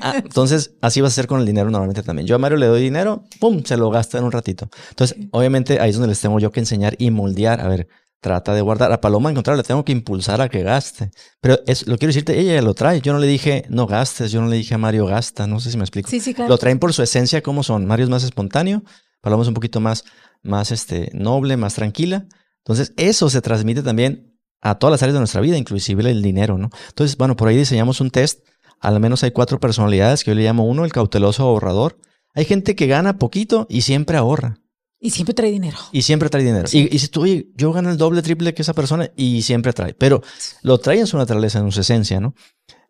Ah, 0.00 0.14
entonces, 0.16 0.74
así 0.80 1.00
vas 1.00 1.12
a 1.12 1.14
ser 1.14 1.26
con 1.26 1.40
el 1.40 1.46
dinero 1.46 1.70
normalmente 1.70 2.02
también. 2.02 2.26
Yo 2.26 2.34
a 2.34 2.38
Mario 2.38 2.58
le 2.58 2.66
doy 2.66 2.82
dinero, 2.82 3.24
pum, 3.40 3.62
se 3.64 3.76
lo 3.76 3.90
gasta 3.90 4.18
en 4.18 4.24
un 4.24 4.32
ratito. 4.32 4.68
Entonces, 4.90 5.16
obviamente 5.30 5.80
ahí 5.80 5.90
es 5.90 5.96
donde 5.96 6.08
les 6.08 6.20
tengo 6.20 6.38
yo 6.38 6.50
que 6.50 6.60
enseñar 6.60 6.94
y 6.98 7.10
moldear. 7.10 7.60
A 7.60 7.68
ver, 7.68 7.88
trata 8.20 8.54
de 8.54 8.60
guardar. 8.60 8.92
A 8.92 9.00
Paloma, 9.00 9.28
en 9.28 9.34
contrario, 9.34 9.58
le 9.62 9.66
tengo 9.66 9.84
que 9.84 9.92
impulsar 9.92 10.40
a 10.40 10.48
que 10.48 10.62
gaste. 10.62 11.10
Pero 11.40 11.58
es, 11.66 11.86
lo 11.86 11.98
quiero 11.98 12.10
decirte, 12.10 12.38
ella 12.38 12.60
lo 12.62 12.74
trae. 12.74 13.00
Yo 13.00 13.12
no 13.12 13.18
le 13.18 13.26
dije, 13.26 13.64
no 13.68 13.86
gastes. 13.86 14.32
Yo 14.32 14.40
no 14.40 14.48
le 14.48 14.56
dije 14.56 14.74
a 14.74 14.78
Mario, 14.78 15.06
gasta. 15.06 15.46
No 15.46 15.60
sé 15.60 15.70
si 15.70 15.76
me 15.76 15.84
explico. 15.84 16.08
Sí, 16.08 16.20
sí, 16.20 16.32
claro. 16.32 16.48
Lo 16.48 16.58
traen 16.58 16.78
por 16.78 16.92
su 16.92 17.02
esencia, 17.02 17.42
como 17.42 17.62
son. 17.62 17.84
Mario 17.84 18.04
es 18.04 18.10
más 18.10 18.24
espontáneo. 18.24 18.82
Paloma 19.20 19.42
es 19.42 19.48
un 19.48 19.54
poquito 19.54 19.80
más, 19.80 20.04
más 20.42 20.70
este, 20.70 21.10
noble, 21.12 21.56
más 21.56 21.74
tranquila. 21.74 22.26
Entonces, 22.64 22.92
eso 22.96 23.28
se 23.28 23.40
transmite 23.40 23.82
también 23.82 24.38
a 24.60 24.78
todas 24.78 24.92
las 24.92 25.02
áreas 25.02 25.14
de 25.14 25.20
nuestra 25.20 25.40
vida, 25.40 25.58
inclusive 25.58 26.08
el 26.08 26.22
dinero, 26.22 26.56
¿no? 26.56 26.70
Entonces, 26.88 27.16
bueno, 27.16 27.36
por 27.36 27.48
ahí 27.48 27.56
diseñamos 27.56 28.00
un 28.00 28.10
test. 28.10 28.46
Al 28.80 28.98
menos 29.00 29.22
hay 29.22 29.32
cuatro 29.32 29.60
personalidades 29.60 30.24
que 30.24 30.30
yo 30.30 30.34
le 30.34 30.44
llamo 30.44 30.64
uno, 30.64 30.84
el 30.84 30.92
cauteloso 30.92 31.42
ahorrador. 31.42 31.98
Hay 32.34 32.44
gente 32.44 32.74
que 32.74 32.86
gana 32.86 33.18
poquito 33.18 33.66
y 33.68 33.82
siempre 33.82 34.16
ahorra. 34.16 34.58
Y 35.04 35.10
siempre 35.10 35.34
trae 35.34 35.50
dinero. 35.50 35.76
Y 35.90 36.02
siempre 36.02 36.28
trae 36.28 36.44
dinero. 36.44 36.68
Y, 36.70 36.94
y, 36.94 36.98
si 37.00 37.08
tú, 37.08 37.22
oye, 37.22 37.48
yo 37.56 37.72
gano 37.72 37.90
el 37.90 37.96
doble, 37.96 38.22
triple 38.22 38.54
que 38.54 38.62
esa 38.62 38.72
persona 38.72 39.10
y 39.16 39.42
siempre 39.42 39.72
trae. 39.72 39.94
Pero 39.94 40.22
lo 40.62 40.78
trae 40.78 41.00
en 41.00 41.08
su 41.08 41.16
naturaleza, 41.16 41.58
en 41.58 41.72
su 41.72 41.80
esencia, 41.80 42.20
¿no? 42.20 42.34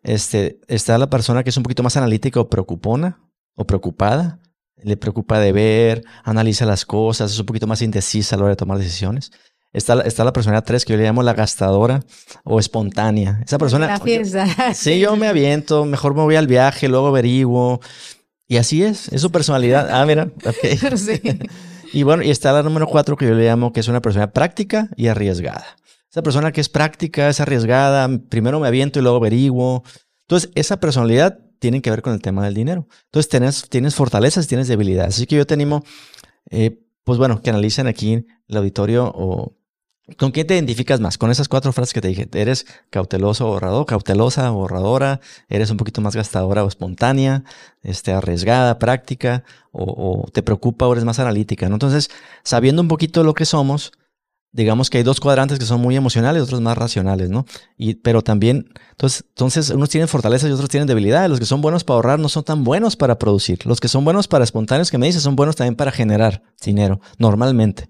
Este, 0.03 0.59
está 0.67 0.97
la 0.99 1.09
persona 1.09 1.43
que 1.43 1.49
es 1.49 1.57
un 1.57 1.63
poquito 1.63 1.81
más 1.81 1.97
analítica 1.97 2.39
o 2.39 2.49
preocupona 2.49 3.19
o 3.55 3.65
preocupada. 3.65 4.39
Le 4.77 4.95
preocupa 4.95 5.39
de 5.39 5.53
ver, 5.53 6.03
analiza 6.23 6.67
las 6.67 6.85
cosas, 6.85 7.31
es 7.31 7.39
un 7.39 7.47
poquito 7.47 7.65
más 7.65 7.81
indecisa 7.81 8.35
a 8.35 8.37
la 8.37 8.43
hora 8.43 8.51
de 8.51 8.57
tomar 8.57 8.77
decisiones. 8.77 9.31
Está, 9.73 10.01
está 10.01 10.23
la 10.23 10.33
persona 10.33 10.61
3 10.61 10.85
que 10.85 10.93
yo 10.93 10.97
le 10.97 11.03
llamo 11.03 11.23
la 11.23 11.33
gastadora 11.33 12.03
o 12.43 12.59
espontánea. 12.59 13.41
Esa 13.45 13.57
persona... 13.57 13.87
La 13.87 13.99
fiesta. 13.99 14.47
sí, 14.73 14.99
yo 14.99 15.15
me 15.15 15.27
aviento, 15.27 15.83
mejor 15.85 16.15
me 16.15 16.21
voy 16.21 16.35
al 16.35 16.47
viaje, 16.47 16.87
luego 16.87 17.07
averiguo. 17.07 17.81
Y 18.47 18.57
así 18.57 18.83
es, 18.83 19.09
es 19.11 19.21
su 19.21 19.31
personalidad. 19.31 19.89
Ah, 19.91 20.05
mira, 20.05 20.29
ok. 20.45 20.95
Sí. 20.97 21.21
Y 21.93 22.01
bueno, 22.01 22.23
y 22.23 22.31
está 22.31 22.51
la 22.51 22.63
número 22.63 22.87
4 22.87 23.15
que 23.15 23.27
yo 23.27 23.35
le 23.35 23.45
llamo 23.45 23.71
que 23.71 23.79
es 23.79 23.87
una 23.87 24.01
persona 24.01 24.31
práctica 24.31 24.89
y 24.95 25.07
arriesgada. 25.07 25.63
Esa 26.09 26.23
persona 26.23 26.51
que 26.51 26.59
es 26.59 26.67
práctica, 26.67 27.29
es 27.29 27.39
arriesgada, 27.39 28.09
primero 28.29 28.59
me 28.59 28.67
aviento 28.67 28.97
y 28.97 29.03
luego 29.03 29.17
averiguo. 29.17 29.83
Entonces, 30.21 30.49
esa 30.55 30.79
personalidad 30.79 31.39
tiene 31.59 31.83
que 31.83 31.91
ver 31.91 32.01
con 32.01 32.13
el 32.13 32.21
tema 32.21 32.43
del 32.43 32.55
dinero. 32.55 32.87
Entonces, 33.05 33.29
tienes, 33.29 33.69
tienes 33.69 33.93
fortalezas 33.93 34.45
y 34.45 34.47
tienes 34.47 34.67
debilidades. 34.67 35.15
Así 35.15 35.27
que 35.27 35.35
yo 35.35 35.45
te 35.45 35.53
animo, 35.53 35.83
eh, 36.49 36.79
pues 37.03 37.19
bueno, 37.19 37.43
que 37.43 37.51
analicen 37.51 37.85
aquí 37.85 38.25
el 38.47 38.57
auditorio 38.57 39.11
o 39.13 39.55
¿Con 40.17 40.31
quién 40.31 40.47
te 40.47 40.55
identificas 40.55 40.99
más? 40.99 41.17
Con 41.17 41.31
esas 41.31 41.47
cuatro 41.47 41.71
frases 41.73 41.93
que 41.93 42.01
te 42.01 42.07
dije. 42.07 42.27
¿Eres 42.33 42.65
cauteloso 42.89 43.47
o 43.47 43.53
ahorrador, 43.53 43.85
cautelosa 43.85 44.51
o 44.51 44.61
ahorradora? 44.61 45.19
¿Eres 45.49 45.69
un 45.69 45.77
poquito 45.77 46.01
más 46.01 46.15
gastadora 46.15 46.63
o 46.63 46.67
espontánea? 46.67 47.43
Este, 47.81 48.11
arriesgada, 48.11 48.79
práctica? 48.79 49.43
O, 49.71 50.27
te 50.31 50.43
preocupa 50.43 50.87
o 50.87 50.93
eres 50.93 51.05
más 51.05 51.19
analítica? 51.19 51.69
¿no? 51.69 51.75
Entonces, 51.75 52.09
sabiendo 52.43 52.81
un 52.81 52.87
poquito 52.87 53.23
lo 53.23 53.33
que 53.33 53.45
somos, 53.45 53.91
digamos 54.51 54.89
que 54.89 54.99
hay 54.99 55.03
dos 55.03 55.19
cuadrantes 55.19 55.59
que 55.59 55.65
son 55.65 55.81
muy 55.81 55.95
emocionales, 55.95 56.43
otros 56.43 56.61
más 56.61 56.77
racionales, 56.77 57.29
¿no? 57.29 57.45
Y, 57.77 57.95
pero 57.95 58.21
también, 58.21 58.71
entonces, 58.91 59.25
entonces, 59.29 59.69
unos 59.71 59.89
tienen 59.89 60.07
fortalezas 60.07 60.49
y 60.49 60.53
otros 60.53 60.69
tienen 60.69 60.87
debilidades. 60.87 61.29
Los 61.29 61.39
que 61.39 61.45
son 61.45 61.61
buenos 61.61 61.83
para 61.83 61.95
ahorrar 61.95 62.19
no 62.19 62.29
son 62.29 62.43
tan 62.43 62.63
buenos 62.63 62.95
para 62.95 63.17
producir. 63.17 63.65
Los 63.65 63.79
que 63.79 63.87
son 63.87 64.05
buenos 64.05 64.27
para 64.27 64.43
espontáneos, 64.43 64.91
que 64.91 64.97
me 64.97 65.07
dices, 65.07 65.23
son 65.23 65.35
buenos 65.35 65.55
también 65.55 65.75
para 65.75 65.91
generar 65.91 66.43
dinero, 66.63 67.01
normalmente. 67.17 67.89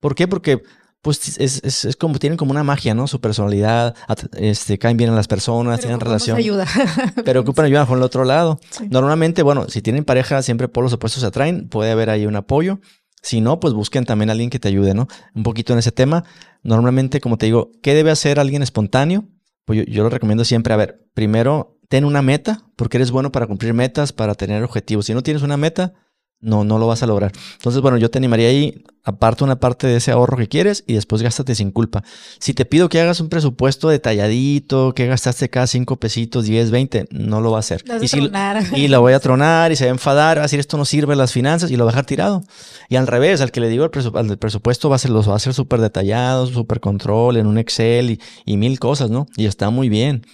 ¿Por 0.00 0.14
qué? 0.14 0.28
Porque 0.28 0.62
pues 1.02 1.36
es, 1.38 1.60
es, 1.64 1.84
es, 1.84 1.96
como, 1.96 2.18
tienen 2.20 2.36
como 2.36 2.52
una 2.52 2.62
magia, 2.62 2.94
¿no? 2.94 3.08
Su 3.08 3.20
personalidad, 3.20 3.96
este, 4.36 4.78
caen 4.78 4.96
bien 4.96 5.10
a 5.10 5.14
las 5.14 5.26
personas, 5.26 5.80
tienen 5.80 5.98
relación. 5.98 6.36
ayuda. 6.36 6.66
pero 7.24 7.40
ocupan 7.40 7.66
ayuda 7.66 7.86
con 7.86 7.98
el 7.98 8.04
otro 8.04 8.24
lado. 8.24 8.60
Normalmente, 8.88 9.42
bueno, 9.42 9.68
si 9.68 9.82
tienen 9.82 10.04
pareja, 10.04 10.42
siempre 10.42 10.68
por 10.68 10.84
los 10.84 10.92
opuestos 10.92 11.22
se 11.22 11.26
atraen, 11.26 11.68
puede 11.68 11.90
haber 11.90 12.08
ahí 12.08 12.24
un 12.24 12.36
apoyo. 12.36 12.78
Si 13.20 13.40
no, 13.40 13.58
pues 13.58 13.74
busquen 13.74 14.04
también 14.04 14.30
a 14.30 14.32
alguien 14.32 14.48
que 14.48 14.60
te 14.60 14.68
ayude, 14.68 14.94
¿no? 14.94 15.08
Un 15.34 15.42
poquito 15.42 15.72
en 15.72 15.80
ese 15.80 15.90
tema. 15.90 16.24
Normalmente, 16.62 17.20
como 17.20 17.36
te 17.36 17.46
digo, 17.46 17.72
¿qué 17.82 17.94
debe 17.94 18.12
hacer 18.12 18.38
alguien 18.38 18.62
espontáneo? 18.62 19.24
Pues 19.64 19.80
yo, 19.80 19.84
yo 19.84 20.04
lo 20.04 20.08
recomiendo 20.08 20.44
siempre, 20.44 20.72
a 20.72 20.76
ver, 20.76 21.04
primero, 21.14 21.80
ten 21.88 22.04
una 22.04 22.22
meta, 22.22 22.64
porque 22.76 22.98
eres 22.98 23.10
bueno 23.10 23.32
para 23.32 23.48
cumplir 23.48 23.74
metas, 23.74 24.12
para 24.12 24.36
tener 24.36 24.62
objetivos. 24.62 25.06
Si 25.06 25.14
no 25.14 25.22
tienes 25.22 25.42
una 25.42 25.56
meta, 25.56 25.94
no, 26.42 26.64
no 26.64 26.78
lo 26.78 26.86
vas 26.86 27.02
a 27.02 27.06
lograr. 27.06 27.32
Entonces, 27.54 27.80
bueno, 27.80 27.96
yo 27.96 28.10
te 28.10 28.18
animaría 28.18 28.48
ahí, 28.48 28.84
aparte 29.04 29.44
una 29.44 29.58
parte 29.60 29.86
de 29.86 29.96
ese 29.96 30.10
ahorro 30.10 30.36
que 30.36 30.48
quieres 30.48 30.84
y 30.86 30.94
después 30.94 31.22
gástate 31.22 31.54
sin 31.54 31.70
culpa. 31.70 32.02
Si 32.38 32.52
te 32.52 32.64
pido 32.64 32.88
que 32.88 33.00
hagas 33.00 33.20
un 33.20 33.28
presupuesto 33.28 33.88
detalladito, 33.88 34.92
que 34.92 35.06
gastaste 35.06 35.48
cada 35.48 35.68
cinco 35.68 35.96
pesitos, 35.96 36.44
10, 36.44 36.70
20, 36.70 37.06
no 37.10 37.40
lo 37.40 37.52
va 37.52 37.58
a 37.58 37.60
hacer. 37.60 37.84
y, 38.00 38.08
si, 38.08 38.28
y 38.74 38.88
lo 38.88 39.00
voy 39.00 39.12
a 39.12 39.20
tronar 39.20 39.72
y 39.72 39.76
se 39.76 39.84
va 39.84 39.90
a 39.90 39.94
enfadar, 39.94 40.38
va 40.38 40.42
a 40.42 40.44
decir 40.44 40.60
esto 40.60 40.76
no 40.76 40.84
sirve 40.84 41.16
las 41.16 41.32
finanzas 41.32 41.70
y 41.70 41.76
lo 41.76 41.84
va 41.84 41.90
a 41.90 41.92
dejar 41.92 42.06
tirado. 42.06 42.42
Y 42.88 42.96
al 42.96 43.06
revés, 43.06 43.40
al 43.40 43.52
que 43.52 43.60
le 43.60 43.68
digo 43.68 43.84
el 43.84 43.90
presupuesto, 43.90 44.36
presupuesto 44.36 44.90
va 44.90 44.96
a 44.96 44.98
ser, 44.98 45.12
los 45.12 45.28
va 45.28 45.34
a 45.34 45.36
hacer 45.36 45.54
súper 45.54 45.80
detallado, 45.80 46.46
súper 46.46 46.80
control, 46.80 47.36
en 47.36 47.46
un 47.46 47.58
Excel 47.58 48.10
y, 48.10 48.20
y 48.44 48.56
mil 48.56 48.80
cosas, 48.80 49.10
¿no? 49.10 49.26
Y 49.36 49.46
está 49.46 49.70
muy 49.70 49.88
bien. 49.88 50.26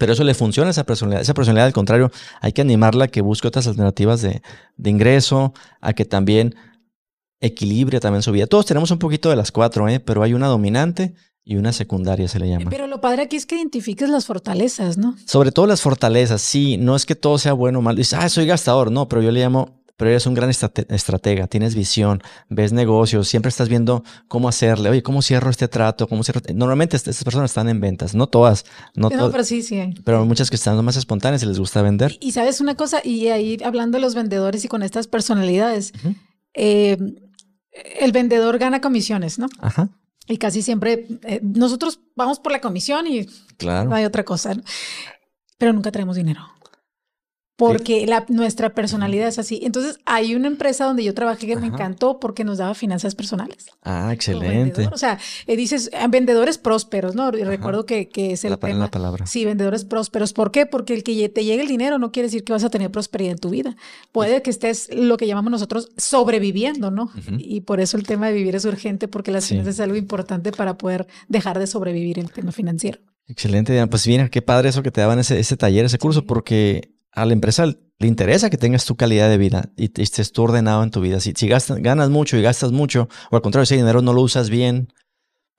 Pero 0.00 0.14
eso 0.14 0.24
le 0.24 0.32
funciona 0.32 0.68
a 0.68 0.70
esa 0.70 0.84
personalidad. 0.84 1.20
Esa 1.20 1.34
personalidad, 1.34 1.66
al 1.66 1.74
contrario, 1.74 2.10
hay 2.40 2.52
que 2.52 2.62
animarla 2.62 3.04
a 3.04 3.08
que 3.08 3.20
busque 3.20 3.46
otras 3.46 3.66
alternativas 3.66 4.22
de, 4.22 4.40
de 4.78 4.90
ingreso, 4.90 5.52
a 5.82 5.92
que 5.92 6.06
también 6.06 6.54
equilibre 7.40 8.00
también 8.00 8.22
su 8.22 8.32
vida. 8.32 8.46
Todos 8.46 8.64
tenemos 8.64 8.90
un 8.90 8.98
poquito 8.98 9.28
de 9.28 9.36
las 9.36 9.52
cuatro, 9.52 9.88
¿eh? 9.88 10.00
pero 10.00 10.22
hay 10.22 10.32
una 10.32 10.46
dominante 10.46 11.14
y 11.44 11.56
una 11.56 11.74
secundaria 11.74 12.28
se 12.28 12.38
le 12.38 12.48
llama. 12.48 12.70
Pero 12.70 12.86
lo 12.86 13.02
padre 13.02 13.22
aquí 13.22 13.36
es 13.36 13.44
que 13.44 13.56
identifiques 13.56 14.08
las 14.08 14.24
fortalezas, 14.24 14.96
¿no? 14.96 15.16
Sobre 15.26 15.52
todo 15.52 15.66
las 15.66 15.82
fortalezas, 15.82 16.40
sí. 16.40 16.78
No 16.78 16.96
es 16.96 17.04
que 17.04 17.14
todo 17.14 17.36
sea 17.36 17.52
bueno 17.52 17.80
o 17.80 17.82
malo. 17.82 17.98
Dices, 17.98 18.18
ah, 18.18 18.28
soy 18.30 18.46
gastador. 18.46 18.90
No, 18.90 19.06
pero 19.06 19.20
yo 19.20 19.30
le 19.30 19.40
llamo 19.40 19.79
pero 20.00 20.12
eres 20.12 20.24
un 20.24 20.32
gran 20.32 20.48
estratega, 20.48 21.46
tienes 21.46 21.74
visión, 21.74 22.22
ves 22.48 22.72
negocios, 22.72 23.28
siempre 23.28 23.50
estás 23.50 23.68
viendo 23.68 24.02
cómo 24.28 24.48
hacerle, 24.48 24.88
oye, 24.88 25.02
¿cómo 25.02 25.20
cierro 25.20 25.50
este 25.50 25.68
trato? 25.68 26.08
¿Cómo 26.08 26.24
cierro? 26.24 26.40
Normalmente 26.54 26.96
estas 26.96 27.22
personas 27.22 27.50
están 27.50 27.68
en 27.68 27.80
ventas, 27.80 28.14
no 28.14 28.26
todas, 28.26 28.64
no, 28.94 29.10
pero 29.10 29.44
sí, 29.44 29.60
sí 29.60 29.78
hay. 29.78 29.92
Pero 30.02 30.24
muchas 30.24 30.48
que 30.48 30.56
están 30.56 30.82
más 30.82 30.96
espontáneas 30.96 31.42
y 31.42 31.46
les 31.46 31.58
gusta 31.58 31.82
vender. 31.82 32.16
Y, 32.18 32.32
sabes 32.32 32.62
una 32.62 32.76
cosa, 32.76 33.02
y 33.04 33.28
ahí 33.28 33.58
hablando 33.62 33.98
de 33.98 34.00
los 34.00 34.14
vendedores 34.14 34.64
y 34.64 34.68
con 34.68 34.82
estas 34.82 35.06
personalidades, 35.06 35.92
eh, 36.54 36.96
el 38.00 38.12
vendedor 38.12 38.56
gana 38.56 38.80
comisiones, 38.80 39.38
¿no? 39.38 39.48
Ajá. 39.58 39.90
Y 40.26 40.38
casi 40.38 40.62
siempre 40.62 41.08
eh, 41.24 41.40
nosotros 41.42 42.00
vamos 42.16 42.40
por 42.40 42.52
la 42.52 42.62
comisión 42.62 43.06
y 43.06 43.26
claro. 43.58 43.90
no 43.90 43.96
hay 43.96 44.06
otra 44.06 44.24
cosa, 44.24 44.56
pero 45.58 45.74
nunca 45.74 45.92
traemos 45.92 46.16
dinero 46.16 46.40
porque 47.60 48.06
la, 48.06 48.24
nuestra 48.28 48.70
personalidad 48.70 49.28
es 49.28 49.38
así. 49.38 49.60
Entonces, 49.62 49.98
hay 50.06 50.34
una 50.34 50.46
empresa 50.46 50.86
donde 50.86 51.04
yo 51.04 51.12
trabajé 51.12 51.46
que 51.46 51.56
me 51.56 51.66
encantó 51.66 52.18
porque 52.18 52.42
nos 52.42 52.56
daba 52.56 52.72
finanzas 52.72 53.14
personales. 53.14 53.66
Ah, 53.82 54.14
excelente. 54.14 54.88
O 54.90 54.96
sea, 54.96 55.18
eh, 55.46 55.56
dices, 55.56 55.90
ah, 55.92 56.06
vendedores 56.08 56.56
prósperos, 56.56 57.14
¿no? 57.14 57.28
Y 57.36 57.44
recuerdo 57.44 57.84
que, 57.84 58.08
que 58.08 58.32
es 58.32 58.46
el 58.46 58.52
la, 58.52 58.56
tema. 58.56 58.78
La 58.78 58.90
palabra. 58.90 59.26
Sí, 59.26 59.44
vendedores 59.44 59.84
prósperos. 59.84 60.32
¿Por 60.32 60.52
qué? 60.52 60.64
Porque 60.64 60.94
el 60.94 61.02
que 61.02 61.28
te 61.28 61.44
llegue 61.44 61.60
el 61.60 61.68
dinero 61.68 61.98
no 61.98 62.12
quiere 62.12 62.28
decir 62.28 62.44
que 62.44 62.54
vas 62.54 62.64
a 62.64 62.70
tener 62.70 62.90
prosperidad 62.90 63.32
en 63.32 63.38
tu 63.38 63.50
vida. 63.50 63.76
Puede 64.10 64.40
que 64.40 64.48
estés 64.48 64.88
lo 64.94 65.18
que 65.18 65.26
llamamos 65.26 65.50
nosotros 65.50 65.90
sobreviviendo, 65.98 66.90
¿no? 66.90 67.10
Y 67.36 67.60
por 67.60 67.80
eso 67.80 67.98
el 67.98 68.04
tema 68.04 68.28
de 68.28 68.32
vivir 68.32 68.56
es 68.56 68.64
urgente 68.64 69.06
porque 69.06 69.32
las 69.32 69.48
finanzas 69.48 69.74
es 69.74 69.80
algo 69.80 69.96
importante 69.96 70.50
para 70.50 70.78
poder 70.78 71.06
dejar 71.28 71.58
de 71.58 71.66
sobrevivir 71.66 72.20
en 72.20 72.24
el 72.24 72.32
tema 72.32 72.52
financiero. 72.52 73.00
Excelente, 73.26 73.74
Diana. 73.74 73.90
Pues 73.90 74.06
mira, 74.06 74.30
qué 74.30 74.40
padre 74.40 74.70
eso 74.70 74.82
que 74.82 74.90
te 74.90 75.02
daban 75.02 75.18
ese, 75.18 75.38
ese 75.38 75.58
taller, 75.58 75.84
ese 75.84 75.98
curso, 75.98 76.24
porque 76.24 76.99
a 77.12 77.26
la 77.26 77.32
empresa 77.32 77.66
le 77.66 78.08
interesa 78.08 78.48
que 78.48 78.56
tengas 78.56 78.86
tu 78.86 78.96
calidad 78.96 79.28
de 79.28 79.38
vida 79.38 79.70
y, 79.76 79.90
estés 80.00 80.32
tú 80.32 80.42
ordenado 80.42 80.82
en 80.82 80.90
tu 80.90 81.00
vida. 81.00 81.20
Si, 81.20 81.34
si 81.36 81.48
gastas, 81.48 81.78
ganas 81.78 82.08
mucho 82.08 82.36
y 82.36 82.42
gastas 82.42 82.72
mucho, 82.72 83.08
o 83.30 83.36
al 83.36 83.42
contrario, 83.42 83.66
si 83.66 83.74
el 83.74 83.80
dinero 83.80 84.00
no 84.00 84.14
lo 84.14 84.22
usas 84.22 84.48
bien, 84.48 84.88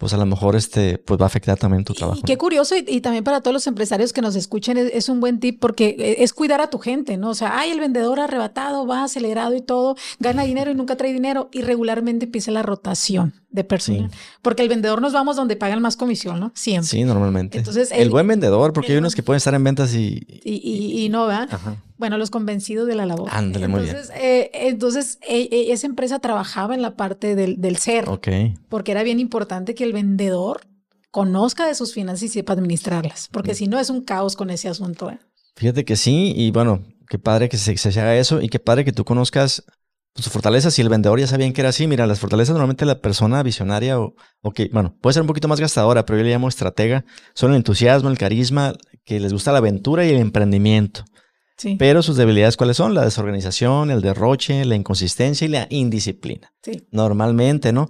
pues 0.01 0.13
a 0.13 0.17
lo 0.17 0.25
mejor 0.25 0.55
este, 0.55 0.97
pues 0.97 1.21
va 1.21 1.25
a 1.25 1.27
afectar 1.27 1.59
también 1.59 1.83
tu 1.83 1.93
trabajo. 1.93 2.19
Y 2.19 2.23
qué 2.23 2.35
curioso, 2.35 2.73
y, 2.75 3.01
también 3.01 3.23
para 3.23 3.41
todos 3.41 3.53
los 3.53 3.67
empresarios 3.67 4.11
que 4.11 4.23
nos 4.23 4.35
escuchen, 4.35 4.75
es, 4.75 5.09
un 5.09 5.19
buen 5.19 5.39
tip 5.39 5.59
porque 5.59 5.95
eh, 5.99 6.23
es 6.23 6.33
cuidar 6.33 6.59
a 6.59 6.71
tu 6.71 6.79
gente, 6.79 7.17
¿no? 7.17 7.29
O 7.29 7.35
sea, 7.35 7.59
ay, 7.59 7.69
el 7.69 7.79
vendedor 7.79 8.19
arrebatado, 8.19 8.87
va 8.87 9.03
acelerado 9.03 9.53
y 9.53 9.61
todo, 9.61 9.95
gana 10.19 10.41
dinero 10.41 10.71
y 10.71 10.73
nunca 10.73 10.97
trae 10.97 11.13
dinero, 11.13 11.49
y 11.53 11.61
regularmente 11.61 12.25
empieza 12.25 12.49
la 12.49 12.63
rotación 12.63 13.35
de 13.51 13.63
personal. 13.63 14.09
Porque 14.41 14.63
el 14.63 14.69
vendedor 14.69 15.01
nos 15.01 15.13
vamos 15.13 15.35
donde 15.35 15.55
pagan 15.55 15.81
más 15.81 15.97
comisión, 15.97 16.39
¿no? 16.39 16.51
Siempre. 16.55 16.87
Sí, 16.87 17.03
normalmente. 17.03 17.57
Entonces, 17.57 17.91
el, 17.91 18.09
buen 18.09 18.27
vendedor, 18.27 18.73
porque 18.73 18.93
hay 18.93 18.97
unos 18.97 19.13
que 19.13 19.23
pueden 19.23 19.37
estar 19.37 19.53
en 19.53 19.63
ventas 19.63 19.93
y... 19.93 20.25
Y, 20.43 21.03
y, 21.03 21.09
no, 21.09 21.27
¿verdad? 21.27 21.49
Bueno, 21.97 22.17
los 22.17 22.31
convencidos 22.31 22.87
de 22.87 22.95
la 22.95 23.05
labor. 23.05 23.29
Ándale, 23.31 23.67
muy 23.67 23.83
bien. 23.83 23.97
Eh, 24.15 24.49
entonces, 24.53 25.19
eh, 25.27 25.49
eh, 25.51 25.67
esa 25.71 25.85
empresa 25.85 26.19
trabajaba 26.19 26.73
en 26.73 26.81
la 26.81 26.95
parte 26.95 27.35
del, 27.35 27.59
del 27.59 27.77
ser. 27.77 28.09
Ok. 28.09 28.27
Porque 28.69 28.91
era 28.91 29.03
bien 29.03 29.19
importante 29.19 29.75
que 29.75 29.83
el 29.83 29.93
vendedor 29.93 30.61
conozca 31.11 31.67
de 31.67 31.75
sus 31.75 31.93
finanzas 31.93 32.23
y 32.23 32.29
sepa 32.29 32.53
administrarlas. 32.53 33.27
Porque 33.31 33.51
mm. 33.51 33.55
si 33.55 33.67
no, 33.67 33.79
es 33.79 33.89
un 33.89 34.01
caos 34.01 34.35
con 34.35 34.49
ese 34.49 34.69
asunto. 34.69 35.11
Fíjate 35.55 35.83
que 35.83 35.97
sí, 35.97 36.33
y 36.35 36.51
bueno, 36.51 36.83
qué 37.09 37.19
padre 37.19 37.49
que 37.49 37.57
se, 37.57 37.77
se 37.77 37.99
haga 37.99 38.15
eso 38.15 38.41
y 38.41 38.47
qué 38.47 38.59
padre 38.59 38.85
que 38.85 38.93
tú 38.93 39.03
conozcas 39.03 39.63
sus 40.15 40.32
fortalezas, 40.32 40.74
si 40.74 40.82
el 40.82 40.89
vendedor 40.89 41.19
ya 41.19 41.28
sabía 41.28 41.52
que 41.54 41.62
era 41.62 41.69
así, 41.69 41.88
mira, 41.88 42.06
las 42.06 42.19
fortalezas 42.19 42.54
normalmente 42.54 42.86
la 42.86 43.00
persona 43.00 43.41
visionaria 43.43 44.00
o, 44.00 44.15
o, 44.41 44.52
que, 44.52 44.69
bueno, 44.74 44.95
puede 45.02 45.13
ser 45.13 45.21
un 45.21 45.28
poquito 45.28 45.47
más 45.47 45.60
gastadora, 45.60 46.06
pero 46.06 46.17
yo 46.17 46.26
le 46.26 46.32
llamo 46.32 46.50
estratega, 46.50 47.06
son 47.34 47.52
el 47.52 47.58
entusiasmo, 47.58 48.10
el 48.10 48.17
carisma, 48.17 48.74
que 49.06 49.19
les 49.19 49.34
gusta 49.34 49.52
la 49.52 49.60
aventura 49.60 50.06
y 50.06 50.10
el 50.10 50.17
emprendimiento. 50.17 51.05
Sí. 51.57 51.76
Pero 51.78 52.01
sus 52.01 52.18
debilidades, 52.18 52.57
¿cuáles 52.57 52.78
son? 52.78 52.93
La 52.93 53.05
desorganización, 53.05 53.91
el 53.91 54.01
derroche, 54.01 54.66
la 54.66 54.76
inconsistencia 54.76 55.45
y 55.45 55.49
la 55.49 55.68
indisciplina. 55.70 56.51
Sí. 56.64 56.88
Normalmente, 56.91 57.72
¿no? 57.72 57.88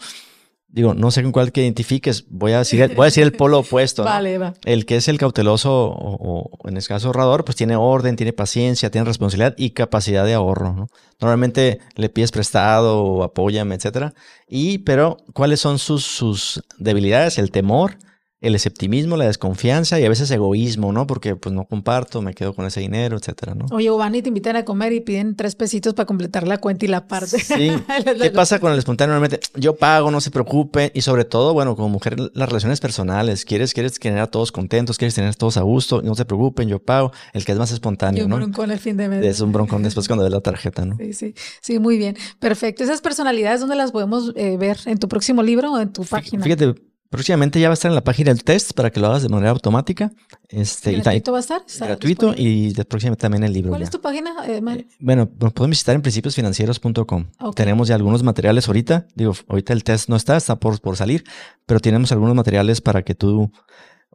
Digo, 0.71 0.93
no 0.93 1.11
sé 1.11 1.21
con 1.23 1.31
cuál 1.31 1.51
que 1.51 1.61
identifiques, 1.61 2.25
voy 2.29 2.53
a 2.53 2.59
decir, 2.59 2.95
voy 2.95 3.03
a 3.03 3.05
decir 3.05 3.23
el 3.23 3.33
polo 3.33 3.59
opuesto. 3.59 4.03
Vale, 4.05 4.37
va. 4.37 4.53
El 4.63 4.85
que 4.85 4.95
es 4.95 5.07
el 5.07 5.17
cauteloso 5.17 5.71
o, 5.71 6.49
o, 6.61 6.69
en 6.69 6.77
este 6.77 6.89
caso 6.89 7.07
ahorrador, 7.07 7.43
pues 7.43 7.55
tiene 7.55 7.75
orden, 7.75 8.15
tiene 8.15 8.33
paciencia, 8.33 8.89
tiene 8.89 9.05
responsabilidad 9.05 9.53
y 9.57 9.71
capacidad 9.71 10.25
de 10.25 10.33
ahorro. 10.33 10.73
¿no? 10.73 10.87
Normalmente 11.19 11.79
le 11.95 12.09
pides 12.09 12.31
prestado 12.31 13.03
o 13.03 13.23
apóyame, 13.23 13.75
etcétera. 13.75 14.13
Y, 14.47 14.79
pero, 14.79 15.17
¿cuáles 15.33 15.59
son 15.59 15.77
sus, 15.77 16.05
sus 16.05 16.63
debilidades? 16.77 17.37
El 17.37 17.51
temor, 17.51 17.97
el 18.41 18.55
esceptimismo, 18.55 19.17
la 19.17 19.25
desconfianza 19.25 19.99
y 19.99 20.05
a 20.05 20.09
veces 20.09 20.29
egoísmo, 20.31 20.91
¿no? 20.91 21.05
Porque 21.05 21.35
pues 21.35 21.53
no 21.53 21.65
comparto, 21.65 22.23
me 22.23 22.33
quedo 22.33 22.55
con 22.55 22.65
ese 22.65 22.79
dinero, 22.79 23.15
etcétera, 23.17 23.53
¿no? 23.53 23.67
Oye, 23.71 23.91
o 23.91 23.97
van 23.97 24.15
y 24.15 24.23
te 24.23 24.29
invitan 24.29 24.55
a 24.55 24.65
comer 24.65 24.93
y 24.93 24.99
piden 24.99 25.35
tres 25.35 25.55
pesitos 25.55 25.93
para 25.93 26.07
completar 26.07 26.47
la 26.47 26.57
cuenta 26.57 26.85
y 26.85 26.87
la 26.87 27.07
parte. 27.07 27.39
Sí. 27.39 27.71
¿Qué 28.21 28.31
pasa 28.31 28.59
con 28.59 28.71
el 28.71 28.79
espontáneo? 28.79 29.13
Normalmente 29.13 29.47
yo 29.55 29.75
pago, 29.75 30.09
no 30.09 30.19
se 30.21 30.31
preocupe 30.31 30.91
y 30.95 31.01
sobre 31.01 31.23
todo, 31.23 31.53
bueno, 31.53 31.75
como 31.75 31.89
mujer, 31.89 32.19
las 32.33 32.49
relaciones 32.49 32.79
personales, 32.79 33.45
quieres, 33.45 33.75
quieres 33.75 33.99
tener 33.99 34.19
a 34.19 34.27
todos 34.27 34.51
contentos, 34.51 34.97
quieres 34.97 35.13
tener 35.13 35.29
a 35.29 35.33
todos 35.33 35.57
a 35.57 35.61
gusto, 35.61 36.01
no 36.01 36.15
se 36.15 36.25
preocupen, 36.25 36.67
yo 36.67 36.79
pago. 36.79 37.11
El 37.33 37.45
que 37.45 37.51
es 37.51 37.59
más 37.59 37.71
espontáneo, 37.71 38.21
y 38.21 38.23
un 38.23 38.31
¿no? 38.31 38.37
broncón 38.37 38.71
el 38.71 38.79
fin 38.79 38.97
de 38.97 39.07
mes. 39.07 39.23
Es 39.23 39.41
un 39.41 39.51
broncón 39.51 39.83
después 39.83 40.07
cuando 40.07 40.23
ves 40.23 40.33
la 40.33 40.41
tarjeta, 40.41 40.83
¿no? 40.83 40.97
Sí, 41.01 41.13
sí, 41.13 41.33
sí, 41.61 41.79
muy 41.79 41.97
bien. 41.97 42.15
Perfecto. 42.39 42.83
¿Esas 42.83 43.01
personalidades 43.01 43.59
dónde 43.59 43.75
las 43.75 43.91
podemos 43.91 44.33
eh, 44.35 44.55
ver? 44.57 44.79
¿En 44.85 44.97
tu 44.97 45.07
próximo 45.07 45.43
libro 45.43 45.73
o 45.73 45.79
en 45.79 45.91
tu 45.91 46.05
página? 46.05 46.43
Fíjate, 46.43 46.75
Próximamente 47.11 47.59
ya 47.59 47.67
va 47.67 47.73
a 47.73 47.75
estar 47.75 47.91
en 47.91 47.95
la 47.95 48.05
página 48.05 48.31
el 48.31 48.41
test 48.45 48.71
para 48.71 48.89
que 48.89 49.01
lo 49.01 49.07
hagas 49.07 49.21
de 49.21 49.27
manera 49.27 49.51
automática. 49.51 50.13
Este, 50.47 50.93
¿Gratuito 50.93 51.33
va 51.33 51.39
a 51.39 51.41
estar? 51.41 51.61
gratuito 51.81 52.33
y 52.37 52.73
próximamente 52.85 53.23
también 53.23 53.43
el 53.43 53.51
libro. 53.51 53.71
¿Cuál 53.71 53.81
ya. 53.81 53.83
es 53.83 53.91
tu 53.91 53.99
página, 53.99 54.33
eh, 54.47 54.61
Mario? 54.61 54.85
Bueno, 54.97 55.29
nos 55.37 55.51
pueden 55.51 55.71
visitar 55.71 55.93
en 55.93 56.03
principiosfinancieros.com. 56.03 57.25
Tenemos 57.53 57.89
ya 57.89 57.95
algunos 57.95 58.23
materiales 58.23 58.65
ahorita. 58.69 59.07
Digo, 59.13 59.35
ahorita 59.49 59.73
el 59.73 59.83
test 59.83 60.07
no 60.07 60.15
está, 60.15 60.37
está 60.37 60.55
por, 60.55 60.79
por 60.79 60.95
salir, 60.95 61.25
pero 61.65 61.81
tenemos 61.81 62.13
algunos 62.13 62.33
materiales 62.33 62.79
para 62.79 63.01
que 63.01 63.13
tú, 63.13 63.51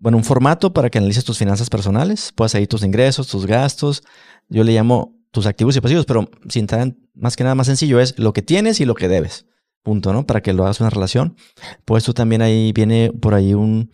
bueno, 0.00 0.16
un 0.16 0.24
formato 0.24 0.72
para 0.72 0.88
que 0.88 0.96
analices 0.96 1.26
tus 1.26 1.36
finanzas 1.36 1.68
personales, 1.68 2.32
puedas 2.34 2.54
ahí 2.54 2.66
tus 2.66 2.82
ingresos, 2.82 3.28
tus 3.28 3.44
gastos. 3.44 4.04
Yo 4.48 4.64
le 4.64 4.72
llamo 4.72 5.14
tus 5.32 5.44
activos 5.44 5.76
y 5.76 5.82
pasivos, 5.82 6.06
pero 6.06 6.30
sin 6.48 6.66
tan, 6.66 6.96
más 7.12 7.36
que 7.36 7.44
nada 7.44 7.54
más 7.54 7.66
sencillo 7.66 8.00
es 8.00 8.18
lo 8.18 8.32
que 8.32 8.40
tienes 8.40 8.80
y 8.80 8.86
lo 8.86 8.94
que 8.94 9.06
debes. 9.06 9.44
Punto, 9.86 10.12
¿no? 10.12 10.26
Para 10.26 10.40
que 10.42 10.52
lo 10.52 10.64
hagas 10.64 10.80
una 10.80 10.90
relación. 10.90 11.36
Pues 11.84 12.02
tú 12.02 12.12
también 12.12 12.42
ahí 12.42 12.72
viene 12.72 13.12
por 13.12 13.34
ahí 13.34 13.54
un, 13.54 13.92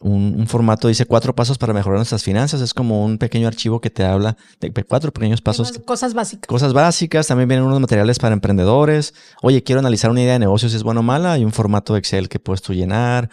un, 0.00 0.36
un, 0.38 0.46
formato, 0.46 0.88
dice 0.88 1.04
cuatro 1.04 1.34
pasos 1.34 1.58
para 1.58 1.74
mejorar 1.74 1.98
nuestras 1.98 2.22
finanzas. 2.22 2.62
Es 2.62 2.72
como 2.72 3.04
un 3.04 3.18
pequeño 3.18 3.46
archivo 3.46 3.78
que 3.82 3.90
te 3.90 4.06
habla 4.06 4.38
de 4.58 4.72
cuatro 4.72 5.12
pequeños 5.12 5.42
pasos. 5.42 5.80
Cosas 5.84 6.14
básicas. 6.14 6.46
Cosas 6.48 6.72
básicas. 6.72 7.26
También 7.26 7.46
vienen 7.46 7.66
unos 7.66 7.78
materiales 7.78 8.18
para 8.18 8.32
emprendedores. 8.32 9.12
Oye, 9.42 9.62
quiero 9.62 9.80
analizar 9.80 10.10
una 10.10 10.22
idea 10.22 10.32
de 10.32 10.38
negocio 10.38 10.70
si 10.70 10.76
es 10.76 10.82
buena 10.82 11.00
o 11.00 11.02
mala. 11.02 11.34
Hay 11.34 11.44
un 11.44 11.52
formato 11.52 11.94
Excel 11.94 12.30
que 12.30 12.38
puedes 12.38 12.62
tú 12.62 12.72
llenar. 12.72 13.28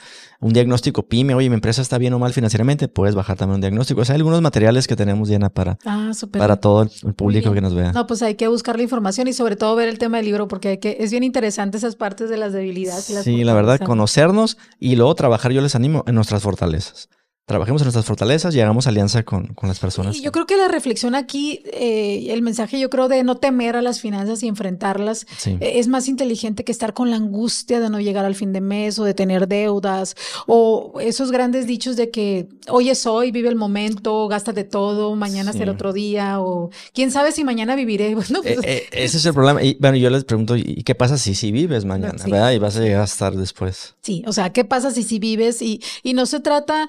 Un 0.46 0.54
diagnóstico 0.54 1.02
PYME. 1.02 1.34
Oye, 1.34 1.50
mi 1.50 1.56
empresa 1.56 1.82
está 1.82 1.98
bien 1.98 2.14
o 2.14 2.20
mal 2.20 2.32
financieramente. 2.32 2.88
Puedes 2.88 3.16
bajar 3.16 3.36
también 3.36 3.56
un 3.56 3.62
diagnóstico. 3.62 4.02
O 4.02 4.06
sea, 4.06 4.14
hay 4.14 4.20
algunos 4.20 4.44
materiales 4.44 4.86
que 4.86 4.96
tenemos 4.96 5.28
llena 5.28 5.50
para, 5.50 5.80
ah, 5.88 6.12
para 6.38 6.58
todo 6.58 6.84
el 6.84 7.14
público 7.16 7.52
que 7.52 7.62
nos 7.62 7.74
vea. 7.74 7.92
No, 7.94 8.06
pues 8.06 8.22
hay 8.22 8.36
que 8.36 8.48
buscar 8.48 8.78
la 8.78 8.84
información 8.84 9.28
y 9.28 9.34
sobre 9.34 9.56
todo 9.56 9.76
ver 9.76 9.90
el 9.90 9.98
tema 9.98 10.18
del 10.18 10.28
libro 10.28 10.48
porque 10.48 10.68
hay 10.68 10.78
que, 10.78 10.98
es 11.00 11.10
bien 11.10 11.24
interesante 11.24 11.78
esas 11.78 11.96
partes 11.96 12.30
de 12.30 12.38
las 12.38 12.54
debilidades. 12.54 13.10
Y 13.10 13.14
las 13.14 13.24
sí, 13.24 13.44
la 13.44 13.56
verdad, 13.56 13.80
conocernos 13.80 14.60
y 14.80 14.96
luego 14.96 15.16
trabajar, 15.16 15.52
yo 15.52 15.62
les 15.62 15.74
animo, 15.74 16.04
en 16.06 16.14
nuestras 16.14 16.44
fortalezas 16.44 17.10
trabajemos 17.46 17.82
en 17.82 17.86
nuestras 17.86 18.06
fortalezas 18.06 18.56
y 18.56 18.60
hagamos 18.62 18.88
alianza 18.88 19.24
con, 19.24 19.48
con 19.54 19.70
las 19.70 19.80
personas. 19.80 20.16
Y 20.16 20.22
yo 20.24 20.32
creo 20.32 20.48
que 20.48 20.58
la 20.58 20.68
reflexión 20.68 21.14
aquí, 21.14 21.62
eh, 21.74 22.28
el 22.32 22.42
mensaje 22.42 22.80
yo 22.80 22.90
creo 22.90 23.08
de 23.08 23.24
no 23.24 23.38
temer 23.38 23.76
a 23.76 23.84
las 23.84 24.02
finanzas 24.02 24.42
y 24.42 24.48
enfrentarlas, 24.48 25.28
Sí. 25.38 25.52
eh, 25.60 25.74
es 25.76 25.88
más 25.88 26.08
inteligente 26.08 26.64
que 26.64 26.72
estar 26.72 26.94
con 26.96 27.12
la 27.12 27.18
angustia 27.18 27.80
de 27.80 27.90
no 27.92 28.00
llegar 28.00 28.26
al 28.26 28.34
fin 28.34 28.52
de 28.52 28.62
mes 28.62 28.98
o 28.98 29.04
de 29.04 29.14
tener 29.14 29.48
deudas 29.48 30.16
o 30.48 30.94
esos 31.00 31.32
grandes 31.32 31.68
dichos 31.68 31.96
de 31.98 32.10
que 32.10 32.48
hoy 32.68 32.90
es 32.90 33.06
hoy, 33.06 33.30
vive 33.32 33.50
el 33.50 33.56
momento, 33.56 34.28
gástate 34.28 34.64
todo, 34.64 35.16
mañana 35.16 35.52
Sí. 35.52 35.60
será 35.60 35.74
otro 35.74 35.94
día 35.94 36.40
o 36.42 36.72
quién 36.94 37.12
sabe 37.12 37.32
si 37.32 37.44
mañana 37.44 37.76
viviré. 37.76 38.16
Bueno, 38.26 38.42
pues, 38.42 38.58
eh, 38.64 38.86
ese 38.92 39.18
es 39.18 39.26
el 39.26 39.34
problema. 39.36 39.62
Y 39.62 39.78
bueno, 39.80 39.98
yo 39.98 40.10
les 40.10 40.24
pregunto, 40.24 40.56
¿y 40.58 40.82
qué 40.84 40.96
pasa 40.96 41.18
si 41.18 41.36
si 41.36 41.52
vives 41.52 41.86
mañana? 41.86 42.18
Sí. 42.18 42.32
¿Verdad? 42.32 42.54
Y 42.54 42.58
vas 42.60 42.76
a 42.78 42.80
llegar 42.82 43.02
a 43.02 43.06
estar 43.06 43.36
después. 43.36 43.94
Sí, 44.02 44.24
o 44.26 44.34
sea, 44.34 44.52
¿qué 44.52 44.66
pasa 44.66 44.90
si 44.90 45.04
si 45.04 45.20
vives 45.20 45.62
y, 45.62 45.80
y 46.02 46.14
no 46.14 46.26
se 46.26 46.40
trata, 46.40 46.88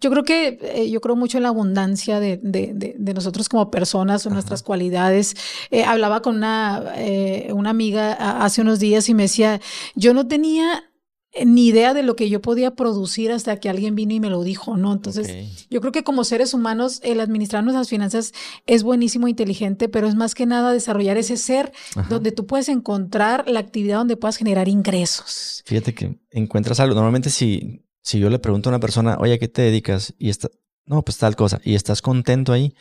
yo 0.00 0.10
creo 0.10 0.24
que, 0.24 0.58
eh, 0.62 0.90
yo 0.90 1.00
creo 1.00 1.16
mucho 1.16 1.36
en 1.36 1.42
la 1.42 1.50
abundancia 1.50 2.20
de, 2.20 2.38
de, 2.42 2.72
de, 2.74 2.94
de 2.98 3.14
nosotros 3.14 3.48
como 3.48 3.70
personas 3.70 4.24
o 4.26 4.30
nuestras 4.30 4.62
cualidades. 4.62 5.36
Eh, 5.70 5.84
hablaba 5.84 6.22
con 6.22 6.36
una, 6.36 6.92
eh, 6.96 7.50
una 7.52 7.70
amiga 7.70 8.12
hace 8.44 8.62
unos 8.62 8.78
días 8.78 9.08
y 9.08 9.14
me 9.14 9.24
decía, 9.24 9.60
yo 9.94 10.14
no 10.14 10.26
tenía 10.26 10.84
ni 11.44 11.68
idea 11.68 11.94
de 11.94 12.02
lo 12.02 12.16
que 12.16 12.28
yo 12.28 12.42
podía 12.42 12.74
producir 12.74 13.30
hasta 13.30 13.60
que 13.60 13.68
alguien 13.68 13.94
vino 13.94 14.12
y 14.12 14.20
me 14.20 14.30
lo 14.30 14.42
dijo, 14.42 14.76
¿no? 14.76 14.92
Entonces, 14.92 15.66
yo 15.70 15.80
creo 15.80 15.92
que 15.92 16.02
como 16.02 16.24
seres 16.24 16.54
humanos, 16.54 17.00
el 17.04 17.20
administrar 17.20 17.62
nuestras 17.62 17.88
finanzas 17.88 18.32
es 18.66 18.82
buenísimo, 18.82 19.28
inteligente, 19.28 19.88
pero 19.88 20.08
es 20.08 20.16
más 20.16 20.34
que 20.34 20.46
nada 20.46 20.72
desarrollar 20.72 21.16
ese 21.18 21.36
ser 21.36 21.72
Ajá. 21.94 22.08
donde 22.08 22.32
tú 22.32 22.46
puedes 22.46 22.68
encontrar 22.68 23.48
la 23.48 23.60
actividad 23.60 23.98
donde 23.98 24.16
puedas 24.16 24.38
generar 24.38 24.68
ingresos. 24.68 25.62
Fíjate 25.66 25.94
que 25.94 26.18
encuentras 26.32 26.80
algo. 26.80 26.96
Normalmente 26.96 27.30
si, 27.30 27.84
si 28.02 28.18
yo 28.18 28.30
le 28.30 28.38
pregunto 28.38 28.68
a 28.68 28.72
una 28.72 28.80
persona, 28.80 29.16
oye, 29.18 29.34
¿a 29.34 29.38
qué 29.38 29.48
te 29.48 29.62
dedicas? 29.62 30.14
Y 30.18 30.30
está, 30.30 30.48
no, 30.86 31.02
pues 31.02 31.18
tal 31.18 31.36
cosa. 31.36 31.60
Y 31.64 31.74
estás 31.74 32.02
contento 32.02 32.52
ahí. 32.52 32.74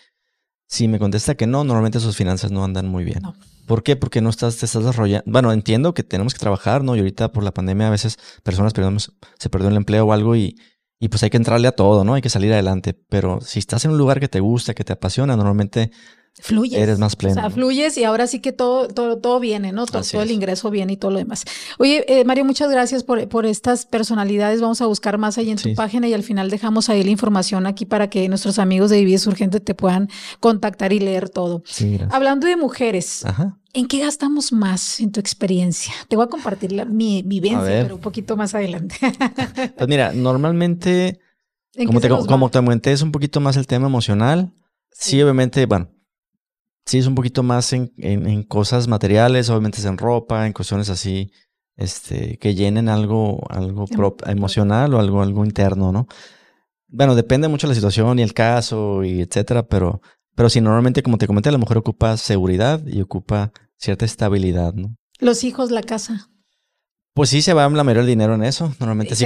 Si 0.68 0.88
me 0.88 1.00
contesta 1.00 1.36
que 1.36 1.48
no, 1.48 1.64
normalmente 1.64 2.00
sus 2.00 2.16
finanzas 2.16 2.52
no 2.52 2.64
andan 2.64 2.88
muy 2.88 3.04
bien. 3.04 3.20
No. 3.22 3.36
¿Por 3.66 3.84
qué? 3.84 3.96
Porque 3.96 4.22
no 4.22 4.30
estás, 4.30 4.58
te 4.58 4.66
estás 4.66 4.84
desarrollando. 4.84 5.30
Bueno, 5.32 5.52
entiendo 5.52 5.94
que 5.94 6.04
tenemos 6.04 6.34
que 6.34 6.40
trabajar, 6.40 6.84
¿no? 6.84 6.96
Y 6.96 7.00
ahorita 7.00 7.32
por 7.32 7.44
la 7.44 7.54
pandemia 7.54 7.88
a 7.88 7.92
veces 7.92 8.18
personas 8.44 8.74
perdemos, 8.74 9.14
se 9.38 9.50
perdió 9.50 9.70
el 9.70 9.76
empleo 9.76 10.06
o 10.06 10.14
algo 10.14 10.36
y, 10.36 10.56
y 11.00 11.10
pues 11.10 11.24
hay 11.24 11.30
que 11.30 11.38
entrarle 11.38 11.68
a 11.68 11.72
todo, 11.72 12.04
¿no? 12.04 12.16
Hay 12.16 12.22
que 12.22 12.30
salir 12.30 12.52
adelante. 12.52 12.94
Pero 12.94 13.42
si 13.42 13.60
estás 13.60 13.86
en 13.86 13.92
un 13.92 13.98
lugar 13.98 14.20
que 14.20 14.28
te 14.28 14.40
gusta, 14.40 14.74
que 14.74 14.84
te 14.84 14.94
apasiona, 14.94 15.36
normalmente 15.36 15.92
Fluyes. 16.42 16.80
Eres 16.82 17.00
más 17.00 17.16
pleno, 17.18 17.34
O 17.34 17.36
sea, 17.36 17.50
fluyes 17.50 17.98
y 17.98 18.06
ahora 18.06 18.26
sí 18.26 18.40
que 18.40 18.54
todo, 18.54 18.88
todo, 18.88 19.18
todo 19.18 19.40
viene, 19.42 19.74
¿no? 19.74 19.86
Todo, 19.86 20.02
el 20.14 20.30
es. 20.30 20.32
ingreso 20.32 20.70
viene 20.72 20.94
y 20.94 20.98
todo 20.98 21.12
lo 21.12 21.18
demás. 21.18 21.44
Oye, 21.80 22.06
eh, 22.08 22.24
Mario, 22.24 22.46
muchas 22.46 22.72
gracias 22.72 23.04
por, 23.04 23.28
por 23.28 23.46
estas 23.46 23.86
personalidades. 23.86 24.62
Vamos 24.62 24.82
a 24.82 24.86
buscar 24.86 25.18
más 25.18 25.38
ahí 25.38 25.50
en 25.50 25.58
tu 25.58 25.64
Sí. 25.64 25.74
página 25.76 26.08
y 26.08 26.14
al 26.14 26.24
final 26.24 26.50
dejamos 26.50 26.90
ahí 26.90 27.04
la 27.04 27.10
información 27.12 27.66
aquí 27.68 27.86
para 27.86 28.10
que 28.10 28.30
nuestros 28.30 28.58
amigos 28.58 28.90
de 28.90 29.00
Vivies 29.00 29.28
Urgente 29.28 29.60
te 29.60 29.76
puedan 29.76 30.08
contactar 30.40 30.94
y 30.94 31.00
leer 31.00 31.30
todo. 31.30 31.62
sí, 31.66 31.90
gracias. 31.92 32.14
Hablando 32.14 32.48
de 32.48 32.56
mujeres, 32.56 33.26
Ajá. 33.26 33.58
¿en 33.74 33.88
qué 33.88 34.00
gastamos 34.00 34.54
más 34.54 35.02
en 35.02 35.12
tu 35.12 35.20
experiencia? 35.20 35.94
Te 36.08 36.16
voy 36.16 36.24
a 36.24 36.30
compartir 36.30 36.72
la- 36.72 36.86
mi 36.86 37.22
vivencia, 37.22 37.82
pero 37.84 37.96
un 37.96 38.02
poquito 38.02 38.38
más 38.38 38.56
adelante. 38.56 38.96
Pues 39.78 39.88
mira, 39.90 40.14
normalmente 40.14 41.20
¿En 41.76 41.86
como 41.86 42.00
te, 42.00 42.08
como 42.10 42.50
te 42.50 42.60
comenté, 42.60 42.92
es 42.94 43.02
un 43.02 43.12
poquito 43.12 43.40
más 43.42 43.58
el 43.58 43.68
tema 43.68 43.88
emocional. 43.88 44.54
Sí, 44.92 45.22
obviamente, 45.22 45.66
bueno, 45.66 45.90
sí 46.90 46.98
es 46.98 47.08
un 47.08 47.16
poquito 47.16 47.44
más 47.44 47.72
en, 47.74 47.92
en- 47.98 48.28
en 48.28 48.44
cosas 48.44 48.88
materiales, 48.88 49.50
obviamente 49.50 49.80
es 49.80 49.86
en 49.86 49.98
ropa, 49.98 50.46
en 50.48 50.54
cuestiones 50.54 50.90
así, 50.90 51.32
este, 51.76 52.38
que 52.38 52.56
llenen 52.56 52.90
algo, 52.90 53.42
algo 53.50 53.86
Em- 53.90 54.32
emocional 54.32 54.94
o 54.94 55.00
algo, 55.00 55.22
algo 55.22 55.46
interno, 55.46 55.92
¿no? 55.92 56.08
Bueno, 56.88 57.16
depende 57.16 57.48
mucho 57.48 57.68
de 57.68 57.72
la 57.72 57.76
situación 57.76 58.20
y 58.20 58.24
el 58.24 58.34
caso 58.34 59.04
y 59.04 59.22
etcétera, 59.22 59.68
pero, 59.68 60.02
pero 60.36 60.50
sí, 60.50 60.60
normalmente, 60.62 61.04
como 61.04 61.18
te 61.18 61.28
comenté, 61.28 61.52
la 61.52 61.58
mujer 61.60 61.78
ocupa 61.78 62.18
seguridad 62.18 62.82
y 62.86 63.02
ocupa 63.02 63.52
cierta 63.78 64.06
estabilidad, 64.06 64.74
¿no? 64.74 64.96
Los 65.20 65.44
hijos, 65.44 65.70
la 65.72 65.84
casa. 65.84 66.30
Pues 67.14 67.30
sí, 67.30 67.42
se 67.42 67.54
va 67.54 67.64
la 67.70 67.84
mayoría 67.84 68.02
del 68.04 68.08
dinero 68.08 68.34
en 68.36 68.44
eso. 68.44 68.74
Normalmente 68.80 69.16
sí 69.16 69.26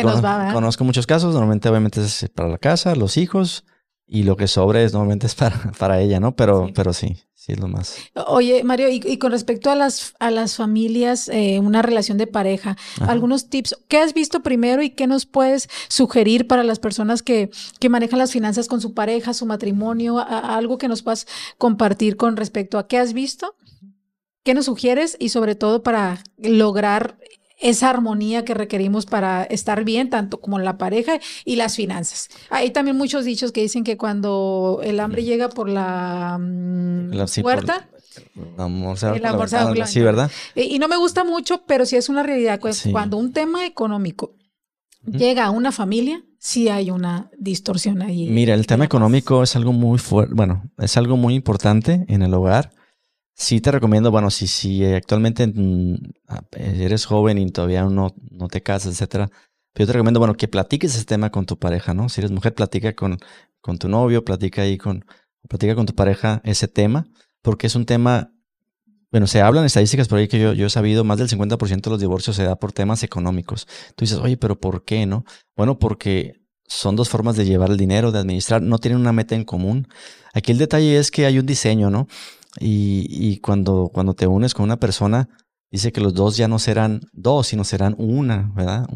conozco 0.53 0.83
muchos 0.83 1.05
casos. 1.05 1.33
Normalmente, 1.33 1.69
obviamente, 1.69 2.01
es 2.01 2.29
para 2.33 2.49
la 2.49 2.57
casa, 2.57 2.95
los 2.95 3.17
hijos 3.17 3.65
y 4.07 4.23
lo 4.23 4.35
que 4.35 4.47
sobre 4.47 4.83
es 4.83 4.93
normalmente 4.93 5.27
es 5.27 5.35
para, 5.35 5.71
para 5.79 5.99
ella, 6.01 6.19
¿no? 6.19 6.35
Pero 6.35 6.65
sí. 6.67 6.73
pero 6.75 6.93
sí, 6.93 7.17
sí 7.45 7.51
es 7.51 7.59
lo 7.59 7.67
más. 7.67 7.97
Oye, 8.27 8.63
Mario, 8.63 8.87
y, 8.89 9.01
y 9.03 9.17
con 9.17 9.31
respecto 9.31 9.69
a 9.69 9.75
las, 9.75 10.13
a 10.19 10.31
las 10.31 10.55
familias, 10.55 11.27
eh, 11.27 11.59
una 11.59 11.81
relación 11.81 12.17
de 12.17 12.25
pareja, 12.27 12.77
Ajá. 13.01 13.11
algunos 13.11 13.49
tips, 13.49 13.75
¿qué 13.89 13.97
has 13.97 14.13
visto 14.13 14.41
primero 14.43 14.81
y 14.81 14.91
qué 14.91 15.07
nos 15.07 15.25
puedes 15.25 15.67
sugerir 15.89 16.47
para 16.47 16.63
las 16.63 16.79
personas 16.79 17.21
que, 17.21 17.49
que 17.81 17.89
manejan 17.89 18.19
las 18.19 18.31
finanzas 18.31 18.67
con 18.69 18.79
su 18.79 18.93
pareja, 18.93 19.33
su 19.33 19.45
matrimonio, 19.45 20.19
a- 20.19 20.23
a 20.23 20.55
algo 20.57 20.77
que 20.77 20.87
nos 20.87 21.01
puedas 21.03 21.27
compartir 21.57 22.15
con 22.15 22.37
respecto 22.37 22.77
a 22.77 22.87
qué 22.87 22.97
has 22.97 23.11
visto, 23.11 23.55
qué 24.43 24.53
nos 24.53 24.65
sugieres 24.65 25.17
y 25.19 25.29
sobre 25.29 25.55
todo 25.55 25.83
para 25.83 26.23
lograr 26.37 27.17
esa 27.63 27.89
armonía 27.89 28.45
que 28.45 28.53
requerimos 28.53 29.05
para 29.05 29.43
estar 29.43 29.83
bien, 29.83 30.09
tanto 30.09 30.39
como 30.39 30.59
la 30.59 30.77
pareja 30.77 31.19
y 31.45 31.55
las 31.55 31.75
finanzas. 31.75 32.29
Hay 32.49 32.71
también 32.71 32.97
muchos 32.97 33.25
dichos 33.25 33.51
que 33.51 33.61
dicen 33.61 33.83
que 33.83 33.97
cuando 33.97 34.81
el 34.83 34.99
hambre 34.99 35.23
llega 35.23 35.49
por 35.49 35.69
la, 35.69 36.37
mm, 36.39 37.11
La- 37.13 37.27
sí, 37.27 37.41
puerta, 37.41 37.89
amor 38.57 38.97
El 39.15 39.21
la 39.23 39.29
amor 39.29 39.49
Sí. 39.87 40.01
¿verdad? 40.01 40.29
Eh, 40.55 40.65
Y 40.69 40.77
no 40.79 40.87
me 40.87 40.97
gusta 40.97 41.23
mucho, 41.23 41.63
pero 41.65 41.85
sí 41.85 41.95
es 41.95 42.09
una 42.09 42.21
realidad. 42.21 42.59
Pues, 42.59 42.77
Sí. 42.77 42.91
Cuando 42.91 43.17
un 43.17 43.33
tema 43.33 43.65
económico 43.65 44.35
llega 45.05 45.45
a 45.45 45.49
una 45.51 45.71
familia, 45.71 46.23
sí 46.39 46.69
hay 46.69 46.91
una 46.91 47.29
distorsión 47.37 48.01
ahí. 48.01 48.27
Mira, 48.29 48.53
el 48.53 48.67
tema 48.67 48.85
económico 48.85 49.43
es 49.43 49.55
algo 49.55 49.71
muy 49.73 49.97
fuerte, 49.99 50.33
bueno, 50.35 50.63
es 50.77 50.97
algo 50.97 51.17
muy 51.17 51.33
importante 51.35 52.05
en 52.07 52.21
el 52.21 52.33
hogar. 52.33 52.71
Sí 53.35 53.61
te 53.61 53.71
recomiendo, 53.71 54.11
bueno, 54.11 54.29
si, 54.29 54.47
si 54.47 54.85
actualmente 54.85 55.47
mm, 55.47 55.95
eres 56.51 57.05
joven 57.05 57.37
y 57.37 57.51
todavía 57.51 57.83
no, 57.83 58.13
no 58.31 58.47
te 58.47 58.61
casas, 58.61 58.93
etcétera. 58.93 59.29
Pero 59.73 59.85
yo 59.85 59.87
te 59.87 59.93
recomiendo, 59.93 60.19
bueno, 60.19 60.35
que 60.35 60.47
platiques 60.47 60.95
ese 60.95 61.05
tema 61.05 61.31
con 61.31 61.45
tu 61.45 61.57
pareja, 61.57 61.93
¿no? 61.93 62.09
Si 62.09 62.21
eres 62.21 62.31
mujer, 62.31 62.53
platica 62.53 62.93
con, 62.93 63.17
con 63.59 63.79
tu 63.79 63.89
novio, 63.89 64.23
platica 64.23 64.61
ahí 64.61 64.77
con, 64.77 65.03
platica 65.49 65.75
con 65.75 65.85
tu 65.85 65.95
pareja 65.95 66.41
ese 66.43 66.67
tema, 66.67 67.07
porque 67.41 67.67
es 67.67 67.75
un 67.75 67.85
tema, 67.85 68.31
bueno, 69.11 69.25
se 69.25 69.41
hablan 69.41 69.65
estadísticas 69.65 70.07
por 70.07 70.19
ahí 70.19 70.27
que 70.27 70.39
yo, 70.39 70.53
yo 70.53 70.67
he 70.67 70.69
sabido, 70.69 71.03
más 71.03 71.17
del 71.17 71.27
50% 71.27 71.81
de 71.81 71.89
los 71.89 71.99
divorcios 71.99 72.35
se 72.35 72.43
da 72.43 72.55
por 72.55 72.71
temas 72.71 73.01
económicos. 73.01 73.67
Tú 73.95 74.05
dices, 74.05 74.19
oye, 74.19 74.37
pero 74.37 74.59
¿por 74.59 74.85
qué, 74.85 75.07
no? 75.07 75.25
Bueno, 75.55 75.79
porque 75.79 76.43
son 76.67 76.95
dos 76.95 77.09
formas 77.09 77.35
de 77.35 77.45
llevar 77.45 77.71
el 77.71 77.77
dinero, 77.77 78.11
de 78.11 78.19
administrar, 78.19 78.61
no 78.61 78.77
tienen 78.77 78.99
una 78.99 79.11
meta 79.11 79.35
en 79.35 79.43
común. 79.43 79.87
Aquí 80.33 80.51
el 80.51 80.59
detalle 80.59 80.97
es 80.97 81.11
que 81.11 81.25
hay 81.25 81.39
un 81.39 81.45
diseño, 81.45 81.89
¿no? 81.89 82.07
Y, 82.59 83.37
cuando, 83.39 83.89
cuando 83.93 84.13
te 84.13 84.27
unes 84.27 84.53
con 84.53 84.63
una 84.63 84.77
persona, 84.77 85.29
dice 85.71 85.91
que 85.91 86.01
los 86.01 86.13
dos 86.13 86.37
ya 86.37 86.47
no 86.47 86.59
serán 86.59 87.01
dos, 87.11 87.47
sino 87.47 87.63
serán 87.63 87.95
una, 87.97 88.51
¿verdad? 88.55 88.87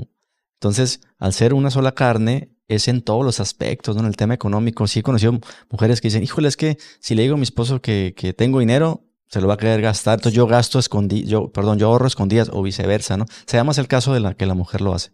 Entonces, 0.60 1.02
al 1.18 1.34
ser 1.34 1.54
una 1.54 1.72
sola 1.72 1.94
carne, 1.94 2.52
es 2.68 2.88
en 2.88 3.02
todos 3.02 3.24
los 3.24 3.40
aspectos, 3.40 3.96
¿no? 3.96 4.02
En 4.02 4.08
el 4.08 4.18
tema 4.18 4.34
económico. 4.34 4.88
Sí 4.88 5.00
he 5.00 5.04
conocido 5.04 5.40
mujeres 5.72 6.02
que 6.02 6.10
dicen, 6.10 6.24
híjole, 6.24 6.48
es 6.48 6.58
que 6.58 6.78
si 7.00 7.16
le 7.16 7.24
digo 7.24 7.36
a 7.36 7.38
mi 7.38 7.44
esposo 7.44 7.82
que, 7.82 8.14
que 8.16 8.34
tengo 8.34 8.60
dinero, 8.60 9.06
se 9.30 9.42
lo 9.42 9.48
va 9.48 9.56
a 9.56 9.58
querer 9.58 9.82
gastar. 9.82 10.16
Entonces 10.16 10.36
yo 10.36 10.48
gasto 10.48 10.80
escondidas, 10.80 11.30
yo, 11.30 11.52
perdón, 11.52 11.80
yo 11.80 11.88
ahorro 11.88 12.08
escondidas 12.08 12.50
o 12.52 12.62
viceversa, 12.62 13.18
¿no? 13.18 13.26
Se 13.46 13.58
llama 13.58 13.74
el 13.78 13.88
caso 13.88 14.14
de 14.14 14.20
la 14.20 14.34
que 14.34 14.46
la 14.46 14.54
mujer 14.54 14.82
lo 14.82 14.94
hace. 14.94 15.12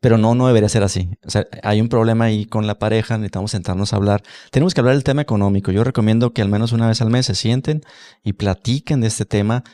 Pero 0.00 0.18
no, 0.18 0.34
no 0.34 0.46
debería 0.46 0.68
ser 0.68 0.82
así. 0.82 1.10
O 1.24 1.30
sea, 1.30 1.46
hay 1.62 1.80
un 1.80 1.88
problema 1.88 2.26
ahí 2.26 2.44
con 2.44 2.66
la 2.66 2.78
pareja, 2.78 3.16
necesitamos 3.16 3.50
sentarnos 3.50 3.92
a 3.92 3.96
hablar. 3.96 4.22
Tenemos 4.50 4.74
que 4.74 4.80
hablar 4.80 4.94
del 4.94 5.04
tema 5.04 5.22
económico. 5.22 5.72
Yo 5.72 5.84
recomiendo 5.84 6.32
que 6.32 6.42
al 6.42 6.48
menos 6.48 6.72
una 6.72 6.88
vez 6.88 7.00
al 7.00 7.10
mes 7.10 7.26
se 7.26 7.34
sienten 7.34 7.82
y 8.22 8.34
platiquen 8.34 9.00
de 9.00 9.06
este 9.08 9.24
tema, 9.24 9.64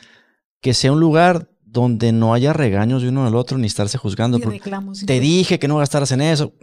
que 0.61 0.73
sea 0.73 0.91
un 0.91 0.99
lugar 0.99 1.49
donde 1.65 2.11
no 2.11 2.33
haya 2.33 2.53
regaños 2.53 3.01
de 3.01 3.09
uno 3.09 3.25
al 3.25 3.35
otro 3.35 3.57
ni 3.57 3.67
estarse 3.67 3.97
juzgando. 3.97 4.39
te 5.05 5.19
dije 5.19 5.59
que 5.59 5.67
no 5.67 5.77
gastaras 5.77 6.11
en 6.11 6.21
eso, 6.21 6.53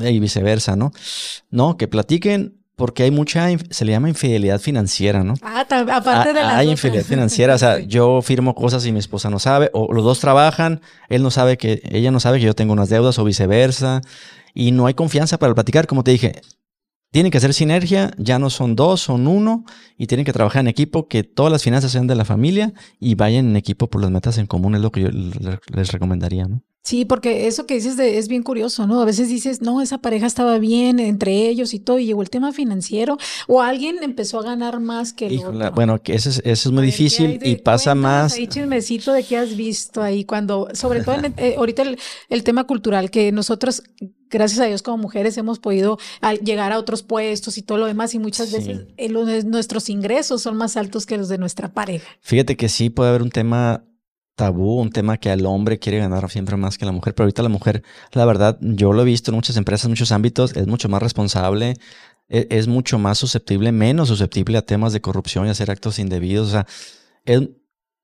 y 0.00 0.18
viceversa, 0.18 0.76
¿no? 0.76 0.92
No, 1.50 1.76
que 1.76 1.86
platiquen 1.86 2.59
porque 2.80 3.02
hay 3.02 3.10
mucha, 3.10 3.46
se 3.68 3.84
le 3.84 3.92
llama 3.92 4.08
infidelidad 4.08 4.58
financiera, 4.58 5.22
¿no? 5.22 5.34
Ah, 5.42 5.66
aparte 5.68 6.32
de 6.32 6.40
la... 6.40 6.56
Hay 6.56 6.70
infidelidad 6.70 7.04
financiera, 7.04 7.54
o 7.54 7.58
sea, 7.58 7.78
yo 7.86 8.22
firmo 8.22 8.54
cosas 8.54 8.86
y 8.86 8.90
mi 8.90 8.98
esposa 8.98 9.28
no 9.28 9.38
sabe, 9.38 9.68
o 9.74 9.92
los 9.92 10.02
dos 10.02 10.18
trabajan, 10.18 10.80
él 11.10 11.22
no 11.22 11.30
sabe 11.30 11.58
que, 11.58 11.82
ella 11.90 12.10
no 12.10 12.20
sabe 12.20 12.38
que 12.38 12.46
yo 12.46 12.54
tengo 12.54 12.72
unas 12.72 12.88
deudas 12.88 13.18
o 13.18 13.24
viceversa, 13.24 14.00
y 14.54 14.72
no 14.72 14.86
hay 14.86 14.94
confianza 14.94 15.36
para 15.38 15.52
platicar, 15.52 15.86
como 15.86 16.04
te 16.04 16.12
dije, 16.12 16.40
tienen 17.10 17.30
que 17.30 17.36
hacer 17.36 17.52
sinergia, 17.52 18.12
ya 18.16 18.38
no 18.38 18.48
son 18.48 18.76
dos, 18.76 19.02
son 19.02 19.26
uno, 19.26 19.66
y 19.98 20.06
tienen 20.06 20.24
que 20.24 20.32
trabajar 20.32 20.60
en 20.60 20.68
equipo, 20.68 21.06
que 21.06 21.22
todas 21.22 21.52
las 21.52 21.62
finanzas 21.62 21.92
sean 21.92 22.06
de 22.06 22.14
la 22.14 22.24
familia 22.24 22.72
y 22.98 23.14
vayan 23.14 23.50
en 23.50 23.56
equipo 23.56 23.90
por 23.90 24.00
las 24.00 24.10
metas 24.10 24.38
en 24.38 24.46
común, 24.46 24.74
es 24.74 24.80
lo 24.80 24.90
que 24.90 25.02
yo 25.02 25.10
les 25.10 25.92
recomendaría, 25.92 26.46
¿no? 26.46 26.62
Sí, 26.82 27.04
porque 27.04 27.46
eso 27.46 27.66
que 27.66 27.74
dices 27.74 27.98
es 27.98 28.28
bien 28.28 28.42
curioso, 28.42 28.86
¿no? 28.86 29.02
A 29.02 29.04
veces 29.04 29.28
dices, 29.28 29.60
no, 29.60 29.82
esa 29.82 29.98
pareja 29.98 30.26
estaba 30.26 30.58
bien 30.58 30.98
entre 30.98 31.46
ellos 31.46 31.74
y 31.74 31.78
todo, 31.78 31.98
y 31.98 32.06
llegó 32.06 32.22
el 32.22 32.30
tema 32.30 32.52
financiero, 32.52 33.18
o 33.46 33.60
alguien 33.60 34.02
empezó 34.02 34.40
a 34.40 34.42
ganar 34.42 34.80
más 34.80 35.12
que 35.12 35.26
el 35.26 35.44
otro. 35.44 35.72
Bueno, 35.72 36.02
que 36.02 36.14
eso 36.14 36.30
es, 36.30 36.38
eso 36.38 36.68
es 36.70 36.72
muy 36.72 36.86
difícil 36.86 37.38
y 37.42 37.56
pasa 37.56 37.94
más. 37.94 38.32
Ahí 38.32 38.46
chismecito 38.46 39.12
de 39.12 39.22
qué 39.24 39.36
has 39.36 39.56
visto 39.56 40.02
ahí, 40.02 40.24
cuando, 40.24 40.68
sobre 40.72 41.04
todo 41.04 41.16
eh, 41.36 41.56
ahorita 41.58 41.82
el, 42.30 42.44
tema 42.44 42.64
cultural, 42.64 43.10
que 43.10 43.30
nosotros, 43.30 43.82
gracias 44.30 44.60
a 44.60 44.64
Dios 44.64 44.80
como 44.80 44.96
mujeres, 44.96 45.36
hemos 45.36 45.58
podido 45.58 45.98
llegar 46.42 46.72
a 46.72 46.78
otros 46.78 47.02
puestos 47.02 47.58
y 47.58 47.62
todo 47.62 47.76
lo 47.76 47.86
demás, 47.86 48.14
y 48.14 48.18
muchas 48.18 48.52
veces 48.52 48.86
eh, 48.96 49.10
nuestros 49.44 49.90
ingresos 49.90 50.40
son 50.40 50.56
más 50.56 50.78
altos 50.78 51.04
que 51.04 51.18
los 51.18 51.28
de 51.28 51.36
nuestra 51.36 51.74
pareja. 51.74 52.08
Fíjate 52.22 52.56
que 52.56 52.70
sí 52.70 52.88
puede 52.88 53.10
haber 53.10 53.22
un 53.22 53.30
tema 53.30 53.84
tabú, 54.40 54.80
un 54.80 54.90
tema 54.90 55.18
que 55.18 55.30
al 55.30 55.44
hombre 55.44 55.78
quiere 55.78 55.98
ganar 55.98 56.30
siempre 56.30 56.56
más 56.56 56.78
que 56.78 56.86
la 56.86 56.92
mujer, 56.92 57.14
pero 57.14 57.24
ahorita 57.24 57.42
la 57.42 57.50
mujer, 57.50 57.82
la 58.12 58.24
verdad, 58.24 58.56
yo 58.62 58.94
lo 58.94 59.02
he 59.02 59.04
visto 59.04 59.30
en 59.30 59.34
muchas 59.34 59.58
empresas, 59.58 59.84
en 59.84 59.90
muchos 59.90 60.12
ámbitos, 60.12 60.56
es 60.56 60.66
mucho 60.66 60.88
más 60.88 61.02
responsable, 61.02 61.74
e, 62.30 62.46
es, 62.48 62.66
mucho 62.66 62.98
más 62.98 63.18
susceptible, 63.18 63.70
menos 63.70 64.08
susceptible 64.08 64.56
a 64.56 64.62
temas 64.62 64.94
de 64.94 65.02
corrupción 65.02 65.46
y 65.46 65.50
hacer 65.50 65.70
actos 65.70 65.98
indebidos, 65.98 66.48
o 66.48 66.50
sea, 66.52 66.66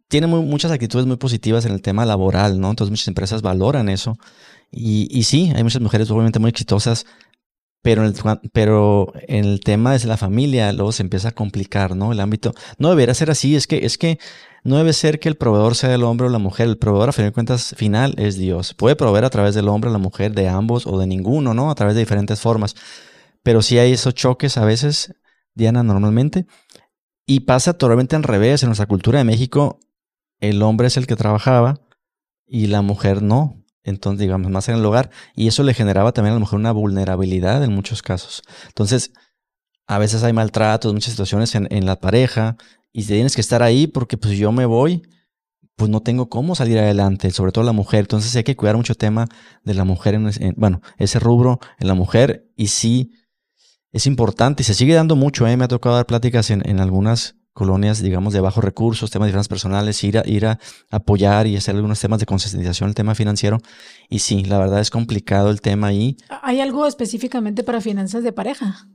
tiene 0.09 0.27
muchas 0.27 0.71
actitudes 0.73 1.07
muy 1.07 1.17
positivas 1.17 1.65
en 1.65 1.73
el 1.73 1.81
tema 1.81 2.05
laboral, 2.05 2.61
¿no? 2.61 2.69
Entonces 2.69 2.91
muchas 2.91 3.09
empresas 3.09 3.41
valoran 3.41 3.89
eso. 3.89 4.19
Y, 4.71 5.09
y 5.11 5.23
sí, 5.23 5.53
hay 5.57 5.63
muchas 5.63 5.81
mujeres 5.81 6.11
obviamente 6.11 6.39
muy 6.39 6.51
exitosas, 6.51 7.07
pero 7.87 8.05
en, 8.05 8.09
el, 8.09 8.51
pero 8.53 9.13
el 9.29 9.61
tema 9.61 9.97
de 9.97 10.05
la 10.09 10.17
familia 10.17 10.73
luego 10.73 10.91
se 10.91 11.05
empieza 11.05 11.29
a 11.29 11.31
complicar, 11.31 11.95
¿no? 11.95 12.11
El 12.11 12.19
ámbito 12.19 12.53
no 12.79 12.89
debería 12.89 13.15
ser 13.15 13.31
así, 13.31 13.55
es 13.55 13.69
que 13.69 13.87
es 13.87 13.97
que 13.97 14.19
no 14.65 14.77
debe 14.77 14.93
ser 14.93 15.21
que 15.21 15.29
el 15.29 15.37
proveedor 15.37 15.77
sea 15.77 15.95
el 15.95 16.03
hombre 16.03 16.27
o 16.27 16.31
la 16.31 16.41
mujer, 16.41 16.67
el 16.67 16.79
proveedor 16.79 17.11
a 17.11 17.13
fin 17.13 17.27
de 17.27 17.33
cuentas 17.33 17.77
final 17.77 18.17
es 18.19 18.37
Dios. 18.37 18.75
Puede 18.75 18.97
proveer 18.97 19.25
a 19.25 19.31
través 19.31 19.55
del 19.55 19.69
hombre 19.69 19.93
la 19.93 19.99
mujer, 19.99 20.33
de 20.33 20.49
ambos 20.49 20.85
o 20.85 20.99
de 20.99 21.07
ninguno, 21.07 21.55
¿no? 21.55 21.71
A 21.71 21.77
través 21.77 21.95
de 21.95 22.01
diferentes 22.01 22.41
formas. 22.41 22.75
Pero 23.45 23.63
sí 23.63 23.79
hay 23.79 23.93
esos 23.93 24.15
choques 24.15 24.57
a 24.59 24.65
veces, 24.65 25.15
Diana, 25.55 25.85
normalmente. 25.85 26.47
Y 27.25 27.41
pasa 27.41 27.75
totalmente 27.75 28.17
al 28.17 28.25
revés. 28.25 28.65
En 28.65 28.71
nuestra 28.71 28.87
cultura 28.87 29.19
de 29.19 29.25
México, 29.25 29.79
el 30.41 30.61
hombre 30.61 30.89
es 30.89 30.97
el 30.97 31.07
que 31.07 31.15
trabajaba 31.15 31.79
y 32.49 32.67
la 32.67 32.83
mujer 32.83 33.23
no 33.23 33.65
entonces 33.87 34.21
digamos, 34.21 34.51
más 34.51 34.69
en 34.69 34.77
el 34.77 34.85
hogar, 34.85 35.11
y 35.35 35.47
eso 35.49 35.63
le 35.63 35.75
generaba 35.75 36.13
también 36.13 36.33
a 36.33 36.37
lo 36.37 36.41
mejor 36.41 36.59
una 36.59 36.73
vulnerabilidad 36.73 37.63
en 37.65 37.73
muchos 37.73 38.03
casos. 38.03 38.43
Entonces, 38.67 39.13
a 39.87 39.99
veces 39.99 40.23
hay 40.25 40.33
maltratos, 40.33 40.93
muchas 40.93 41.13
situaciones 41.13 41.55
en, 41.55 41.87
la 41.87 42.01
pareja, 42.01 42.57
y 42.93 43.05
tienes 43.05 43.35
que 43.35 43.41
estar 43.41 43.63
ahí 43.63 43.87
porque 43.87 44.17
pues 44.17 44.37
yo 44.37 44.53
me 44.53 44.67
voy, 44.67 45.03
pues 45.77 45.91
no 45.91 46.01
tengo 46.01 46.29
cómo 46.29 46.55
salir 46.55 46.79
adelante, 46.79 47.31
sobre 47.31 47.53
todo 47.53 47.65
la 47.65 47.73
mujer. 47.73 48.01
Entonces 48.01 48.35
hay 48.35 48.45
que 48.45 48.57
cuidar 48.57 48.77
mucho 48.77 48.95
tema 48.95 49.29
de 49.63 49.75
la 49.75 49.85
mujer, 49.85 50.15
en, 50.15 50.55
bueno, 50.57 50.81
ese 50.99 51.19
rubro 51.19 51.61
en 51.79 51.87
la 51.89 51.95
mujer, 51.95 52.51
y 52.57 52.69
sí, 52.69 53.13
es 53.93 54.07
importante, 54.07 54.63
y 54.63 54.65
se 54.65 54.75
sigue 54.75 54.95
dando 54.95 55.15
mucho, 55.15 55.47
¿eh? 55.47 55.57
me 55.57 55.65
ha 55.65 55.69
tocado 55.69 55.95
dar 55.95 56.07
pláticas 56.07 56.51
en, 56.51 56.69
en 56.69 56.81
algunas 56.81 57.37
colonias, 57.57 58.03
digamos, 58.03 58.35
de 58.35 58.41
bajos 58.41 58.63
recursos, 58.63 59.11
temas 59.11 59.29
de 59.29 59.33
finanzas 59.33 59.49
personales, 59.49 60.05
ir 60.05 60.19
a, 60.19 60.23
ir 60.27 60.45
a 60.45 60.59
apoyar 60.91 61.47
y 61.47 61.57
hacer 61.57 61.75
algunos 61.75 61.99
temas 61.99 62.21
de 62.21 62.27
concientización, 62.27 62.91
el 62.91 62.95
tema 62.95 63.15
financiero. 63.15 63.61
Y 64.11 64.19
sí, 64.19 64.45
la 64.45 64.59
verdad 64.59 64.81
es 64.81 64.91
complicado 64.91 65.49
el 65.51 65.63
tema 65.63 65.87
ahí. 65.87 66.19
¿Hay 66.43 66.61
algo 66.61 66.87
específicamente 66.87 67.65
para 67.65 67.81
finanzas 67.81 68.23
de 68.23 68.33
pareja? 68.33 68.89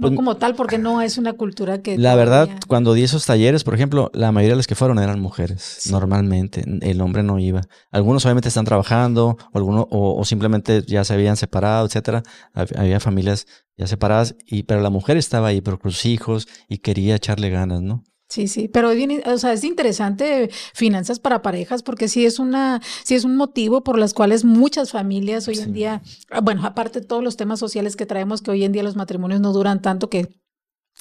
No 0.00 0.08
pues, 0.08 0.16
como 0.16 0.36
tal, 0.38 0.54
porque 0.54 0.78
no 0.78 1.02
es 1.02 1.18
una 1.18 1.34
cultura 1.34 1.82
que... 1.82 1.98
La 1.98 2.14
verdad, 2.14 2.48
cuando 2.66 2.94
di 2.94 3.02
esos 3.02 3.26
talleres, 3.26 3.64
por 3.64 3.74
ejemplo, 3.74 4.10
la 4.14 4.32
mayoría 4.32 4.54
de 4.54 4.56
los 4.56 4.66
que 4.66 4.74
fueron 4.74 4.98
eran 4.98 5.20
mujeres, 5.20 5.82
normalmente. 5.90 6.64
El 6.80 7.02
hombre 7.02 7.22
no 7.22 7.38
iba. 7.38 7.60
Algunos 7.90 8.24
obviamente 8.24 8.48
están 8.48 8.64
trabajando, 8.64 9.36
o, 9.52 9.58
algunos, 9.58 9.86
o, 9.90 10.24
simplemente 10.24 10.82
ya 10.86 11.04
se 11.04 11.12
habían 11.12 11.36
separado, 11.36 11.86
etcétera. 11.86 12.22
Había 12.54 12.98
familias 12.98 13.46
ya 13.76 13.86
separadas, 13.86 14.36
y, 14.46 14.62
pero 14.62 14.80
la 14.80 14.90
mujer 14.90 15.18
estaba 15.18 15.48
ahí 15.48 15.60
por 15.60 15.78
sus 15.82 16.06
hijos 16.06 16.48
y 16.66 16.78
quería 16.78 17.16
echarle 17.16 17.50
ganas, 17.50 17.82
¿no? 17.82 18.02
Sí, 18.30 18.46
sí, 18.46 18.68
pero 18.68 18.92
es, 18.92 19.26
o 19.26 19.38
sea, 19.38 19.52
es 19.52 19.64
interesante 19.64 20.50
finanzas 20.72 21.18
para 21.18 21.42
parejas 21.42 21.82
porque 21.82 22.06
sí 22.06 22.24
es 22.24 22.38
una, 22.38 22.80
sí 23.02 23.16
es 23.16 23.24
un 23.24 23.36
motivo 23.36 23.82
por 23.82 23.98
las 23.98 24.14
cuales 24.14 24.44
muchas 24.44 24.92
familias 24.92 25.48
hoy 25.48 25.58
en 25.58 25.72
día, 25.72 26.02
ah, 26.30 26.40
bueno, 26.40 26.64
aparte 26.64 27.00
de 27.00 27.06
todos 27.06 27.24
los 27.24 27.36
temas 27.36 27.58
sociales 27.58 27.96
que 27.96 28.06
traemos, 28.06 28.40
que 28.40 28.52
hoy 28.52 28.62
en 28.62 28.70
día 28.70 28.84
los 28.84 28.94
matrimonios 28.94 29.40
no 29.40 29.52
duran 29.52 29.82
tanto 29.82 30.08
que 30.08 30.28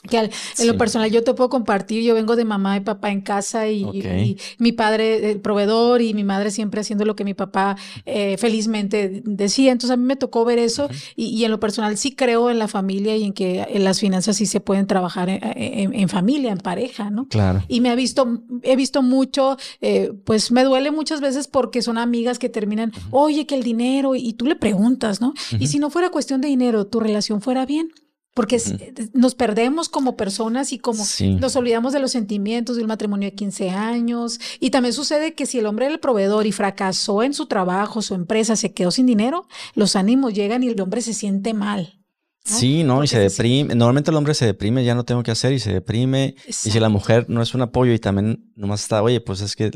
que 0.07 0.17
en 0.17 0.67
lo 0.67 0.77
personal 0.77 1.11
yo 1.11 1.23
te 1.23 1.33
puedo 1.33 1.49
compartir, 1.49 2.03
yo 2.03 2.13
vengo 2.13 2.37
de 2.37 2.45
mamá 2.45 2.77
y 2.77 2.79
papá 2.79 3.11
en 3.11 3.19
casa 3.19 3.67
y, 3.67 4.37
mi 4.57 4.71
padre 4.71 5.31
el 5.31 5.41
proveedor 5.41 6.01
y 6.01 6.13
mi 6.13 6.23
madre 6.23 6.51
siempre 6.51 6.81
haciendo 6.81 7.03
lo 7.03 7.15
que 7.15 7.25
mi 7.25 7.33
papá 7.33 7.75
eh, 8.05 8.37
felizmente 8.37 9.21
decía. 9.25 9.71
Entonces 9.71 9.93
a 9.93 9.97
mí 9.97 10.05
me 10.05 10.15
tocó 10.15 10.45
ver 10.45 10.57
eso 10.57 10.89
y, 11.15 11.43
en 11.43 11.51
lo 11.51 11.59
personal 11.59 11.97
sí 11.97 12.13
creo 12.15 12.49
en 12.49 12.59
la 12.59 12.69
familia 12.69 13.17
y 13.17 13.25
en 13.25 13.33
que 13.33 13.65
en 13.69 13.83
las 13.83 13.99
finanzas 13.99 14.37
sí 14.37 14.45
se 14.45 14.61
pueden 14.61 14.87
trabajar 14.87 15.27
en, 15.29 16.09
familia, 16.09 16.51
en 16.51 16.59
pareja, 16.59 17.09
¿no? 17.09 17.27
Claro. 17.27 17.63
Y 17.67 17.81
me 17.81 17.89
ha 17.89 17.95
visto, 17.95 18.41
he 18.63 18.75
visto 18.75 19.01
mucho, 19.01 19.57
eh, 19.81 20.13
pues 20.23 20.51
me 20.51 20.63
duele 20.63 20.91
muchas 20.91 21.19
veces 21.19 21.47
porque 21.47 21.81
son 21.81 21.97
amigas 21.97 22.39
que 22.39 22.47
terminan, 22.47 22.93
oye, 23.11 23.45
que 23.45 23.55
el 23.55 23.63
dinero 23.63 24.15
y, 24.15 24.33
tú 24.33 24.45
le 24.45 24.55
preguntas, 24.55 25.19
¿no? 25.19 25.33
Y 25.59 25.67
si 25.67 25.79
no 25.79 25.89
fuera 25.89 26.09
cuestión 26.09 26.39
de 26.39 26.47
dinero, 26.47 26.87
tu 26.87 27.01
relación 27.01 27.41
fuera 27.41 27.65
bien 27.65 27.91
porque 28.39 28.57
nos 29.11 29.35
perdemos 29.35 29.89
como 29.89 30.15
personas 30.15 30.71
y 30.71 30.79
como 30.79 31.03
nos 31.41 31.55
olvidamos 31.57 31.91
de 31.91 31.99
los 31.99 32.11
sentimientos 32.11 32.77
de 32.77 32.83
un 32.83 32.87
matrimonio 32.87 33.29
de 33.29 33.35
15 33.35 33.71
años. 33.71 34.39
Y 34.61 34.69
también 34.69 34.93
sucede 34.93 35.33
que 35.33 35.45
si 35.45 35.59
el 35.59 35.65
hombre 35.65 35.87
era 35.87 35.93
el 35.93 35.99
proveedor 35.99 36.47
y 36.47 36.53
fracasó 36.53 37.21
en 37.21 37.33
su 37.33 37.47
trabajo, 37.47 38.01
su 38.01 38.15
empresa, 38.15 38.55
se 38.55 38.71
quedó 38.73 38.91
sin 38.91 39.07
dinero, 39.07 39.45
los 39.75 39.97
ánimos 39.97 40.33
llegan 40.33 40.63
y 40.63 40.69
el 40.69 40.79
hombre 40.79 41.01
se 41.01 41.13
siente 41.13 41.53
mal. 41.53 41.99
Sí, 42.45 42.85
no, 42.85 43.03
y 43.03 43.07
se 43.07 43.19
deprime. 43.19 43.75
Normalmente 43.75 44.09
el 44.09 44.15
hombre 44.15 44.33
se 44.33 44.45
deprime, 44.45 44.85
ya 44.85 44.95
no 44.95 45.03
tengo 45.03 45.21
que 45.21 45.31
hacer 45.31 45.51
y 45.51 45.59
se 45.59 45.73
deprime. 45.73 46.35
Y 46.47 46.53
si 46.53 46.79
la 46.79 46.87
mujer 46.87 47.25
no 47.27 47.41
es 47.41 47.53
un 47.53 47.61
apoyo 47.61 47.91
y 47.91 47.99
también 47.99 48.53
nomás 48.55 48.83
está, 48.83 49.03
oye, 49.03 49.19
pues 49.19 49.41
es 49.41 49.57
que 49.57 49.69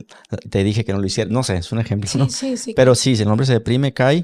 te 0.49 0.63
dije 0.63 0.85
que 0.85 0.93
no 0.93 0.99
lo 0.99 1.05
hiciera. 1.05 1.29
No 1.29 1.43
sé, 1.43 1.57
es 1.57 1.73
un 1.73 1.79
ejemplo. 1.79 2.09
¿no? 2.15 2.29
Pero 2.77 2.95
sí, 2.95 3.17
si 3.17 3.23
el 3.23 3.27
hombre 3.27 3.45
se 3.45 3.51
deprime, 3.51 3.93
cae. 3.93 4.23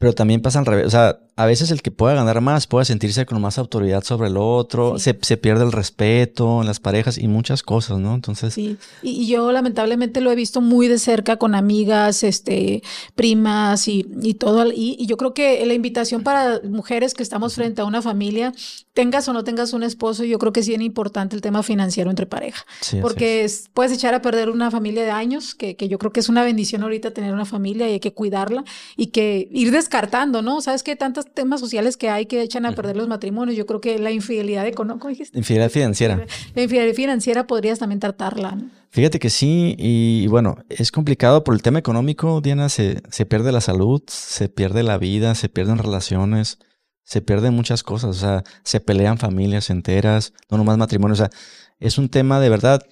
Pero 0.00 0.14
también 0.14 0.40
pasa 0.40 0.58
al 0.58 0.64
revés. 0.64 0.86
O 0.86 0.90
sea, 0.90 1.18
a 1.36 1.44
veces 1.44 1.70
el 1.70 1.82
que 1.82 1.90
pueda 1.90 2.14
ganar 2.14 2.40
más 2.40 2.66
puede 2.66 2.86
sentirse 2.86 3.26
con 3.26 3.38
más 3.40 3.58
autoridad 3.58 4.02
sobre 4.02 4.28
el 4.28 4.38
otro, 4.38 4.98
se, 4.98 5.18
se, 5.20 5.36
pierde 5.36 5.64
el 5.64 5.72
respeto 5.72 6.62
en 6.62 6.66
las 6.66 6.80
parejas 6.80 7.18
y 7.18 7.28
muchas 7.28 7.62
cosas, 7.62 7.98
¿no? 7.98 8.14
Entonces. 8.14 8.54
Sí, 8.54 8.78
y, 9.02 9.26
yo 9.26 9.52
lamentablemente 9.52 10.22
lo 10.22 10.32
he 10.32 10.34
visto 10.36 10.62
muy 10.62 10.88
de 10.88 10.98
cerca 10.98 11.36
con 11.36 11.54
amigas, 11.54 12.22
este, 12.24 12.82
primas 13.14 13.88
y, 13.88 14.06
y 14.22 14.34
todo. 14.34 14.66
Y, 14.72 14.96
y, 14.98 15.06
yo 15.06 15.18
creo 15.18 15.34
que 15.34 15.64
la 15.66 15.74
invitación 15.74 16.22
para 16.22 16.60
mujeres 16.64 17.12
que 17.12 17.22
estamos 17.22 17.54
frente 17.54 17.82
a 17.82 17.84
una 17.84 18.00
familia, 18.00 18.54
tengas 18.94 19.28
o 19.28 19.34
no 19.34 19.44
tengas 19.44 19.74
un 19.74 19.82
esposo, 19.82 20.24
yo 20.24 20.38
creo 20.38 20.52
que 20.52 20.60
es 20.60 20.68
bien 20.68 20.82
importante 20.82 21.36
el 21.36 21.42
tema 21.42 21.62
financiero 21.62 22.08
entre 22.08 22.24
pareja. 22.24 22.64
porque 23.00 23.46
puedes 23.72 23.92
echar 23.92 24.14
a 24.14 24.22
perder 24.22 24.50
una 24.50 24.70
familia 24.70 25.04
de 25.04 25.10
años, 25.10 25.54
que, 25.54 25.76
que 25.76 25.88
yo 25.88 25.98
creo 25.98 26.12
que 26.12 26.20
es 26.20 26.28
una 26.28 26.42
bendición 26.42 26.82
ahorita 26.82 27.12
tener 27.12 27.32
una 27.32 27.44
familia 27.44 27.88
y 27.88 27.92
hay 27.92 28.00
que 28.00 28.12
cuidarla 28.12 28.64
y 28.96 29.08
que 29.08 29.48
ir 29.52 29.70
descartando, 29.90 30.40
¿no? 30.40 30.60
¿Sabes 30.60 30.84
qué? 30.84 30.94
Tantos 30.94 31.26
temas 31.34 31.58
sociales 31.58 31.96
que 31.96 32.10
hay 32.10 32.26
que 32.26 32.42
echan 32.42 32.64
a 32.64 32.72
perder 32.72 32.96
los 32.96 33.08
matrimonios. 33.08 33.56
Yo 33.56 33.66
creo 33.66 33.80
que 33.80 33.98
la 33.98 34.12
infidelidad 34.12 34.64
económica, 34.64 35.08
Infidelidad 35.10 35.68
financiera. 35.68 36.24
La 36.54 36.62
infidelidad 36.62 36.94
financiera 36.94 37.46
podrías 37.46 37.80
también 37.80 37.98
tratarla, 37.98 38.56
Fíjate 38.92 39.20
que 39.20 39.30
sí, 39.30 39.76
y 39.78 40.26
bueno, 40.26 40.56
es 40.68 40.90
complicado 40.90 41.44
por 41.44 41.54
el 41.54 41.62
tema 41.62 41.78
económico, 41.78 42.40
Diana, 42.40 42.68
se, 42.68 43.02
se 43.08 43.24
pierde 43.24 43.52
la 43.52 43.60
salud, 43.60 44.02
se 44.08 44.48
pierde 44.48 44.82
la 44.82 44.98
vida, 44.98 45.36
se 45.36 45.48
pierden 45.48 45.78
relaciones, 45.78 46.58
se 47.04 47.20
pierden 47.22 47.54
muchas 47.54 47.84
cosas, 47.84 48.10
o 48.10 48.18
sea, 48.18 48.42
se 48.64 48.80
pelean 48.80 49.16
familias 49.16 49.70
enteras, 49.70 50.32
no 50.50 50.58
nomás 50.58 50.76
matrimonios, 50.76 51.20
o 51.20 51.22
sea, 51.22 51.30
es 51.78 51.98
un 51.98 52.08
tema 52.08 52.40
de 52.40 52.48
verdad 52.48 52.82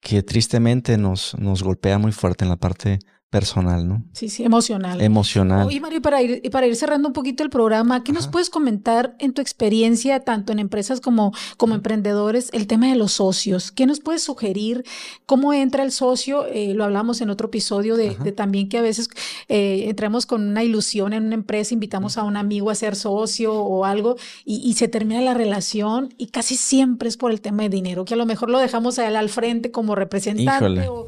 que 0.00 0.22
tristemente 0.22 0.98
nos, 0.98 1.34
nos 1.38 1.62
golpea 1.62 1.96
muy 1.96 2.12
fuerte 2.12 2.44
en 2.44 2.50
la 2.50 2.56
parte 2.56 2.98
personal, 3.30 3.88
¿no? 3.88 4.04
Sí, 4.12 4.28
sí, 4.28 4.44
emocional. 4.44 5.00
Emocional. 5.00 5.70
Y 5.72 5.80
Mario, 5.80 6.00
para 6.00 6.22
ir, 6.22 6.48
para 6.50 6.66
ir 6.66 6.76
cerrando 6.76 7.08
un 7.08 7.12
poquito 7.12 7.42
el 7.42 7.50
programa, 7.50 8.04
¿qué 8.04 8.12
nos 8.12 8.28
puedes 8.28 8.50
comentar 8.50 9.16
en 9.18 9.32
tu 9.32 9.42
experiencia, 9.42 10.20
tanto 10.20 10.52
en 10.52 10.60
empresas 10.60 11.00
como, 11.00 11.32
como 11.56 11.74
emprendedores, 11.74 12.50
el 12.52 12.68
tema 12.68 12.86
de 12.88 12.94
los 12.94 13.12
socios? 13.12 13.72
¿Qué 13.72 13.84
nos 13.84 14.00
puedes 14.00 14.22
sugerir? 14.22 14.84
¿Cómo 15.26 15.52
entra 15.52 15.82
el 15.82 15.90
socio? 15.90 16.46
Eh, 16.46 16.72
lo 16.74 16.84
hablamos 16.84 17.20
en 17.20 17.30
otro 17.30 17.48
episodio 17.48 17.96
de, 17.96 18.14
también 18.32 18.68
que 18.68 18.78
a 18.78 18.82
veces 18.82 19.08
eh, 19.48 19.86
entramos 19.88 20.24
con 20.24 20.42
una 20.48 20.62
ilusión 20.62 21.12
en 21.12 21.26
una 21.26 21.34
empresa, 21.34 21.74
invitamos 21.74 22.18
a 22.18 22.22
un 22.22 22.36
amigo 22.36 22.70
a 22.70 22.74
ser 22.76 22.94
socio 22.94 23.54
o 23.54 23.84
algo 23.84 24.16
y, 24.44 24.74
se 24.76 24.88
termina 24.88 25.22
la 25.22 25.32
relación 25.32 26.14
y 26.18 26.26
casi 26.26 26.54
siempre 26.54 27.08
es 27.08 27.16
por 27.16 27.30
el 27.30 27.40
tema 27.40 27.62
de 27.62 27.70
dinero, 27.70 28.04
que 28.04 28.12
a 28.12 28.16
lo 28.16 28.26
mejor 28.26 28.50
lo 28.50 28.58
dejamos 28.58 28.98
a 28.98 29.08
él 29.08 29.16
al 29.16 29.30
frente 29.30 29.70
como 29.70 29.94
representante. 29.94 30.88
O, 30.88 31.06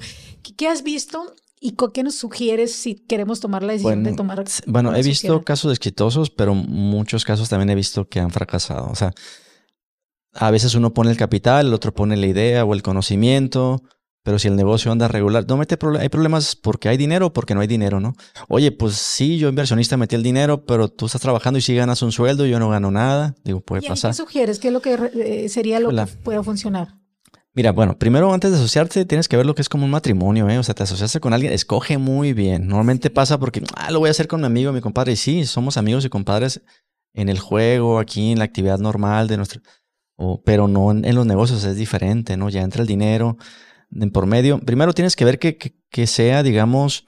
¿Qué 0.57 0.69
has 0.69 0.83
visto 0.83 1.35
¿Y 1.61 1.75
qué 1.93 2.03
nos 2.03 2.15
sugieres 2.15 2.75
si 2.75 2.95
queremos 2.95 3.41
tomar 3.41 3.63
la 3.63 3.73
decisión 3.73 4.05
de 4.05 4.13
tomar? 4.13 4.45
Bueno, 4.67 4.95
he 4.95 5.03
visto 5.03 5.43
casos 5.43 5.73
exitosos, 5.73 6.31
pero 6.31 6.55
muchos 6.55 7.25
casos 7.25 7.49
también 7.49 7.71
he 7.71 7.75
visto 7.75 8.09
que 8.09 8.21
han 8.21 8.31
fracasado. 8.31 8.89
O 8.91 8.95
sea, 8.95 9.13
a 10.33 10.51
veces 10.51 10.75
uno 10.75 10.95
pone 10.95 11.11
el 11.11 11.17
capital, 11.17 11.67
el 11.67 11.75
otro 11.75 11.93
pone 11.93 12.17
la 12.17 12.27
idea 12.27 12.65
o 12.65 12.75
el 12.75 12.83
conocimiento, 12.83 13.83
pero 14.23 14.39
si 14.39 14.49
el 14.49 14.57
negocio 14.57 14.93
anda 14.93 15.09
regular, 15.09 15.47
no 15.49 15.57
mete 15.57 15.77
problemas. 15.77 16.03
Hay 16.03 16.09
problemas 16.11 16.55
porque 16.55 16.89
hay 16.89 16.97
dinero 16.97 17.27
o 17.27 17.33
porque 17.33 17.55
no 17.55 17.61
hay 17.61 17.67
dinero, 17.67 17.99
¿no? 17.99 18.15
Oye, 18.49 18.71
pues 18.73 18.95
sí, 18.95 19.39
yo 19.39 19.49
inversionista 19.49 19.97
metí 19.97 20.15
el 20.17 20.23
dinero, 20.23 20.65
pero 20.65 20.89
tú 20.89 21.07
estás 21.07 21.23
trabajando 21.23 21.59
y 21.59 21.63
sí 21.63 21.75
ganas 21.75 22.03
un 22.03 22.13
sueldo 22.13 22.47
yo 22.47 22.59
no 22.59 22.69
gano 22.69 22.91
nada. 22.91 23.35
Digo, 23.43 23.61
puede 23.61 23.89
pasar. 23.89 24.13
¿Qué 24.13 24.17
sugieres? 24.17 24.59
¿Qué 24.59 24.69
es 24.69 24.75
lo 24.75 24.81
que 24.81 24.95
eh, 25.15 25.49
sería 25.49 25.81
lo 25.81 25.91
que 25.91 26.07
pueda 26.23 26.43
funcionar? 26.43 26.99
Mira, 27.59 27.73
bueno, 27.73 27.99
primero 27.99 28.33
antes 28.33 28.53
de 28.53 28.57
asociarte 28.57 29.05
tienes 29.05 29.27
que 29.27 29.37
ver 29.37 29.45
lo 29.45 29.53
que 29.53 29.63
es 29.63 29.69
como 29.69 29.85
un 29.85 29.91
matrimonio, 29.91 30.49
¿eh? 30.49 30.59
O 30.59 30.63
sea, 30.63 30.77
te 30.77 30.85
asociaste 30.85 31.19
con 31.19 31.33
alguien, 31.33 31.53
escoge 31.53 31.99
muy 31.99 32.33
bien. 32.33 32.69
Normalmente 32.69 33.11
pasa 33.11 33.37
porque, 33.41 33.65
ah, 33.75 33.91
lo 33.91 33.99
voy 33.99 34.07
a 34.07 34.11
hacer 34.13 34.29
con 34.29 34.39
mi 34.41 34.47
amigo, 34.47 34.73
mi 34.73 34.81
compadre. 34.81 35.15
Y 35.15 35.17
sí, 35.17 35.45
somos 35.45 35.77
amigos 35.77 36.05
y 36.05 36.09
compadres 36.09 36.63
en 37.15 37.29
el 37.29 37.41
juego, 37.41 37.99
aquí 37.99 38.31
en 38.31 38.39
la 38.39 38.45
actividad 38.45 38.79
normal 38.79 39.27
de 39.27 39.39
nuestro... 39.39 39.61
pero 40.45 40.69
no 40.69 40.93
en, 40.93 41.15
los 41.17 41.27
negocios, 41.27 41.65
es 41.65 41.75
diferente, 41.75 42.37
¿no? 42.37 42.49
Ya 42.49 42.63
entra 42.63 42.83
el 42.83 42.87
dinero 42.87 43.39
en 43.91 44.13
por 44.13 44.27
medio. 44.27 44.61
Primero 44.61 44.93
tienes 44.93 45.17
que 45.17 45.25
ver 45.25 45.41
que, 45.41 45.59
que 45.59 46.07
sea, 46.07 46.45
digamos, 46.45 47.07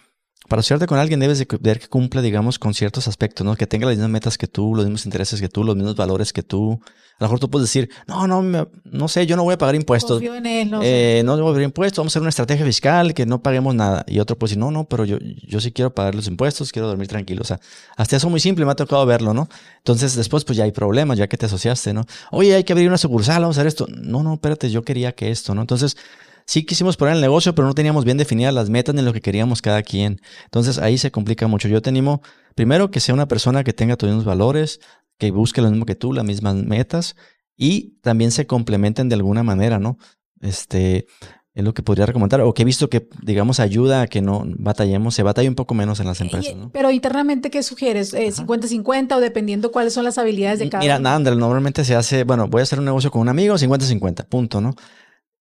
para 0.49 0.61
asociarte 0.61 0.89
con 0.89 0.99
alguien 0.99 1.21
debes 1.21 1.39
de 1.39 1.47
ver 1.61 1.79
que 1.79 1.87
cumpla, 1.87 2.23
digamos, 2.23 2.59
con 2.59 2.75
ciertos 2.75 3.07
aspectos, 3.07 3.47
¿no? 3.47 3.55
Que 3.55 3.69
tenga 3.69 3.87
las 3.87 3.95
mismas 3.95 4.11
metas 4.11 4.37
que 4.37 4.49
tú, 4.49 4.75
los 4.75 4.85
mismos 4.85 5.05
intereses 5.05 5.41
que 5.41 5.49
tú, 5.49 5.63
los 5.63 5.77
mismos 5.77 5.95
valores 5.95 6.33
que 6.33 6.43
tú. 6.43 6.81
A 7.21 7.25
lo 7.25 7.29
mejor 7.29 7.41
tú 7.41 7.51
puedes 7.51 7.69
decir, 7.69 7.91
no, 8.07 8.27
no, 8.27 8.67
no 8.83 9.09
sé, 9.09 9.27
yo 9.27 9.37
no 9.37 9.45
voy 9.45 9.53
a 9.53 9.59
pagar 9.59 9.75
impuestos. 9.75 10.13
Confío 10.13 10.35
en 10.37 10.47
él, 10.47 10.71
no, 10.71 10.81
eh, 10.83 11.21
no 11.23 11.37
voy 11.37 11.51
a 11.51 11.53
pagar 11.53 11.63
impuestos, 11.63 11.99
vamos 11.99 12.13
a 12.13 12.13
hacer 12.13 12.23
una 12.23 12.31
estrategia 12.31 12.65
fiscal 12.65 13.13
que 13.13 13.27
no 13.27 13.43
paguemos 13.43 13.75
nada. 13.75 14.07
Y 14.09 14.21
otro 14.21 14.39
puede 14.39 14.53
decir, 14.53 14.59
no, 14.59 14.71
no, 14.71 14.85
pero 14.85 15.05
yo, 15.05 15.19
yo 15.21 15.61
sí 15.61 15.71
quiero 15.71 15.95
pagar 15.95 16.15
los 16.15 16.27
impuestos, 16.29 16.73
quiero 16.73 16.89
dormir 16.89 17.09
tranquilo. 17.09 17.43
O 17.43 17.45
sea, 17.45 17.61
hasta 17.99 18.17
eso 18.17 18.31
muy 18.31 18.41
simple, 18.41 18.65
me 18.65 18.73
ha 18.73 18.75
tocado 18.75 19.05
verlo, 19.05 19.35
¿no? 19.35 19.51
Entonces 19.77 20.17
después 20.17 20.45
pues 20.47 20.57
ya 20.57 20.65
hay 20.65 20.73
problemas, 20.73 21.19
ya 21.19 21.29
que 21.29 21.37
te 21.37 21.45
asociaste, 21.45 21.93
¿no? 21.93 22.07
Oye, 22.31 22.55
hay 22.55 22.65
que 22.65 22.73
abrir 22.73 22.89
una 22.89 22.97
sucursal, 22.97 23.43
vamos 23.43 23.59
a 23.59 23.61
hacer 23.61 23.67
esto. 23.69 23.87
No, 23.91 24.23
no, 24.23 24.33
espérate, 24.33 24.71
yo 24.71 24.83
quería 24.83 25.13
que 25.13 25.31
esto, 25.31 25.55
¿no? 25.55 25.61
Entonces 25.61 25.99
sí 26.47 26.65
quisimos 26.65 26.97
poner 26.97 27.17
el 27.17 27.21
negocio, 27.21 27.55
pero 27.55 27.69
no 27.69 27.75
teníamos 27.75 28.05
bien 28.05 28.17
definidas 28.17 28.55
las 28.55 28.71
metas 28.71 28.95
ni 28.95 29.03
lo 29.03 29.13
que 29.13 29.21
queríamos 29.21 29.63
cada 29.63 29.83
quien. 29.83 30.21
Entonces 30.47 30.79
ahí 30.79 30.99
se 30.99 31.11
complica 31.11 31.47
mucho. 31.47 31.69
Yo 31.69 31.83
te 31.83 31.91
animo, 31.91 32.23
primero, 32.55 32.91
que 32.91 32.99
sea 32.99 33.15
una 33.15 33.29
persona 33.29 33.63
que 33.63 33.73
tenga 33.73 33.97
tus 33.97 34.09
mismos 34.09 34.25
valores, 34.25 34.81
que 35.21 35.31
busque 35.31 35.61
lo 35.61 35.71
mismo 35.71 35.87
que 35.87 35.95
tú, 35.95 36.13
las 36.13 36.25
mismas 36.25 36.57
metas, 36.57 37.15
y 37.57 37.99
también 38.01 38.33
se 38.33 38.47
complementen 38.47 39.09
de 39.09 39.15
alguna 39.15 39.43
manera, 39.43 39.79
¿no? 39.79 39.99
Este, 40.41 41.07
es 41.53 41.63
lo 41.63 41.75
que 41.75 41.83
podría 41.83 42.07
recomendar, 42.07 42.41
o 42.41 42.55
que 42.55 42.63
he 42.63 42.65
visto 42.65 42.89
que, 42.89 43.07
digamos, 43.23 43.61
ayuda 43.61 44.01
a 44.03 44.07
que 44.07 44.23
no 44.23 44.45
batallemos, 44.47 45.15
se 45.15 45.23
batalla 45.23 45.49
un 45.49 45.55
poco 45.55 45.75
menos 45.75 46.01
en 46.01 46.07
las 46.07 46.23
empresas, 46.23 46.57
¿no? 46.57 46.71
Pero 46.73 46.91
internamente, 46.91 47.51
¿qué 47.51 47.63
sugieres? 47.63 48.15
¿50-50 48.15 49.13
eh, 49.13 49.15
o 49.15 49.21
dependiendo 49.21 49.71
cuáles 49.71 49.93
son 49.93 50.05
las 50.05 50.17
habilidades 50.17 50.59
de 50.59 50.71
cada 50.71 50.83
Mira, 50.83 50.99
nada, 50.99 51.19
normalmente 51.19 51.85
se 51.85 51.95
hace, 51.95 52.25
bueno, 52.25 52.49
voy 52.49 52.61
a 52.61 52.63
hacer 52.63 52.79
un 52.79 52.87
negocio 52.87 53.11
con 53.11 53.21
un 53.21 53.29
amigo, 53.29 53.57
50-50, 53.57 54.27
punto, 54.27 54.63
¿no? 54.63 54.75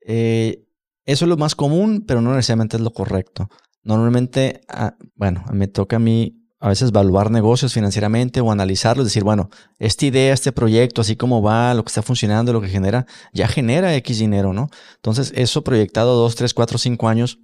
Eh, 0.06 0.66
eso 1.06 1.26
es 1.26 1.30
lo 1.30 1.38
más 1.38 1.56
común, 1.56 2.04
pero 2.06 2.22
no 2.22 2.36
necesariamente 2.36 2.76
es 2.76 2.84
lo 2.84 2.92
correcto. 2.92 3.50
Normalmente, 3.84 4.62
ah, 4.68 4.98
bueno, 5.16 5.46
me 5.54 5.68
toca 5.68 5.96
a 5.96 6.00
mí 6.00 6.39
a 6.60 6.68
veces 6.68 6.90
evaluar 6.90 7.32
negocios 7.32 7.74
financieramente 7.74 8.42
o 8.42 8.52
analizarlos, 8.52 9.06
decir, 9.06 9.24
bueno, 9.24 9.50
esta 9.78 10.06
idea, 10.06 10.34
este 10.34 10.52
proyecto, 10.52 11.02
así 11.02 11.16
como 11.16 11.42
va, 11.42 11.74
lo 11.74 11.84
que 11.84 11.90
está 11.90 12.02
funcionando, 12.02 12.52
lo 12.52 12.62
que 12.62 12.68
genera, 12.68 13.06
ya 13.34 13.48
genera 13.48 13.96
X 13.96 14.20
dinero, 14.20 14.54
¿no? 14.54 14.70
Entonces, 14.96 15.32
eso 15.36 15.64
proyectado 15.64 16.16
dos, 16.16 16.36
tres, 16.36 16.54
cuatro, 16.54 16.78
cinco 16.78 17.08
años, 17.08 17.40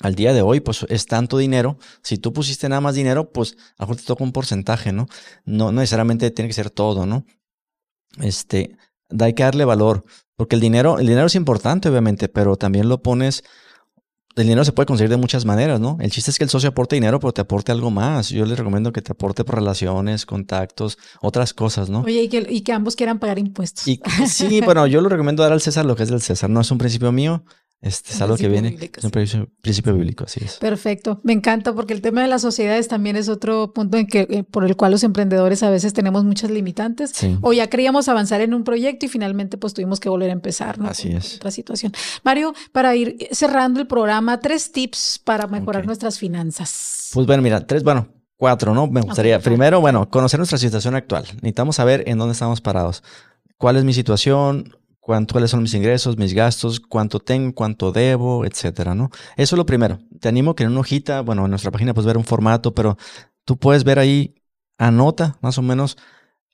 al 0.00 0.16
día 0.16 0.32
de 0.32 0.42
hoy, 0.42 0.58
pues 0.60 0.84
es 0.88 1.06
tanto 1.06 1.38
dinero. 1.38 1.78
Si 2.02 2.18
tú 2.18 2.32
pusiste 2.32 2.68
nada 2.68 2.80
más 2.80 2.96
dinero, 2.96 3.30
pues 3.30 3.56
a 3.78 3.84
lo 3.84 3.86
mejor 3.86 3.96
te 3.96 4.02
toca 4.02 4.24
un 4.24 4.32
porcentaje, 4.32 4.92
¿no? 4.92 5.06
No, 5.44 5.70
necesariamente 5.70 6.30
tiene 6.32 6.48
que 6.48 6.54
ser 6.54 6.70
todo, 6.70 7.06
¿no? 7.06 7.24
Este, 8.20 8.76
hay 9.18 9.34
que 9.34 9.44
darle 9.44 9.64
valor. 9.64 10.04
Porque 10.34 10.56
el 10.56 10.60
dinero, 10.60 10.98
el 10.98 11.06
dinero 11.06 11.26
es 11.26 11.36
importante, 11.36 11.88
obviamente, 11.88 12.28
pero 12.28 12.56
también 12.56 12.88
lo 12.88 13.00
pones. 13.00 13.44
El 14.34 14.44
dinero 14.44 14.64
se 14.64 14.72
puede 14.72 14.86
conseguir 14.86 15.10
de 15.10 15.18
muchas 15.18 15.44
maneras, 15.44 15.78
¿no? 15.78 15.98
El 16.00 16.10
chiste 16.10 16.30
es 16.30 16.38
que 16.38 16.44
el 16.44 16.50
socio 16.50 16.70
aporte 16.70 16.96
dinero, 16.96 17.20
pero 17.20 17.32
te 17.32 17.42
aporte 17.42 17.70
algo 17.70 17.90
más. 17.90 18.30
Yo 18.30 18.46
les 18.46 18.58
recomiendo 18.58 18.92
que 18.92 19.02
te 19.02 19.12
aporte 19.12 19.44
por 19.44 19.56
relaciones, 19.56 20.24
contactos, 20.24 20.96
otras 21.20 21.52
cosas, 21.52 21.90
¿no? 21.90 22.00
Oye, 22.00 22.22
y 22.22 22.28
que, 22.28 22.46
y 22.48 22.62
que 22.62 22.72
ambos 22.72 22.96
quieran 22.96 23.18
pagar 23.18 23.38
impuestos. 23.38 23.84
sí, 24.28 24.60
bueno, 24.62 24.86
yo 24.86 25.00
lo 25.02 25.08
recomiendo 25.10 25.42
dar 25.42 25.52
al 25.52 25.60
César 25.60 25.84
lo 25.84 25.96
que 25.96 26.04
es 26.04 26.08
del 26.08 26.22
César. 26.22 26.48
No 26.48 26.62
es 26.62 26.70
un 26.70 26.78
principio 26.78 27.12
mío, 27.12 27.44
este, 27.82 28.12
es 28.12 28.22
algo 28.22 28.36
que 28.36 28.48
viene, 28.48 28.78
es 28.96 29.04
un 29.04 29.10
principio, 29.60 29.94
bíblico, 29.94 30.22
así 30.24 30.40
es. 30.44 30.58
Perfecto, 30.58 31.20
me 31.24 31.32
encanta 31.32 31.74
porque 31.74 31.92
el 31.92 32.00
tema 32.00 32.22
de 32.22 32.28
las 32.28 32.40
sociedades 32.40 32.86
también 32.86 33.16
es 33.16 33.28
otro 33.28 33.72
punto 33.72 33.98
en 33.98 34.06
que, 34.06 34.20
eh, 34.30 34.44
por 34.44 34.64
el 34.64 34.76
cual 34.76 34.92
los 34.92 35.02
emprendedores 35.02 35.64
a 35.64 35.70
veces 35.70 35.92
tenemos 35.92 36.22
muchas 36.22 36.52
limitantes 36.52 37.12
o 37.40 37.52
ya 37.52 37.66
queríamos 37.66 38.08
avanzar 38.08 38.40
en 38.40 38.54
un 38.54 38.62
proyecto 38.62 39.06
y 39.06 39.08
finalmente 39.08 39.58
pues 39.58 39.74
tuvimos 39.74 39.98
que 39.98 40.08
volver 40.08 40.30
a 40.30 40.32
empezar, 40.32 40.78
¿no? 40.78 40.88
Así 40.88 41.10
es. 41.10 41.36
Otra 41.36 41.50
situación. 41.50 41.92
Mario, 42.22 42.54
para 42.70 42.94
ir 42.94 43.16
cerrando 43.32 43.80
el 43.80 43.88
programa, 43.88 44.38
tres 44.38 44.70
tips 44.70 45.20
para 45.24 45.48
mejorar 45.48 45.84
nuestras 45.84 46.20
finanzas. 46.20 47.10
Pues 47.12 47.26
bueno, 47.26 47.42
mira, 47.42 47.66
tres, 47.66 47.82
bueno, 47.82 48.06
cuatro, 48.36 48.74
¿no? 48.74 48.86
Me 48.86 49.00
gustaría. 49.00 49.40
Primero, 49.40 49.80
bueno, 49.80 50.08
conocer 50.08 50.38
nuestra 50.38 50.58
situación 50.58 50.94
actual. 50.94 51.24
Necesitamos 51.34 51.76
saber 51.76 52.04
en 52.06 52.18
dónde 52.18 52.34
estamos 52.34 52.60
parados. 52.60 53.02
¿Cuál 53.56 53.76
es 53.76 53.84
mi 53.84 53.92
situación? 53.92 54.76
Cuánto, 55.02 55.46
son 55.48 55.62
mis 55.62 55.74
ingresos, 55.74 56.16
mis 56.16 56.32
gastos, 56.32 56.80
cuánto 56.80 57.18
tengo, 57.18 57.52
cuánto 57.54 57.90
debo, 57.92 58.46
etcétera, 58.46 58.94
¿no? 58.94 59.10
Eso 59.36 59.56
es 59.56 59.58
lo 59.58 59.66
primero. 59.66 59.98
Te 60.20 60.28
animo 60.28 60.54
que 60.54 60.62
en 60.62 60.70
una 60.70 60.80
hojita, 60.80 61.20
bueno, 61.20 61.44
en 61.44 61.50
nuestra 61.50 61.72
página 61.72 61.92
puedes 61.92 62.06
ver 62.06 62.16
un 62.16 62.24
formato, 62.24 62.72
pero 62.72 62.96
tú 63.44 63.58
puedes 63.58 63.82
ver 63.82 63.98
ahí, 63.98 64.36
anota 64.78 65.36
más 65.42 65.58
o 65.58 65.62
menos 65.62 65.98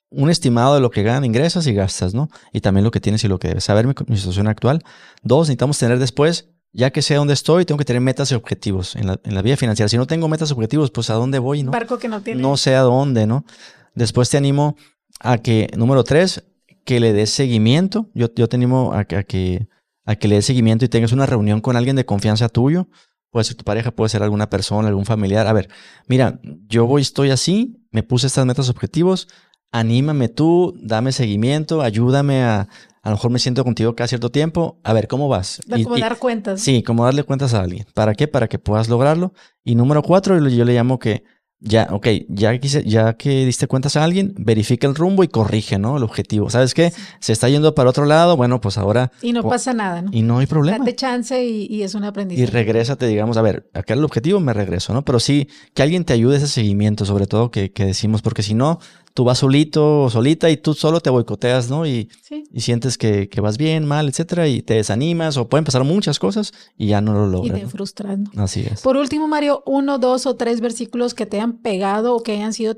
un 0.09 0.31
estimado 0.31 0.73
de 0.73 0.81
lo 0.81 0.89
que 0.89 1.03
ganan, 1.03 1.25
ingresas 1.25 1.67
y 1.67 1.73
gastas, 1.73 2.15
¿no? 2.15 2.29
Y 2.51 2.61
también 2.61 2.83
lo 2.83 2.89
que 2.89 2.99
tienes 2.99 3.23
y 3.23 3.27
lo 3.27 3.37
que 3.37 3.49
debes. 3.49 3.63
Saber 3.63 3.85
mi, 3.85 4.17
situación 4.17 4.47
actual. 4.47 4.83
Dos, 5.21 5.47
necesitamos 5.47 5.77
tener 5.77 5.99
después, 5.99 6.49
ya 6.73 6.89
que 6.89 7.03
sé 7.03 7.13
dónde 7.13 7.35
estoy, 7.35 7.65
tengo 7.65 7.77
que 7.77 7.85
tener 7.85 8.01
metas 8.01 8.31
y 8.31 8.35
objetivos 8.35 8.95
en 8.95 9.05
la, 9.05 9.19
en 9.23 9.35
la 9.35 9.43
vida 9.43 9.57
financiera. 9.57 9.87
Si 9.87 9.97
no 9.97 10.07
tengo 10.07 10.27
metas 10.27 10.49
y 10.49 10.53
objetivos, 10.53 10.89
pues 10.89 11.11
a 11.11 11.13
dónde 11.13 11.37
voy, 11.37 11.61
¿no? 11.61 11.69
Barco 11.69 11.99
que 11.99 12.07
no 12.07 12.21
tiene. 12.21 12.41
No 12.41 12.57
sé 12.57 12.75
a 12.75 12.81
dónde, 12.81 13.27
¿no? 13.27 13.45
Después 13.93 14.27
te 14.31 14.37
animo 14.37 14.75
a 15.19 15.37
que, 15.37 15.69
número 15.77 16.03
tres, 16.03 16.43
que 16.89 16.99
le 16.99 17.13
des 17.13 17.29
seguimiento. 17.29 18.09
Yo, 18.15 18.33
yo 18.35 18.49
te 18.49 18.55
animo 18.55 18.93
a, 18.93 19.03
que, 19.05 19.67
a 20.05 20.15
que 20.15 20.27
le 20.27 20.33
des 20.33 20.45
seguimiento 20.45 20.85
y 20.85 20.89
tengas 20.89 21.11
una 21.11 21.27
reunión 21.27 21.61
con 21.61 21.75
alguien 21.75 21.95
de 21.95 22.03
confianza 22.03 22.49
tuyo. 22.49 22.87
Puede 23.29 23.43
ser 23.43 23.57
tu 23.57 23.63
pareja, 23.63 23.91
puede 23.91 24.09
ser 24.09 24.23
alguna 24.23 24.49
persona, 24.49 24.87
algún 24.87 25.05
familiar. 25.05 25.45
A 25.45 25.53
ver, 25.53 25.69
mira, 26.07 26.39
yo 26.67 26.87
voy, 26.87 27.03
estoy 27.03 27.29
así, 27.29 27.85
me 27.91 28.01
puse 28.01 28.25
estas 28.25 28.47
metas 28.47 28.69
objetivos. 28.69 29.27
anímame 29.71 30.29
tú, 30.29 30.73
dame 30.81 31.11
seguimiento, 31.11 31.83
ayúdame 31.83 32.41
a, 32.41 32.67
a 33.03 33.09
lo 33.11 33.17
mejor 33.17 33.29
me 33.29 33.37
siento 33.37 33.63
contigo 33.63 33.95
cada 33.95 34.07
cierto 34.07 34.31
tiempo, 34.31 34.79
a 34.83 34.91
ver 34.91 35.07
cómo 35.07 35.27
vas. 35.27 35.61
Como 35.83 35.95
dar 35.99 36.17
cuentas. 36.17 36.59
Sí, 36.59 36.81
como 36.81 37.05
darle 37.05 37.21
cuentas 37.21 37.53
a 37.53 37.61
alguien. 37.61 37.85
¿Para 37.93 38.15
qué? 38.15 38.27
Para 38.27 38.47
que 38.47 38.57
puedas 38.57 38.89
lograrlo. 38.89 39.33
Y 39.63 39.75
número 39.75 40.01
cuatro, 40.01 40.39
yo 40.49 40.65
le 40.65 40.73
llamo 40.73 40.97
que 40.97 41.23
ya, 41.61 41.89
ok, 41.91 42.07
ya 42.29 42.57
que, 42.57 42.67
ya 42.85 43.13
que 43.13 43.45
diste 43.45 43.67
cuentas 43.67 43.97
a 43.97 44.03
alguien, 44.03 44.33
verifica 44.37 44.87
el 44.87 44.95
rumbo 44.95 45.23
y 45.23 45.27
corrige, 45.27 45.77
¿no? 45.77 45.97
El 45.97 46.03
objetivo. 46.03 46.49
¿Sabes 46.49 46.73
qué? 46.73 46.93
Se 47.19 47.33
está 47.33 47.49
yendo 47.49 47.75
para 47.75 47.89
otro 47.89 48.05
lado, 48.05 48.37
bueno, 48.37 48.61
pues 48.61 48.77
ahora... 48.77 49.11
Y 49.21 49.33
no 49.33 49.43
pasa 49.43 49.73
nada, 49.73 50.01
¿no? 50.01 50.09
Y 50.13 50.21
no 50.21 50.39
hay 50.39 50.45
problema. 50.45 50.79
Date 50.79 50.95
chance 50.95 51.43
y, 51.43 51.83
es 51.83 51.95
un 51.95 52.05
aprendizaje. 52.05 52.43
Y 52.43 52.45
regrésate, 52.45 53.07
digamos, 53.07 53.35
a 53.35 53.41
ver, 53.41 53.69
acá 53.73 53.93
el 53.93 54.03
objetivo 54.05 54.39
me 54.39 54.53
regreso, 54.53 54.93
¿no? 54.93 55.03
Pero 55.03 55.19
sí, 55.19 55.49
que 55.73 55.83
alguien 55.83 56.05
te 56.05 56.13
ayude 56.13 56.37
ese 56.37 56.47
seguimiento, 56.47 57.03
sobre 57.03 57.27
todo 57.27 57.51
que, 57.51 57.73
que 57.73 57.83
decimos, 57.85 58.21
porque 58.21 58.41
si 58.41 58.53
no, 58.53 58.79
tú 59.19 59.25
vas 59.25 59.39
solito 59.39 60.03
o 60.03 60.09
solita 60.09 60.49
y 60.49 60.55
tú 60.55 60.73
solo 60.73 61.01
te 61.01 61.09
boicoteas, 61.09 61.69
¿no? 61.69 61.85
Y, 61.85 62.09
y 62.53 62.61
sientes 62.61 62.97
que, 62.97 63.27
que, 63.27 63.41
vas 63.41 63.57
bien, 63.57 63.85
mal, 63.85 64.07
etcétera, 64.07 64.47
y 64.47 64.61
te 64.61 64.75
desanimas 64.75 65.35
o 65.35 65.49
pueden 65.49 65.65
pasar 65.65 65.83
muchas 65.83 66.19
cosas 66.19 66.53
y 66.77 66.87
ya 66.87 67.01
no 67.01 67.11
lo 67.11 67.27
logras. 67.27 67.59
Y 67.59 67.61
te 67.63 67.67
frustras. 67.67 68.17
Así 68.37 68.61
es. 68.61 68.79
Por 68.79 68.95
último, 68.95 69.27
Mario, 69.27 69.61
uno, 69.65 69.99
dos 69.99 70.25
o 70.25 70.37
tres 70.37 70.61
versículos 70.61 71.13
que 71.13 71.25
te 71.25 71.35
hayan 71.35 71.57
pegado 71.57 72.15
o 72.15 72.23
que 72.23 72.31
hayan 72.31 72.53
sido 72.53 72.73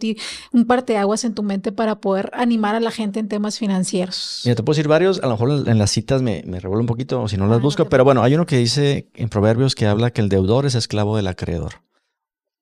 un 0.51 0.65
parteaguas 0.65 1.25
en 1.25 1.35
tu 1.35 1.43
mente 1.43 1.71
para 1.71 1.99
poder 1.99 2.31
animar 2.33 2.73
a 2.73 2.79
la 2.79 2.89
gente 2.89 3.19
en 3.19 3.27
temas 3.27 3.59
financieros. 3.59 4.41
Mira, 4.43 4.55
te 4.55 4.63
puedo 4.63 4.73
decir 4.73 4.87
varios, 4.87 5.19
a 5.19 5.27
lo 5.27 5.33
mejor 5.33 5.69
en 5.69 5.77
las 5.77 5.91
citas 5.91 6.23
me, 6.23 6.41
me 6.47 6.59
revuelvo 6.59 6.81
un 6.81 6.87
poquito 6.87 7.21
o 7.21 7.27
si 7.27 7.37
no 7.37 7.45
las 7.45 7.59
ah, 7.59 7.61
busco, 7.61 7.87
pero 7.87 8.03
bueno, 8.03 8.23
hay 8.23 8.33
uno 8.33 8.47
que 8.47 8.57
dice 8.57 9.11
en 9.13 9.29
Proverbios 9.29 9.75
que 9.75 9.85
habla 9.85 10.09
que 10.09 10.21
el 10.21 10.29
deudor 10.29 10.65
es 10.65 10.73
esclavo 10.73 11.17
del 11.17 11.27
acreedor. 11.27 11.83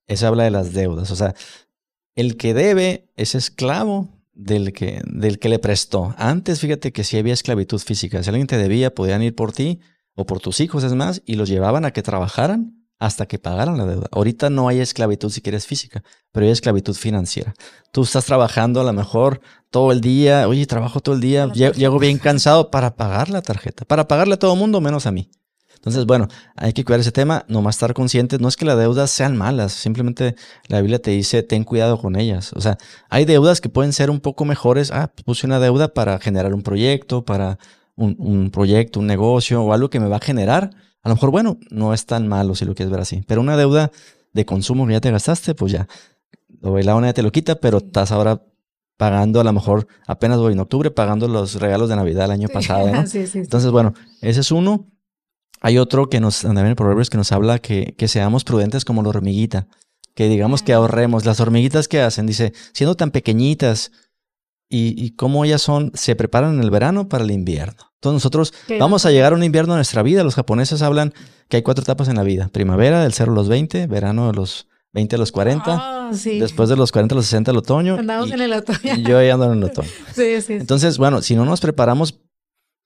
Eso 0.05 0.27
habla 0.27 0.43
de 0.43 0.51
las 0.51 0.73
deudas. 0.73 1.11
O 1.11 1.15
sea, 1.15 1.33
el 2.19 2.35
que 2.35 2.53
debe 2.53 3.09
es 3.15 3.33
esclavo 3.33 4.09
del 4.33 4.73
que, 4.73 5.01
del 5.05 5.39
que 5.39 5.47
le 5.47 5.57
prestó. 5.57 6.13
Antes, 6.17 6.59
fíjate 6.59 6.91
que 6.91 7.05
si 7.05 7.17
había 7.17 7.33
esclavitud 7.33 7.79
física. 7.79 8.21
Si 8.21 8.29
alguien 8.29 8.47
te 8.47 8.57
debía, 8.57 8.93
podían 8.93 9.23
ir 9.23 9.35
por 9.35 9.53
ti 9.53 9.79
o 10.15 10.25
por 10.25 10.39
tus 10.39 10.59
hijos, 10.59 10.83
es 10.83 10.93
más, 10.93 11.21
y 11.25 11.35
los 11.35 11.47
llevaban 11.47 11.85
a 11.85 11.91
que 11.91 12.01
trabajaran 12.01 12.75
hasta 12.99 13.25
que 13.25 13.39
pagaran 13.39 13.77
la 13.77 13.85
deuda. 13.85 14.07
Ahorita 14.11 14.49
no 14.49 14.67
hay 14.67 14.81
esclavitud 14.81 15.29
si 15.29 15.41
quieres 15.41 15.65
física, 15.65 16.03
pero 16.33 16.45
hay 16.45 16.51
esclavitud 16.51 16.93
financiera. 16.93 17.53
Tú 17.93 18.03
estás 18.03 18.25
trabajando 18.25 18.81
a 18.81 18.83
lo 18.83 18.91
mejor 18.91 19.39
todo 19.69 19.93
el 19.93 20.01
día, 20.01 20.45
oye, 20.49 20.65
trabajo 20.65 20.99
todo 20.99 21.15
el 21.15 21.21
día, 21.21 21.49
llego 21.53 21.99
bien 21.99 22.17
cansado 22.17 22.69
para 22.69 22.97
pagar 22.97 23.29
la 23.29 23.41
tarjeta, 23.41 23.85
para 23.85 24.09
pagarle 24.09 24.33
a 24.33 24.39
todo 24.39 24.53
el 24.53 24.59
mundo 24.59 24.81
menos 24.81 25.05
a 25.05 25.11
mí. 25.13 25.31
Entonces, 25.89 26.05
bueno, 26.05 26.27
hay 26.55 26.73
que 26.73 26.85
cuidar 26.85 26.99
ese 26.99 27.11
tema, 27.11 27.45
nomás 27.47 27.75
estar 27.75 27.93
conscientes. 27.95 28.39
No 28.39 28.47
es 28.47 28.55
que 28.55 28.65
las 28.65 28.77
deudas 28.77 29.09
sean 29.09 29.35
malas, 29.35 29.73
simplemente 29.73 30.35
la 30.67 30.81
Biblia 30.81 30.99
te 31.01 31.11
dice, 31.11 31.41
ten 31.41 31.63
cuidado 31.63 31.97
con 31.99 32.15
ellas. 32.15 32.53
O 32.53 32.61
sea, 32.61 32.77
hay 33.09 33.25
deudas 33.25 33.59
que 33.59 33.69
pueden 33.69 33.91
ser 33.91 34.11
un 34.11 34.19
poco 34.19 34.45
mejores. 34.45 34.91
Ah, 34.91 35.11
puse 35.25 35.47
una 35.47 35.59
deuda 35.59 35.93
para 35.93 36.19
generar 36.19 36.53
un 36.53 36.61
proyecto, 36.61 37.25
para 37.25 37.57
un, 37.95 38.51
proyecto, 38.51 38.99
un 38.99 39.07
negocio 39.07 39.63
o 39.63 39.73
algo 39.73 39.89
que 39.89 39.99
me 39.99 40.07
va 40.07 40.17
a 40.17 40.21
generar. 40.21 40.69
A 41.01 41.09
lo 41.09 41.15
mejor, 41.15 41.31
bueno, 41.31 41.57
no 41.71 41.93
es 41.93 42.05
tan 42.05 42.27
malo 42.27 42.53
si 42.53 42.65
lo 42.65 42.75
quieres 42.75 42.91
ver 42.91 43.01
así. 43.01 43.23
Pero 43.27 43.41
una 43.41 43.57
deuda 43.57 43.91
de 44.33 44.45
consumo 44.45 44.85
que 44.85 44.93
ya 44.93 45.01
te 45.01 45.09
gastaste, 45.09 45.55
pues 45.55 45.71
ya, 45.71 45.87
la 46.61 46.95
ONU 46.95 47.13
te 47.13 47.23
lo 47.23 47.31
quita, 47.31 47.55
pero 47.55 47.79
estás 47.79 48.11
ahora 48.11 48.43
pagando 48.99 49.39
a 49.39 49.45
lo 49.45 49.53
mejor 49.53 49.87
apenas 50.07 50.39
voy 50.39 50.51
en 50.51 50.59
octubre 50.59 50.91
pagando 50.91 51.29
los 51.29 51.55
regalos 51.55 51.87
de 51.87 51.95
Navidad 51.95 52.25
el 52.25 52.31
año 52.31 52.49
pasado. 52.49 52.91
¿no? 52.91 53.05
Entonces, 53.13 53.71
bueno, 53.71 53.93
ese 54.21 54.41
es 54.41 54.51
uno. 54.51 54.87
Hay 55.61 55.77
otro 55.77 56.09
que 56.09 56.19
nos, 56.19 56.41
también 56.41 56.67
en 56.67 56.75
Proverbios 56.75 57.09
que 57.09 57.17
nos 57.17 57.31
habla 57.31 57.59
que, 57.59 57.95
que 57.97 58.07
seamos 58.07 58.43
prudentes 58.43 58.85
como 58.85 59.03
la 59.03 59.09
hormiguita, 59.09 59.67
que 60.15 60.29
digamos 60.29 60.63
que 60.63 60.73
ahorremos. 60.73 61.25
Las 61.25 61.39
hormiguitas 61.39 61.87
que 61.87 62.01
hacen, 62.01 62.25
dice, 62.25 62.53
siendo 62.73 62.95
tan 62.95 63.11
pequeñitas 63.11 63.91
y, 64.69 64.93
y 65.03 65.11
cómo 65.11 65.45
ellas 65.45 65.61
son, 65.61 65.91
se 65.95 66.15
preparan 66.15 66.55
en 66.55 66.63
el 66.63 66.71
verano 66.71 67.09
para 67.09 67.23
el 67.23 67.31
invierno. 67.31 67.89
Entonces 67.95 68.15
nosotros 68.15 68.53
vamos 68.79 69.05
a 69.05 69.11
llegar 69.11 69.33
a 69.33 69.35
un 69.35 69.43
invierno 69.43 69.73
en 69.73 69.79
nuestra 69.79 70.03
vida. 70.03 70.23
Los 70.23 70.35
japoneses 70.35 70.81
hablan 70.81 71.13
que 71.49 71.57
hay 71.57 71.63
cuatro 71.63 71.83
etapas 71.83 72.07
en 72.07 72.15
la 72.15 72.23
vida. 72.23 72.47
Primavera 72.47 73.03
del 73.03 73.11
0 73.11 73.33
a 73.33 73.35
los 73.35 73.49
20, 73.49 73.87
verano 73.87 74.27
de 74.27 74.33
los 74.33 74.67
20 74.93 75.15
a 75.17 75.19
los 75.19 75.33
40, 75.33 75.63
ah, 75.67 76.11
después 76.13 76.69
de 76.69 76.77
los 76.77 76.93
40 76.93 77.13
a 77.13 77.17
los 77.17 77.25
60 77.25 77.51
el 77.51 77.57
otoño. 77.57 77.95
Andamos 77.95 78.31
en 78.31 78.39
el 78.39 78.53
otoño. 78.53 78.95
Y 78.95 79.03
yo 79.03 79.21
ya 79.21 79.33
ando 79.33 79.51
en 79.51 79.57
el 79.57 79.63
otoño. 79.65 79.89
sí, 80.15 80.41
sí. 80.41 80.53
Entonces, 80.53 80.97
bueno, 80.97 81.21
si 81.21 81.35
no 81.35 81.43
nos 81.43 81.59
preparamos 81.59 82.17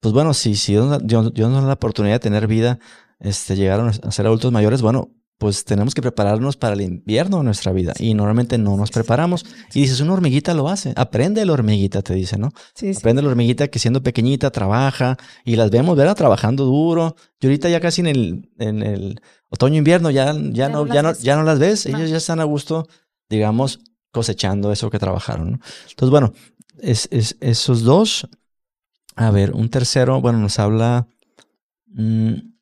pues 0.03 0.11
bueno, 0.11 0.33
si, 0.33 0.55
si 0.55 0.73
Dios, 0.73 1.01
nos 1.01 1.33
da 1.33 1.61
la 1.61 1.73
oportunidad 1.73 2.15
de 2.15 2.19
tener 2.19 2.45
vida, 2.45 2.77
este, 3.21 3.55
llegar 3.55 3.79
a 3.79 4.11
ser 4.11 4.25
adultos 4.25 4.51
mayores, 4.51 4.81
bueno, 4.81 5.11
pues 5.37 5.63
tenemos 5.63 5.95
que 5.95 6.01
prepararnos 6.01 6.57
para 6.57 6.73
el 6.73 6.81
invierno 6.81 7.37
de 7.37 7.45
nuestra 7.45 7.71
vida. 7.71 7.93
Y 7.97 8.13
normalmente 8.13 8.57
no 8.57 8.75
nos 8.75 8.91
preparamos. 8.91 9.45
Y 9.73 9.79
dices, 9.79 10.01
una 10.01 10.11
hormiguita 10.11 10.53
lo 10.53 10.67
hace. 10.67 10.91
Aprende 10.97 11.45
la 11.45 11.53
hormiguita, 11.53 12.01
te 12.01 12.15
dice, 12.15 12.37
¿no? 12.37 12.51
Sí, 12.75 12.91
Aprende 12.93 13.21
la 13.21 13.29
hormiguita 13.29 13.69
que 13.69 13.79
siendo 13.79 14.03
pequeñita 14.03 14.51
trabaja 14.51 15.15
y 15.45 15.55
las 15.55 15.71
vemos, 15.71 15.95
¿verdad? 15.95 16.17
Trabajando 16.17 16.65
duro. 16.65 17.15
Y 17.39 17.45
ahorita 17.45 17.69
ya 17.69 17.79
casi 17.79 18.01
en 18.01 18.07
el, 18.07 18.49
en 18.59 18.83
el 18.83 19.21
otoño-invierno 19.51 20.11
ya, 20.11 20.35
ya, 20.51 20.67
no, 20.67 20.85
ya, 20.85 21.01
no, 21.01 21.13
ya 21.13 21.37
no 21.37 21.43
las 21.43 21.59
ves. 21.59 21.85
Ellos 21.85 22.09
ya 22.09 22.17
están 22.17 22.41
a 22.41 22.43
gusto, 22.43 22.89
digamos, 23.29 23.79
cosechando 24.11 24.69
eso 24.73 24.89
que 24.89 24.99
trabajaron, 24.99 25.51
¿no? 25.53 25.59
Entonces, 25.89 26.09
bueno, 26.09 26.33
es, 26.81 27.07
es, 27.09 27.37
esos 27.39 27.83
dos 27.83 28.27
a 29.15 29.31
ver, 29.31 29.51
un 29.51 29.69
tercero, 29.69 30.21
bueno, 30.21 30.39
nos 30.39 30.59
habla... 30.59 31.07
Mm, 31.87 32.53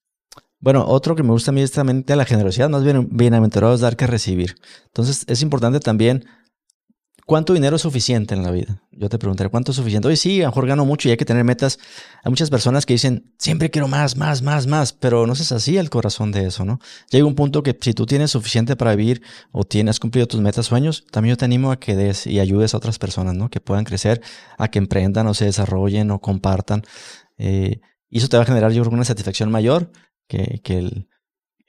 bueno, 0.59 0.85
otro 0.85 1.15
que 1.15 1.23
me 1.23 1.31
gusta 1.31 1.49
a 1.49 1.53
mí 1.53 1.61
es 1.61 1.71
también 1.71 2.03
la 2.07 2.25
generosidad, 2.25 2.69
más 2.69 2.83
bien 2.83 3.07
bienaventurados 3.11 3.79
dar 3.79 3.97
que 3.97 4.05
recibir. 4.05 4.57
Entonces, 4.85 5.25
es 5.27 5.41
importante 5.41 5.79
también 5.79 6.25
¿Cuánto 7.25 7.53
dinero 7.53 7.75
es 7.75 7.81
suficiente 7.81 8.33
en 8.33 8.43
la 8.43 8.51
vida? 8.51 8.81
Yo 8.91 9.07
te 9.09 9.17
preguntaré, 9.17 9.49
¿cuánto 9.49 9.71
es 9.71 9.77
suficiente? 9.77 10.07
Hoy 10.07 10.17
sí, 10.17 10.41
a 10.41 10.45
lo 10.45 10.49
mejor 10.49 10.67
gano 10.67 10.85
mucho 10.85 11.07
y 11.07 11.11
hay 11.11 11.17
que 11.17 11.25
tener 11.25 11.43
metas. 11.43 11.79
Hay 12.23 12.29
muchas 12.29 12.49
personas 12.49 12.85
que 12.85 12.93
dicen, 12.93 13.33
siempre 13.37 13.69
quiero 13.69 13.87
más, 13.87 14.17
más, 14.17 14.41
más, 14.41 14.67
más, 14.67 14.93
pero 14.93 15.27
no 15.27 15.33
es 15.33 15.51
así 15.51 15.77
el 15.77 15.89
corazón 15.89 16.31
de 16.31 16.47
eso, 16.47 16.65
¿no? 16.65 16.79
Llega 17.09 17.25
un 17.25 17.35
punto 17.35 17.63
que 17.63 17.77
si 17.79 17.93
tú 17.93 18.05
tienes 18.05 18.31
suficiente 18.31 18.75
para 18.75 18.95
vivir 18.95 19.21
o 19.51 19.63
tienes 19.63 19.99
cumplido 19.99 20.27
tus 20.27 20.41
metas, 20.41 20.65
sueños, 20.65 21.05
también 21.11 21.33
yo 21.33 21.37
te 21.37 21.45
animo 21.45 21.71
a 21.71 21.79
que 21.79 21.95
des 21.95 22.27
y 22.27 22.39
ayudes 22.39 22.73
a 22.73 22.77
otras 22.77 22.99
personas, 22.99 23.35
¿no? 23.35 23.49
Que 23.49 23.61
puedan 23.61 23.83
crecer, 23.83 24.21
a 24.57 24.69
que 24.69 24.79
emprendan 24.79 25.27
o 25.27 25.33
se 25.33 25.45
desarrollen 25.45 26.11
o 26.11 26.19
compartan. 26.19 26.83
Eh, 27.37 27.81
y 28.09 28.17
eso 28.17 28.27
te 28.27 28.37
va 28.37 28.43
a 28.43 28.45
generar, 28.45 28.71
yo 28.71 28.81
creo, 28.81 28.93
una 28.93 29.05
satisfacción 29.05 29.51
mayor 29.51 29.91
que, 30.27 30.59
que 30.63 30.77
el, 30.77 31.07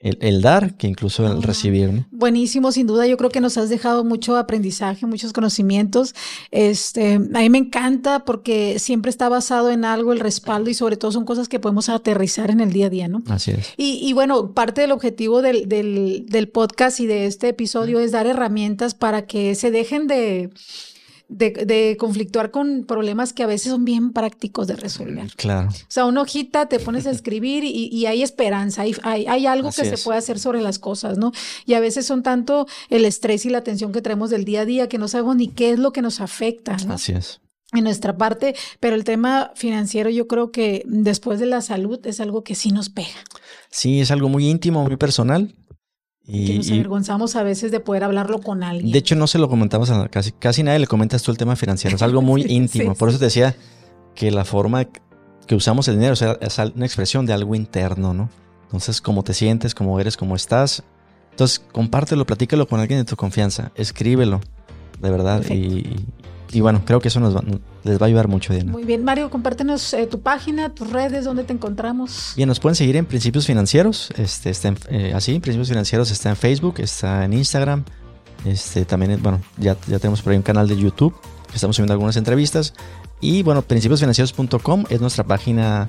el, 0.03 0.41
dar 0.41 0.75
que 0.75 0.87
incluso 0.87 1.25
el 1.25 1.41
recibir. 1.41 2.05
Buenísimo, 2.11 2.71
sin 2.71 2.87
duda. 2.87 3.07
Yo 3.07 3.17
creo 3.17 3.29
que 3.29 3.39
nos 3.39 3.57
has 3.57 3.69
dejado 3.69 4.03
mucho 4.03 4.35
aprendizaje, 4.35 5.05
muchos 5.05 5.31
conocimientos. 5.31 6.13
Este, 6.51 7.13
a 7.13 7.19
mí 7.19 7.49
me 7.49 7.57
encanta 7.57 8.25
porque 8.25 8.79
siempre 8.79 9.09
está 9.09 9.29
basado 9.29 9.71
en 9.71 9.85
algo 9.85 10.11
el 10.11 10.19
respaldo 10.19 10.69
y 10.69 10.73
sobre 10.73 10.97
todo 10.97 11.11
son 11.11 11.25
cosas 11.25 11.47
que 11.47 11.59
podemos 11.59 11.87
aterrizar 11.89 12.51
en 12.51 12.59
el 12.59 12.73
día 12.73 12.87
a 12.87 12.89
día, 12.89 13.07
¿no? 13.07 13.23
Así 13.27 13.51
es. 13.51 13.73
Y, 13.77 13.99
y 14.01 14.13
bueno, 14.13 14.51
parte 14.53 14.81
del 14.81 14.91
objetivo 14.91 15.41
del, 15.41 15.69
del, 15.69 16.25
del 16.27 16.49
podcast 16.49 16.99
y 16.99 17.07
de 17.07 17.25
este 17.25 17.49
episodio 17.49 17.99
es 17.99 18.11
dar 18.11 18.27
herramientas 18.27 18.95
para 18.95 19.25
que 19.25 19.55
se 19.55 19.71
dejen 19.71 20.07
de 20.07 20.49
de, 21.29 21.97
conflictuar 21.99 22.51
con 22.51 22.85
problemas 22.85 23.33
que 23.33 23.43
a 23.43 23.47
veces 23.47 23.71
son 23.71 23.85
bien 23.85 24.13
prácticos 24.13 24.67
de 24.67 24.75
resolver. 24.75 25.31
Claro. 25.35 25.69
O 25.69 25.85
sea, 25.87 26.05
una 26.05 26.21
hojita 26.21 26.67
te 26.67 26.79
pones 26.79 27.07
a 27.07 27.11
escribir 27.11 27.63
y, 27.63 28.05
hay 28.05 28.21
esperanza, 28.21 28.83
hay, 28.83 28.95
hay, 29.03 29.45
algo 29.45 29.69
que 29.71 29.85
se 29.85 29.97
puede 29.97 30.19
hacer 30.19 30.39
sobre 30.39 30.61
las 30.61 30.79
cosas, 30.79 31.17
¿no? 31.17 31.31
Y 31.65 31.73
a 31.73 31.79
veces 31.79 32.05
son 32.05 32.23
tanto 32.23 32.67
el 32.89 33.05
estrés 33.05 33.45
y 33.45 33.49
la 33.49 33.63
tensión 33.63 33.91
que 33.91 34.01
traemos 34.01 34.29
del 34.29 34.45
día 34.45 34.61
a 34.61 34.65
día 34.65 34.89
que 34.89 34.97
no 34.97 35.07
sabemos 35.07 35.35
ni 35.35 35.47
qué 35.47 35.71
es 35.71 35.79
lo 35.79 35.91
que 35.91 36.01
nos 36.01 36.21
afecta. 36.21 36.77
Así 36.89 37.13
es 37.13 37.39
en 37.73 37.83
nuestra 37.83 38.17
parte, 38.17 38.55
pero 38.79 38.95
el 38.95 39.03
tema 39.03 39.51
financiero 39.55 40.09
yo 40.09 40.27
creo 40.27 40.51
que 40.51 40.83
después 40.85 41.39
de 41.39 41.47
la 41.47 41.61
salud 41.61 41.99
es 42.05 42.19
algo 42.19 42.43
que 42.43 42.55
sí 42.55 42.71
nos 42.71 42.89
pega. 42.89 43.09
Sí, 43.69 44.01
es 44.01 44.11
algo 44.11 44.29
muy 44.29 44.47
íntimo, 44.47 44.83
muy 44.83 44.97
personal. 44.97 45.53
Y, 46.25 46.47
que 46.47 46.55
nos 46.55 46.71
avergonzamos 46.71 47.35
a 47.35 47.43
veces 47.43 47.71
de 47.71 47.79
poder 47.79 48.03
hablarlo 48.03 48.39
con 48.39 48.63
alguien. 48.63 48.91
De 48.91 48.99
hecho, 48.99 49.15
no 49.15 49.27
se 49.27 49.39
lo 49.39 49.49
comentamos 49.49 49.89
a 49.89 50.07
casi, 50.07 50.31
casi 50.31 50.63
nadie 50.63 50.79
le 50.79 50.87
comentas 50.87 51.21
tú 51.21 51.31
el 51.31 51.37
tema 51.37 51.55
financiero. 51.55 51.95
Es 51.95 52.01
algo 52.01 52.21
muy 52.21 52.45
íntimo. 52.47 52.95
Por 52.95 53.09
eso 53.09 53.19
te 53.19 53.25
decía 53.25 53.55
que 54.15 54.31
la 54.31 54.45
forma 54.45 54.87
que 55.47 55.55
usamos 55.55 55.87
el 55.89 55.95
dinero 55.95 56.13
es 56.13 56.57
una 56.57 56.85
expresión 56.85 57.25
de 57.25 57.33
algo 57.33 57.55
interno, 57.55 58.13
¿no? 58.13 58.29
Entonces, 58.63 59.01
cómo 59.01 59.23
te 59.23 59.33
sientes, 59.33 59.75
cómo 59.75 59.99
eres, 59.99 60.17
cómo 60.17 60.35
estás. 60.35 60.83
Entonces, 61.31 61.59
compártelo, 61.71 62.25
platícalo 62.25 62.67
con 62.67 62.79
alguien 62.79 62.99
de 62.99 63.05
tu 63.05 63.15
confianza. 63.15 63.71
Escríbelo, 63.75 64.39
de 64.99 65.11
verdad. 65.11 65.43
Y, 65.49 65.95
y 66.53 66.61
bueno, 66.61 66.83
creo 66.85 66.99
que 66.99 67.07
eso 67.07 67.19
nos 67.19 67.35
les 67.83 67.99
va 67.99 68.05
a 68.05 68.07
ayudar 68.07 68.27
mucho, 68.27 68.53
Diana. 68.53 68.71
Muy 68.71 68.83
bien, 68.83 69.03
Mario, 69.03 69.29
compártenos 69.29 69.93
eh, 69.93 70.07
tu 70.07 70.21
página, 70.21 70.69
tus 70.69 70.89
redes, 70.89 71.25
dónde 71.25 71.43
te 71.43 71.53
encontramos. 71.53 72.33
Bien, 72.35 72.47
nos 72.47 72.59
pueden 72.59 72.75
seguir 72.75 72.95
en 72.95 73.05
Principios 73.05 73.47
Financieros, 73.47 74.11
este, 74.15 74.49
está 74.49 74.69
en, 74.69 74.77
eh, 74.89 75.13
así, 75.15 75.39
Principios 75.39 75.69
Financieros 75.69 76.11
está 76.11 76.29
en 76.29 76.35
Facebook, 76.35 76.75
está 76.77 77.25
en 77.25 77.33
Instagram, 77.33 77.83
este, 78.45 78.85
también, 78.85 79.21
bueno, 79.21 79.41
ya, 79.57 79.75
ya 79.87 79.99
tenemos 79.99 80.21
por 80.21 80.31
ahí 80.31 80.37
un 80.37 80.43
canal 80.43 80.67
de 80.67 80.77
YouTube, 80.77 81.13
estamos 81.53 81.75
subiendo 81.75 81.93
algunas 81.93 82.15
entrevistas, 82.17 82.73
y 83.19 83.41
bueno, 83.41 83.61
principiosfinancieros.com 83.61 84.85
es 84.89 85.01
nuestra 85.01 85.23
página 85.23 85.87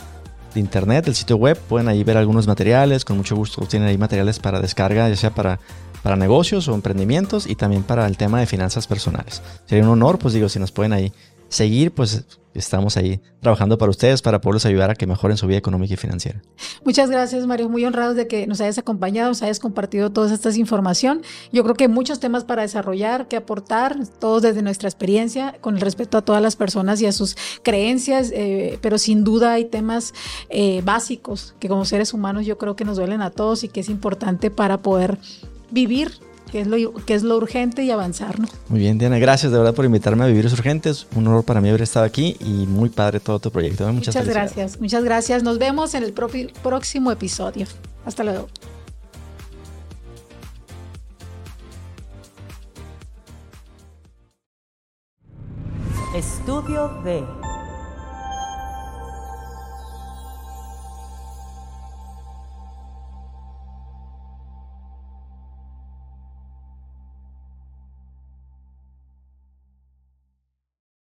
de 0.54 0.60
internet, 0.60 1.06
el 1.08 1.14
sitio 1.14 1.36
web, 1.36 1.58
pueden 1.68 1.88
ahí 1.88 2.04
ver 2.04 2.16
algunos 2.16 2.46
materiales, 2.46 3.04
con 3.04 3.16
mucho 3.16 3.36
gusto 3.36 3.66
tienen 3.66 3.88
ahí 3.88 3.98
materiales 3.98 4.38
para 4.38 4.60
descarga, 4.60 5.08
ya 5.08 5.16
sea 5.16 5.34
para 5.34 5.58
para 6.04 6.16
negocios 6.16 6.68
o 6.68 6.74
emprendimientos 6.74 7.46
y 7.46 7.54
también 7.56 7.82
para 7.82 8.06
el 8.06 8.18
tema 8.18 8.38
de 8.38 8.46
finanzas 8.46 8.86
personales. 8.86 9.42
Sería 9.64 9.84
un 9.84 9.90
honor, 9.90 10.18
pues 10.18 10.34
digo, 10.34 10.50
si 10.50 10.58
nos 10.58 10.70
pueden 10.70 10.92
ahí 10.92 11.12
seguir, 11.48 11.92
pues 11.92 12.24
estamos 12.52 12.98
ahí 12.98 13.20
trabajando 13.40 13.78
para 13.78 13.88
ustedes 13.88 14.20
para 14.20 14.40
poderles 14.40 14.66
ayudar 14.66 14.90
a 14.90 14.94
que 14.96 15.06
mejoren 15.06 15.38
su 15.38 15.46
vida 15.46 15.56
económica 15.56 15.94
y 15.94 15.96
financiera. 15.96 16.42
Muchas 16.84 17.08
gracias, 17.08 17.46
Mario. 17.46 17.70
Muy 17.70 17.86
honrados 17.86 18.16
de 18.16 18.28
que 18.28 18.46
nos 18.46 18.60
hayas 18.60 18.76
acompañado, 18.76 19.30
nos 19.30 19.42
hayas 19.42 19.60
compartido 19.60 20.10
toda 20.10 20.32
esta 20.32 20.52
información. 20.52 21.22
Yo 21.52 21.62
creo 21.62 21.74
que 21.74 21.84
hay 21.84 21.88
muchos 21.88 22.20
temas 22.20 22.44
para 22.44 22.60
desarrollar, 22.60 23.26
que 23.26 23.36
aportar, 23.36 23.96
todos 24.18 24.42
desde 24.42 24.60
nuestra 24.60 24.90
experiencia, 24.90 25.56
con 25.62 25.76
el 25.76 25.80
respeto 25.80 26.18
a 26.18 26.22
todas 26.22 26.42
las 26.42 26.54
personas 26.54 27.00
y 27.00 27.06
a 27.06 27.12
sus 27.12 27.34
creencias, 27.62 28.30
eh, 28.34 28.78
pero 28.82 28.98
sin 28.98 29.24
duda 29.24 29.54
hay 29.54 29.64
temas 29.64 30.12
eh, 30.50 30.82
básicos 30.84 31.54
que 31.58 31.68
como 31.68 31.86
seres 31.86 32.12
humanos 32.12 32.44
yo 32.44 32.58
creo 32.58 32.76
que 32.76 32.84
nos 32.84 32.98
duelen 32.98 33.22
a 33.22 33.30
todos 33.30 33.64
y 33.64 33.68
que 33.68 33.80
es 33.80 33.88
importante 33.88 34.50
para 34.50 34.82
poder 34.82 35.18
vivir 35.74 36.12
que 36.50 36.60
es 36.60 36.68
lo, 36.68 36.94
que 37.04 37.14
es 37.14 37.24
lo 37.24 37.36
urgente 37.36 37.82
y 37.82 37.90
avanzar. 37.90 38.38
¿no? 38.38 38.46
Muy 38.68 38.78
bien, 38.78 38.96
Diana, 38.96 39.18
gracias 39.18 39.50
de 39.50 39.58
verdad 39.58 39.74
por 39.74 39.84
invitarme 39.84 40.22
a 40.22 40.28
Vivir 40.28 40.46
es 40.46 40.52
Urgente. 40.52 40.88
Es 40.88 41.06
un 41.16 41.26
honor 41.26 41.44
para 41.44 41.60
mí 41.60 41.68
haber 41.68 41.82
estado 41.82 42.06
aquí 42.06 42.36
y 42.38 42.66
muy 42.66 42.90
padre 42.90 43.18
todo 43.18 43.40
tu 43.40 43.50
proyecto. 43.50 43.84
Muchas, 43.92 44.14
muchas 44.14 44.28
gracias, 44.28 44.80
muchas 44.80 45.02
gracias. 45.02 45.42
Nos 45.42 45.58
vemos 45.58 45.94
en 45.94 46.04
el 46.04 46.12
próximo 46.12 47.10
episodio. 47.10 47.66
Hasta 48.06 48.22
luego. 48.22 48.46
Estudio 56.14 56.88
de 57.02 57.24